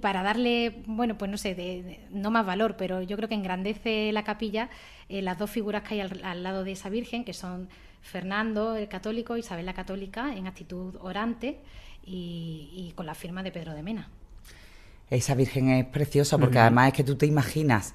para 0.00 0.22
darle, 0.22 0.82
bueno, 0.86 1.18
pues 1.18 1.30
no 1.30 1.38
sé, 1.38 2.00
no 2.10 2.30
más 2.30 2.46
valor, 2.46 2.76
pero 2.76 3.02
yo 3.02 3.16
creo 3.16 3.28
que 3.28 3.34
engrandece 3.34 4.12
la 4.12 4.24
capilla 4.24 4.68
eh, 5.08 5.22
las 5.22 5.38
dos 5.38 5.50
figuras 5.50 5.82
que 5.82 5.94
hay 5.94 6.00
al, 6.00 6.42
lado 6.42 6.64
de 6.64 6.72
esa 6.72 6.88
Virgen, 6.88 7.24
que 7.24 7.32
son 7.32 7.68
Fernando 8.02 8.76
el 8.76 8.88
católico, 8.88 9.36
Isabel 9.36 9.66
la 9.66 9.74
católica, 9.74 10.34
en 10.34 10.46
actitud 10.46 10.96
orante 11.00 11.58
y, 12.04 12.92
con 12.94 13.06
la 13.06 13.14
firma 13.14 13.42
de 13.42 13.52
Pedro 13.52 13.74
de 13.74 13.82
Mena. 13.82 14.08
Esa 15.10 15.34
Virgen 15.34 15.70
es 15.70 15.86
preciosa 15.86 16.36
porque 16.38 16.58
además 16.58 16.88
es 16.88 16.94
que 16.94 17.04
tú 17.04 17.16
te 17.16 17.26
imaginas 17.26 17.94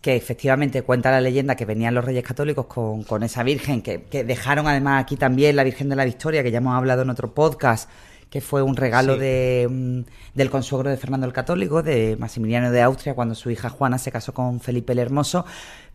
que 0.00 0.16
efectivamente 0.16 0.82
cuenta 0.82 1.10
la 1.10 1.20
leyenda 1.20 1.56
que 1.56 1.66
venían 1.66 1.94
los 1.94 2.04
reyes 2.04 2.24
católicos 2.24 2.66
con, 2.66 3.04
con 3.04 3.22
esa 3.22 3.42
Virgen, 3.42 3.82
que, 3.82 3.98
dejaron 4.24 4.66
además 4.66 5.02
aquí 5.02 5.16
también 5.16 5.56
la 5.56 5.64
Virgen 5.64 5.88
de 5.90 5.96
la 5.96 6.04
Victoria, 6.04 6.42
que 6.42 6.50
ya 6.50 6.58
hemos 6.58 6.74
hablado 6.74 7.02
en 7.02 7.10
otro 7.10 7.34
podcast, 7.34 7.88
que 8.30 8.40
fue 8.40 8.62
un 8.62 8.76
regalo 8.76 9.16
de, 9.16 9.66
mm, 9.68 10.00
del 10.34 10.50
consuegro 10.50 10.88
de 10.88 10.96
Fernando 10.96 11.26
el 11.26 11.32
Católico, 11.32 11.82
de 11.82 12.16
Maximiliano 12.18 12.70
de 12.70 12.80
Austria, 12.80 13.14
cuando 13.14 13.34
su 13.34 13.50
hija 13.50 13.68
Juana 13.68 13.98
se 13.98 14.12
casó 14.12 14.32
con 14.32 14.60
Felipe 14.60 14.92
el 14.92 15.00
Hermoso. 15.00 15.44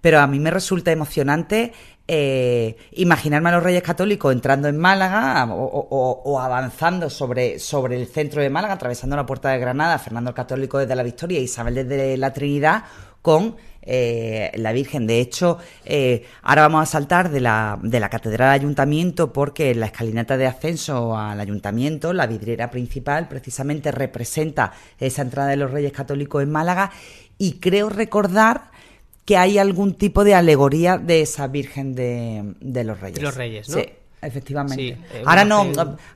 Pero 0.01 0.19
a 0.19 0.27
mí 0.27 0.39
me 0.39 0.51
resulta 0.51 0.91
emocionante 0.91 1.73
eh, 2.07 2.77
imaginarme 2.91 3.49
a 3.49 3.53
los 3.53 3.63
Reyes 3.63 3.81
Católicos 3.81 4.31
entrando 4.31 4.67
en 4.67 4.77
Málaga 4.77 5.47
o, 5.49 6.21
o, 6.23 6.39
avanzando 6.39 7.09
sobre, 7.09 7.57
sobre 7.57 7.99
el 7.99 8.05
centro 8.05 8.41
de 8.41 8.49
Málaga, 8.49 8.75
atravesando 8.75 9.15
la 9.15 9.25
puerta 9.25 9.49
de 9.49 9.57
Granada, 9.57 9.97
Fernando 9.97 10.29
el 10.29 10.35
Católico 10.35 10.77
desde 10.77 10.95
la 10.95 11.03
Victoria 11.03 11.39
Isabel 11.39 11.73
desde 11.73 12.17
la 12.17 12.33
Trinidad, 12.33 12.83
con 13.21 13.55
eh, 13.85 14.51
la 14.55 14.71
Virgen. 14.71 15.07
De 15.07 15.19
hecho, 15.19 15.57
eh, 15.85 16.25
ahora 16.41 16.63
vamos 16.63 16.83
a 16.83 16.85
saltar 16.85 17.29
de 17.29 17.39
la, 17.39 17.79
de 17.81 17.99
la 17.99 18.09
Catedral 18.09 18.49
al 18.49 18.55
Ayuntamiento 18.55 19.31
porque 19.31 19.73
la 19.75 19.87
escalinata 19.87 20.37
de 20.37 20.47
ascenso 20.47 21.17
al 21.17 21.39
Ayuntamiento, 21.39 22.13
la 22.13 22.27
vidriera 22.27 22.71
principal 22.71 23.27
precisamente 23.27 23.91
representa 23.91 24.73
esa 24.99 25.21
entrada 25.21 25.49
de 25.49 25.57
los 25.57 25.71
Reyes 25.71 25.91
Católicos 25.91 26.43
en 26.43 26.51
Málaga 26.51 26.91
y 27.37 27.59
creo 27.59 27.89
recordar 27.89 28.71
que 29.25 29.37
hay 29.37 29.57
algún 29.57 29.95
tipo 29.95 30.23
de 30.23 30.35
alegoría 30.35 30.97
de 30.97 31.21
esa 31.21 31.47
Virgen 31.47 31.95
de, 31.95 32.53
de 32.59 32.83
los 32.83 32.99
Reyes. 32.99 33.19
De 33.19 33.23
los 33.23 33.35
Reyes, 33.35 33.69
¿no? 33.69 33.79
Sí. 33.79 33.85
Efectivamente. 34.25 34.75
Sí, 34.75 34.89
eh, 35.13 35.23
Ahora 35.25 35.45
no, 35.45 35.63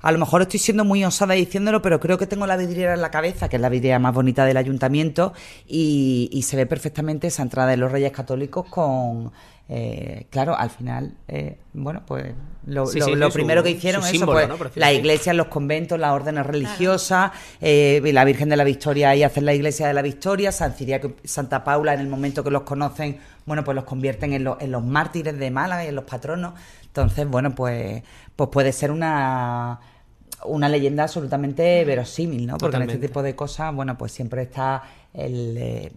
a 0.01 0.11
lo 0.11 0.17
mejor 0.17 0.41
estoy 0.41 0.59
siendo 0.59 0.83
muy 0.85 1.03
osada 1.05 1.33
diciéndolo, 1.35 1.81
pero 1.81 1.99
creo 1.99 2.17
que 2.17 2.27
tengo 2.27 2.45
la 2.47 2.57
vidriera 2.57 2.93
en 2.93 3.01
la 3.01 3.11
cabeza, 3.11 3.47
que 3.49 3.55
es 3.57 3.61
la 3.61 3.69
vidriera 3.69 3.99
más 3.99 4.13
bonita 4.13 4.45
del 4.45 4.57
ayuntamiento, 4.57 5.33
y, 5.67 6.29
y 6.31 6.41
se 6.43 6.57
ve 6.57 6.65
perfectamente 6.65 7.27
esa 7.27 7.43
entrada 7.43 7.69
de 7.69 7.77
los 7.77 7.91
Reyes 7.91 8.11
Católicos 8.11 8.65
con, 8.69 9.31
eh, 9.69 10.25
claro, 10.29 10.57
al 10.57 10.69
final, 10.71 11.13
eh, 11.27 11.57
bueno, 11.73 12.01
pues 12.05 12.33
lo, 12.65 12.85
Sí, 12.87 12.99
lo- 12.99 13.05
sí, 13.05 13.15
lo 13.15 13.25
sí, 13.27 13.31
su- 13.31 13.35
primero 13.35 13.63
que 13.63 13.69
hicieron 13.71 14.03
símbolo, 14.03 14.47
pues 14.47 14.47
¿no? 14.49 14.57
La 14.75 14.91
iglesia, 14.91 15.33
los 15.33 15.47
conventos, 15.47 15.99
las 15.99 16.11
órdenes 16.11 16.45
religiosas, 16.45 17.31
eh, 17.61 18.01
la 18.13 18.25
Virgen 18.25 18.49
de 18.49 18.57
la 18.57 18.63
Victoria 18.63 19.15
y 19.15 19.23
hacer 19.23 19.43
la 19.43 19.53
iglesia 19.53 19.87
de 19.87 19.93
la 19.93 20.01
Victoria, 20.01 20.51
San 20.51 20.73
Ciriaco 20.73 21.13
Santa 21.23 21.63
Paula 21.63 21.93
en 21.93 21.99
el 22.01 22.07
momento 22.07 22.43
que 22.43 22.51
los 22.51 22.63
conocen, 22.63 23.17
bueno, 23.45 23.63
pues 23.63 23.75
los 23.75 23.85
convierten 23.85 24.33
en, 24.33 24.43
los- 24.43 24.59
en 24.61 24.71
los 24.71 24.83
mártires 24.83 25.37
de 25.37 25.51
Málaga 25.51 25.85
y 25.85 25.87
en 25.87 25.95
los 25.95 26.03
patronos. 26.05 26.53
Entonces, 26.89 27.27
bueno, 27.27 27.55
pues, 27.55 28.03
pues 28.35 28.49
puede 28.51 28.71
ser 28.73 28.91
una 28.91 29.79
una 30.45 30.69
leyenda 30.69 31.03
absolutamente 31.03 31.83
verosímil, 31.85 32.47
¿no? 32.47 32.59
Porque 32.59 32.77
en 32.77 32.83
este 32.83 32.97
tipo 32.97 33.21
de 33.23 33.35
cosas, 33.35 33.75
bueno, 33.75 33.97
pues 33.97 34.11
siempre 34.13 34.43
está 34.43 34.83
el, 35.13 35.57
eh, 35.57 35.91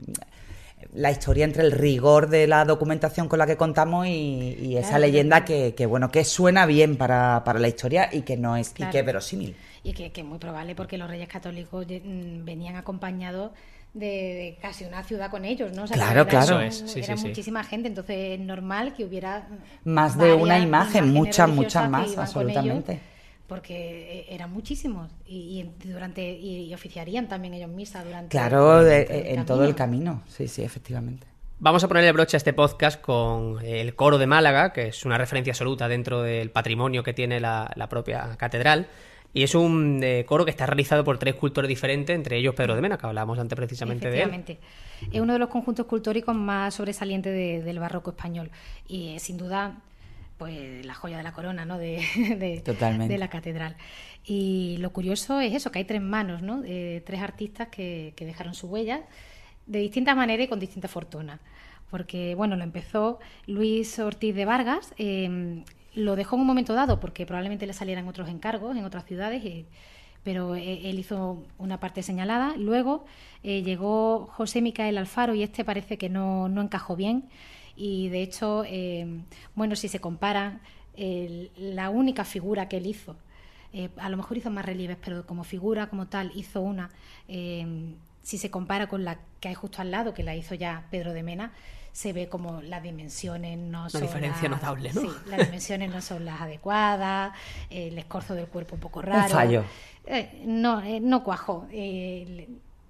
la 0.95 1.11
historia 1.11 1.45
entre 1.45 1.63
el 1.63 1.73
rigor 1.73 2.29
de 2.29 2.47
la 2.47 2.65
documentación 2.65 3.29
con 3.29 3.39
la 3.39 3.47
que 3.47 3.57
contamos 3.57 4.07
y, 4.07 4.57
y 4.61 4.77
esa 4.77 4.99
Claro, 4.99 5.01
leyenda 5.01 5.45
que, 5.45 5.75
que, 5.75 5.87
bueno, 5.87 6.11
que 6.11 6.25
suena 6.25 6.67
bien 6.67 6.97
para, 6.97 7.45
para 7.45 7.59
la 7.61 7.69
historia 7.69 8.09
y 8.13 8.23
que 8.23 8.37
no 8.37 8.57
es, 8.57 8.75
y 8.79 8.87
que 8.89 8.99
es 9.01 9.07
verosímil. 9.07 9.57
Y 9.83 9.95
que, 9.95 10.13
que 10.13 10.21
es 10.21 10.27
muy 10.27 10.39
probable 10.39 10.75
porque 10.75 10.99
los 10.99 11.09
reyes 11.11 11.29
católicos 11.29 11.87
mm, 11.87 12.45
venían 12.45 12.77
acompañados 12.77 13.53
de, 13.95 14.07
de 14.07 14.59
casi 14.63 14.85
una 14.85 15.03
ciudad 15.05 15.31
con 15.31 15.45
ellos, 15.45 15.73
¿no? 15.73 15.83
O 15.85 15.87
sea, 15.87 15.95
que 15.97 16.03
Claro, 16.03 16.21
era- 16.23 16.29
claro. 16.31 16.61
Eso 16.61 16.85
es, 16.85 16.91
sí, 16.93 17.01
era 17.01 17.17
sí, 17.17 17.23
sí. 17.23 17.29
muchísima 17.29 17.63
gente, 17.65 17.89
entonces 17.89 18.17
es 18.39 18.41
normal 18.41 18.95
que 18.95 19.05
hubiera 19.05 19.47
Más 19.85 20.17
de 20.17 20.33
una 20.33 20.59
imagen, 20.59 21.13
muchas, 21.13 21.49
muchas 21.49 21.91
más, 21.91 22.05
iban 22.05 22.15
con 22.15 22.25
absolutamente. 22.25 22.93
ellos, 22.93 23.05
porque 23.47 24.21
eh, 24.21 24.27
eran 24.31 24.51
muchísimos 24.53 25.11
y, 25.27 25.61
y 25.83 25.89
durante 25.89 26.23
y, 26.33 26.65
y 26.65 26.75
oficiarían 26.75 27.29
también 27.29 27.53
ellos 27.55 27.69
misa 27.69 28.03
durante 28.03 28.29
Claro, 28.31 28.83
de- 28.83 29.35
en 29.35 29.45
todo 29.45 29.65
el 29.65 29.75
camino. 29.75 30.23
Sí, 30.27 30.49
sí, 30.49 30.63
efectivamente. 30.63 31.27
Vamos 31.59 31.85
a 31.85 31.89
ponerle 31.89 32.11
broche 32.13 32.37
a 32.37 32.39
este 32.39 32.53
podcast 32.55 33.01
con 33.01 33.65
el 33.65 33.95
coro 33.95 34.19
de 34.19 34.27
Málaga, 34.27 34.73
que 34.73 34.89
es 34.89 35.05
una 35.05 35.17
referencia 35.19 35.53
absoluta 35.53 35.87
dentro 35.87 36.23
del 36.23 36.51
patrimonio 36.51 37.05
que 37.05 37.13
tiene 37.13 37.39
la, 37.41 37.71
la 37.77 37.89
propia 37.89 38.37
catedral. 38.37 38.89
Y 39.35 39.43
es 39.43 39.55
un 39.55 40.01
eh, 40.03 40.25
coro 40.27 40.45
que 40.45 40.51
está 40.51 40.67
realizado 40.67 41.05
por 41.05 41.19
tres 41.19 41.35
cultores 41.35 41.69
diferentes, 41.69 42.15
entre 42.15 42.37
ellos 42.37 42.55
Pedro 42.55 42.75
de 42.75 42.83
Mena, 42.83 42.99
que 42.99 43.07
hablábamos 43.07 43.39
antes 43.39 43.57
precisamente 43.57 44.11
de 44.11 44.23
él. 44.23 44.29
Efectivamente. 44.29 44.59
Es 45.11 45.21
uno 45.21 45.33
de 45.33 45.39
los 45.39 45.49
conjuntos 45.49 45.85
escultóricos 45.87 46.35
más 46.37 46.75
sobresalientes 46.75 47.33
de- 47.33 47.63
del 47.63 47.79
barroco 47.79 48.11
español 48.11 48.51
y 48.87 49.15
es 49.15 49.23
sin 49.23 49.39
duda 49.39 49.79
pues 50.39 50.85
la 50.85 50.95
joya 50.95 51.17
de 51.17 51.23
la 51.23 51.33
corona 51.33 51.65
¿no? 51.65 51.79
de, 51.79 52.03
de- 52.39 52.61
Totalmente. 52.65 53.13
de 53.13 53.19
la 53.19 53.29
catedral. 53.29 53.77
Y 54.25 54.77
lo 54.81 54.91
curioso 54.93 55.41
es 55.41 55.55
eso, 55.55 55.71
que 55.73 55.79
hay 55.79 55.85
tres 55.85 56.03
manos, 56.03 56.43
¿no? 56.43 56.61
de 56.61 57.03
tres 57.07 57.21
artistas 57.23 57.69
que, 57.69 58.13
que 58.17 58.27
dejaron 58.27 58.55
su 58.55 58.67
huella 58.69 59.03
de 59.67 59.79
distintas 59.79 60.15
maneras 60.17 60.45
y 60.47 60.49
con 60.49 60.61
distinta 60.61 60.89
fortuna. 60.89 61.41
Porque, 61.91 62.35
bueno, 62.35 62.57
lo 62.57 62.65
empezó 62.65 63.19
Luis 63.47 63.99
Ortiz 63.99 64.35
de 64.35 64.45
Vargas, 64.45 64.95
eh, 64.99 65.63
lo 65.95 66.17
dejó 66.17 66.37
en 66.37 66.43
un 66.43 66.47
momento 66.47 66.75
dado 66.75 67.01
porque 67.01 67.27
probablemente 67.27 67.67
le 67.67 67.73
salieran 67.73 68.09
otros 68.09 68.29
encargos 68.29 68.77
en 68.77 68.85
otras 68.85 69.05
ciudades, 69.05 69.45
y- 69.45 69.67
pero 70.25 70.55
eh, 70.55 70.89
él 70.89 70.99
hizo 70.99 71.43
una 71.59 71.81
parte 71.81 72.03
señalada. 72.03 72.55
Luego 72.57 73.05
eh, 73.43 73.63
llegó 73.63 74.27
José 74.33 74.63
Micael 74.63 74.97
Alfaro 74.99 75.35
y 75.35 75.43
este 75.43 75.65
parece 75.65 75.99
que 75.99 76.09
no, 76.09 76.49
no 76.49 76.63
encajó 76.63 76.97
bien. 76.97 77.25
Y 77.77 78.09
de 78.11 78.23
hecho, 78.23 78.65
eh, 78.67 79.07
bueno, 79.55 79.77
si 79.77 79.89
se 79.89 80.01
compara, 80.01 80.61
la 81.57 81.89
única 81.91 82.25
figura 82.25 82.69
que 82.69 82.77
él 82.77 82.87
hizo, 82.87 83.17
eh, 83.73 83.89
a 83.97 84.11
lo 84.11 84.17
mejor 84.19 84.37
hizo 84.37 84.51
más 84.51 84.65
relieves, 84.67 84.99
pero 85.03 85.25
como 85.27 85.43
figura, 85.43 85.89
como 85.89 86.07
tal, 86.07 86.31
hizo 86.35 86.61
una. 86.61 86.91
Si 88.23 88.39
se 88.39 88.51
compara 88.51 88.87
con 88.89 89.05
la 89.05 89.19
que 89.41 89.49
hay 89.49 89.55
justo 89.55 89.83
al 89.83 89.91
lado, 89.91 90.15
que 90.15 90.23
la 90.23 90.35
hizo 90.37 90.55
ya 90.55 90.85
Pedro 90.91 91.13
de 91.13 91.23
Mena, 91.23 91.53
se 91.93 92.13
ve 92.15 92.29
como 92.29 92.63
las 92.63 92.83
dimensiones 92.83 93.59
no 93.59 93.91
son. 93.91 94.01
diferencia 94.03 94.49
las- 94.49 94.59
notable, 94.61 94.93
¿no? 94.95 95.01
Sí, 95.03 95.09
las 95.29 95.39
dimensiones 95.47 95.91
no 95.91 96.01
son 96.01 96.25
las 96.25 96.41
adecuadas, 96.41 97.33
el 97.71 97.99
escorzo 97.99 98.35
del 98.35 98.47
cuerpo 98.47 98.77
un 98.77 98.81
poco 98.81 99.03
raro. 99.03 99.29
fallo. 99.35 99.65
Eh, 100.07 100.43
no, 100.47 100.81
eh, 100.83 101.01
no 101.01 101.23
cuajó. 101.23 101.67
Eh, 101.71 102.49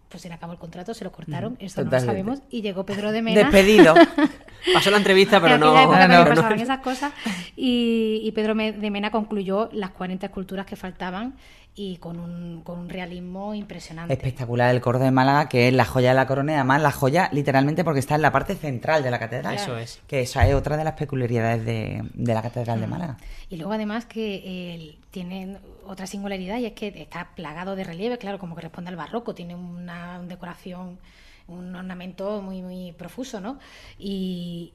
pues 0.09 0.21
se 0.23 0.29
le 0.29 0.35
acabó 0.35 0.53
el 0.53 0.59
contrato, 0.59 0.92
se 0.92 1.05
lo 1.05 1.11
cortaron, 1.11 1.57
eso 1.59 1.83
no 1.83 1.90
lo 1.90 1.99
sabemos. 1.99 2.40
Y 2.51 2.61
llegó 2.61 2.85
Pedro 2.85 3.12
de 3.12 3.23
Mena. 3.23 3.40
Despedido. 3.45 3.95
Pasó 4.75 4.90
la 4.90 4.99
entrevista, 4.99 5.40
pero 5.40 5.55
En 5.55 5.61
no. 5.61 5.77
época 5.77 6.07
no, 6.07 6.18
no. 6.25 6.29
pasaban 6.29 6.61
esas 6.61 6.81
cosas. 6.81 7.12
Y, 7.57 8.21
y 8.23 8.31
Pedro 8.33 8.55
de 8.55 8.90
Mena 8.90 9.11
concluyó 9.11 9.71
las 9.73 9.90
40 9.90 10.27
esculturas 10.27 10.66
que 10.66 10.77
faltaban 10.77 11.35
y 11.74 11.96
con 11.96 12.20
un, 12.20 12.61
con 12.62 12.78
un 12.78 12.88
realismo 12.90 13.54
impresionante. 13.54 14.12
Espectacular 14.12 14.74
el 14.74 14.82
coro 14.82 14.98
de 14.98 15.11
Málaga, 15.11 15.48
que 15.48 15.68
es 15.68 15.74
la 15.74 15.87
joya 15.87 16.11
de 16.11 16.14
la 16.16 16.26
corona 16.26 16.52
y 16.52 16.54
además 16.56 16.82
la 16.82 16.92
joya 16.92 17.30
literalmente 17.32 17.82
porque 17.82 18.00
está 18.00 18.14
en 18.16 18.22
la 18.22 18.30
parte 18.30 18.54
central 18.56 19.02
de 19.02 19.11
la 19.11 19.18
catedral. 19.18 19.54
Eso 19.54 19.78
es. 19.78 20.00
Que 20.06 20.20
esa 20.20 20.46
es 20.46 20.54
otra 20.54 20.76
de 20.76 20.85
las 20.85 20.92
peculiaridades 20.94 21.64
de, 21.64 22.02
de 22.12 22.35
la 22.35 22.42
catedral 22.42 22.78
de 22.78 22.87
Málaga. 22.87 23.16
Y 23.48 23.56
luego 23.56 23.72
además 23.72 24.04
que 24.04 24.42
eh, 24.44 24.98
tiene 25.11 25.56
otra 25.87 26.06
singularidad 26.06 26.58
y 26.58 26.66
es 26.66 26.72
que 26.72 26.88
está 26.88 27.30
plagado 27.35 27.74
de 27.74 27.85
relieve, 27.85 28.18
claro, 28.18 28.38
como 28.38 28.54
que 28.54 28.61
responde 28.61 28.90
al 28.90 28.96
barroco, 28.96 29.35
tiene 29.35 29.54
una 29.54 30.20
decoración, 30.22 30.98
un 31.48 31.74
ornamento 31.74 32.42
muy, 32.42 32.61
muy 32.61 32.92
profuso, 32.92 33.40
¿no? 33.40 33.58
Y, 33.98 34.74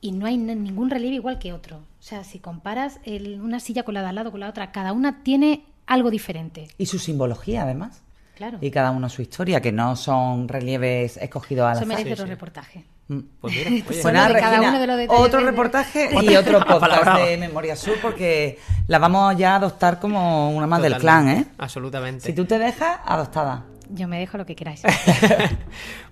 y 0.00 0.12
no 0.12 0.26
hay 0.26 0.36
ningún 0.36 0.90
relieve 0.90 1.16
igual 1.16 1.40
que 1.40 1.52
otro. 1.52 1.78
O 1.78 2.02
sea, 2.02 2.22
si 2.22 2.38
comparas 2.38 3.00
el- 3.04 3.40
una 3.40 3.58
silla 3.58 3.82
con 3.82 3.94
la 3.94 4.02
de 4.02 4.08
al 4.10 4.14
lado 4.14 4.30
con 4.30 4.38
la 4.38 4.48
otra, 4.48 4.70
cada 4.70 4.92
una 4.92 5.24
tiene 5.24 5.64
algo 5.86 6.10
diferente. 6.10 6.68
Y 6.78 6.86
su 6.86 6.98
simbología, 6.98 7.62
además. 7.62 8.02
Claro. 8.36 8.58
Y 8.60 8.70
cada 8.70 8.90
uno 8.90 9.08
su 9.08 9.22
historia, 9.22 9.60
que 9.62 9.72
no 9.72 9.96
son 9.96 10.46
relieves 10.48 11.16
escogidos 11.16 11.66
al 11.66 11.72
Eso 11.76 11.84
azar. 11.84 11.88
merece 11.96 12.12
otro 12.12 12.24
sí. 12.26 12.30
reportaje. 12.30 12.84
Mm. 13.08 13.18
Pues 13.40 13.54
mira, 13.54 13.70
oye, 13.70 14.02
Bueno, 14.02 14.22
de 14.28 14.34
cada 14.40 14.50
Regina, 14.50 14.68
uno 14.70 14.78
de 14.80 14.86
los 14.88 14.96
detalles 14.98 15.22
otro 15.24 15.40
de- 15.40 15.46
reportaje 15.46 16.10
y 16.22 16.36
otro 16.36 16.58
podcast 16.66 17.18
de 17.20 17.36
Memoria 17.38 17.76
Sur 17.76 17.94
porque 18.02 18.58
la 18.88 18.98
vamos 18.98 19.36
ya 19.36 19.52
a 19.52 19.56
adoptar 19.56 19.98
como 20.00 20.50
una 20.50 20.66
más 20.66 20.82
del 20.82 20.96
clan, 20.98 21.28
¿eh? 21.28 21.44
Absolutamente. 21.56 22.26
Si 22.26 22.32
tú 22.34 22.44
te 22.44 22.58
dejas, 22.58 22.98
adoptada. 23.06 23.62
Yo 23.90 24.08
me 24.08 24.18
dejo 24.18 24.36
lo 24.38 24.46
que 24.46 24.54
queráis. 24.56 24.82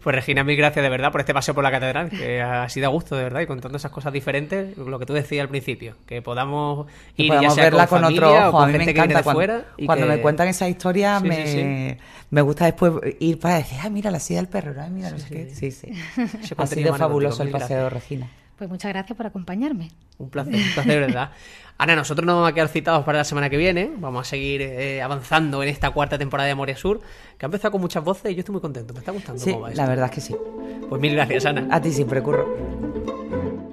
Pues 0.03 0.15
Regina, 0.15 0.45
mil 0.45 0.55
gracias 0.57 0.83
de 0.83 0.89
verdad 0.91 1.11
por 1.11 1.23
este 1.23 1.33
paseo 1.33 1.55
por 1.55 1.65
la 1.65 1.71
catedral, 1.71 2.11
que 2.11 2.43
ha 2.43 2.69
sido 2.69 2.87
a 2.87 2.91
gusto 2.91 3.17
de 3.17 3.23
verdad 3.25 3.41
y 3.41 3.47
contando 3.47 3.79
esas 3.79 3.91
cosas 3.91 4.13
diferentes, 4.13 4.77
lo 4.77 4.99
que 4.99 5.07
tú 5.07 5.15
decías 5.15 5.41
al 5.43 5.49
principio, 5.49 5.97
que 6.07 6.21
podamos 6.21 6.87
Y 7.17 7.23
ir 7.23 7.29
ya 7.31 7.37
podamos 7.37 7.55
sea 7.55 7.65
verla 7.65 7.87
con, 7.87 8.05
otro 8.05 8.31
o 8.31 8.49
ojo. 8.49 8.51
con 8.59 8.63
A 8.65 8.67
mí 8.73 8.77
me 8.85 8.91
encanta 8.91 9.23
cuando, 9.23 9.39
fuera 9.39 9.65
y 9.79 9.87
cuando 9.87 10.07
que- 10.07 10.13
me 10.13 10.21
cuentan 10.21 10.49
esa 10.49 10.69
historia, 10.69 11.21
Sí, 11.21 11.27
me, 11.29 11.47
sí, 11.47 12.03
me 12.31 12.43
gusta 12.43 12.67
después 12.67 12.93
ir 13.19 13.39
para 13.39 13.57
decir, 13.57 13.79
ay, 13.83 13.91
mira 13.91 14.11
la 14.11 14.21
silla 14.21 14.41
del 14.41 14.49
perro, 14.49 14.75
ay, 14.79 14.91
mira 14.91 15.11
no 15.11 15.19
sé 15.19 15.29
qué. 15.31 15.55
Sí, 15.55 15.71
sí. 15.71 15.89
Ha 16.59 16.67
sido 16.67 16.95
fabuloso 16.95 17.43
el 17.43 17.49
paseo 17.51 17.89
Regina. 17.89 18.29
Pues 18.59 18.69
muchas 18.71 18.93
gracias 18.93 19.17
por 19.17 19.27
acompañarme. 19.27 19.89
Un 20.19 20.29
placer, 20.31 20.55
un 20.55 20.61
placer, 20.75 20.93
de 20.93 21.01
verdad. 21.01 21.31
Ana, 21.77 21.97
nosotros 21.97 22.25
nos 22.25 22.37
vamos 22.37 22.49
a 22.51 22.55
quedar 22.55 22.69
citados 22.69 23.05
para 23.05 23.19
la 23.19 23.25
semana 23.25 23.51
que 23.51 23.57
viene. 23.57 23.91
Vamos 23.99 24.25
a 24.27 24.31
seguir 24.31 24.63
eh, 24.63 25.03
avanzando 25.03 25.61
en 25.63 25.69
esta 25.69 25.91
cuarta 25.91 26.17
temporada 26.17 26.47
de 26.49 26.55
Moria 26.55 26.77
Sur, 26.77 27.01
que 27.37 27.45
ha 27.45 27.49
empezado 27.49 27.73
con 27.73 27.81
muchas 27.81 28.05
voces 28.05 28.31
y 28.31 28.35
yo 28.37 28.41
estoy 28.41 28.53
muy 28.53 28.63
contento. 28.63 28.95
Me 28.95 29.01
está 29.01 29.11
gustando 29.11 29.43
Sí, 29.43 29.51
cómo 29.51 29.63
va 29.63 29.69
la 29.71 29.75
esto. 29.75 29.89
verdad 29.89 30.05
es 30.07 30.13
que 30.13 30.21
sí. 30.21 30.37
Pues 30.89 31.01
mil 31.01 31.15
gracias, 31.15 31.47
Ana. 31.47 31.67
A 31.73 31.81
ti 31.81 31.91
siempre, 31.93 32.23
curro. 32.23 32.47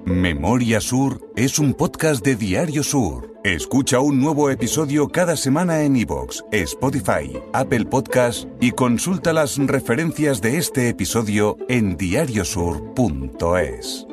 Memoria 0.06 0.82
Sur 0.82 1.22
es 1.36 1.60
un 1.60 1.76
podcast 1.76 2.26
de 2.26 2.36
Diario 2.36 2.82
Sur. 2.84 3.36
Escucha 3.44 4.00
un 4.00 4.20
nuevo 4.20 4.50
episodio 4.50 5.08
cada 5.08 5.38
semana 5.38 5.84
en 5.84 5.96
iVoox, 5.96 6.42
Spotify, 6.52 7.40
Apple 7.54 7.86
Podcast 7.86 8.48
y 8.60 8.72
consulta 8.72 9.32
las 9.32 9.58
referencias 9.58 10.42
de 10.42 10.58
este 10.58 10.90
episodio 10.90 11.56
en 11.70 11.98
diariosur.es. 11.98 14.08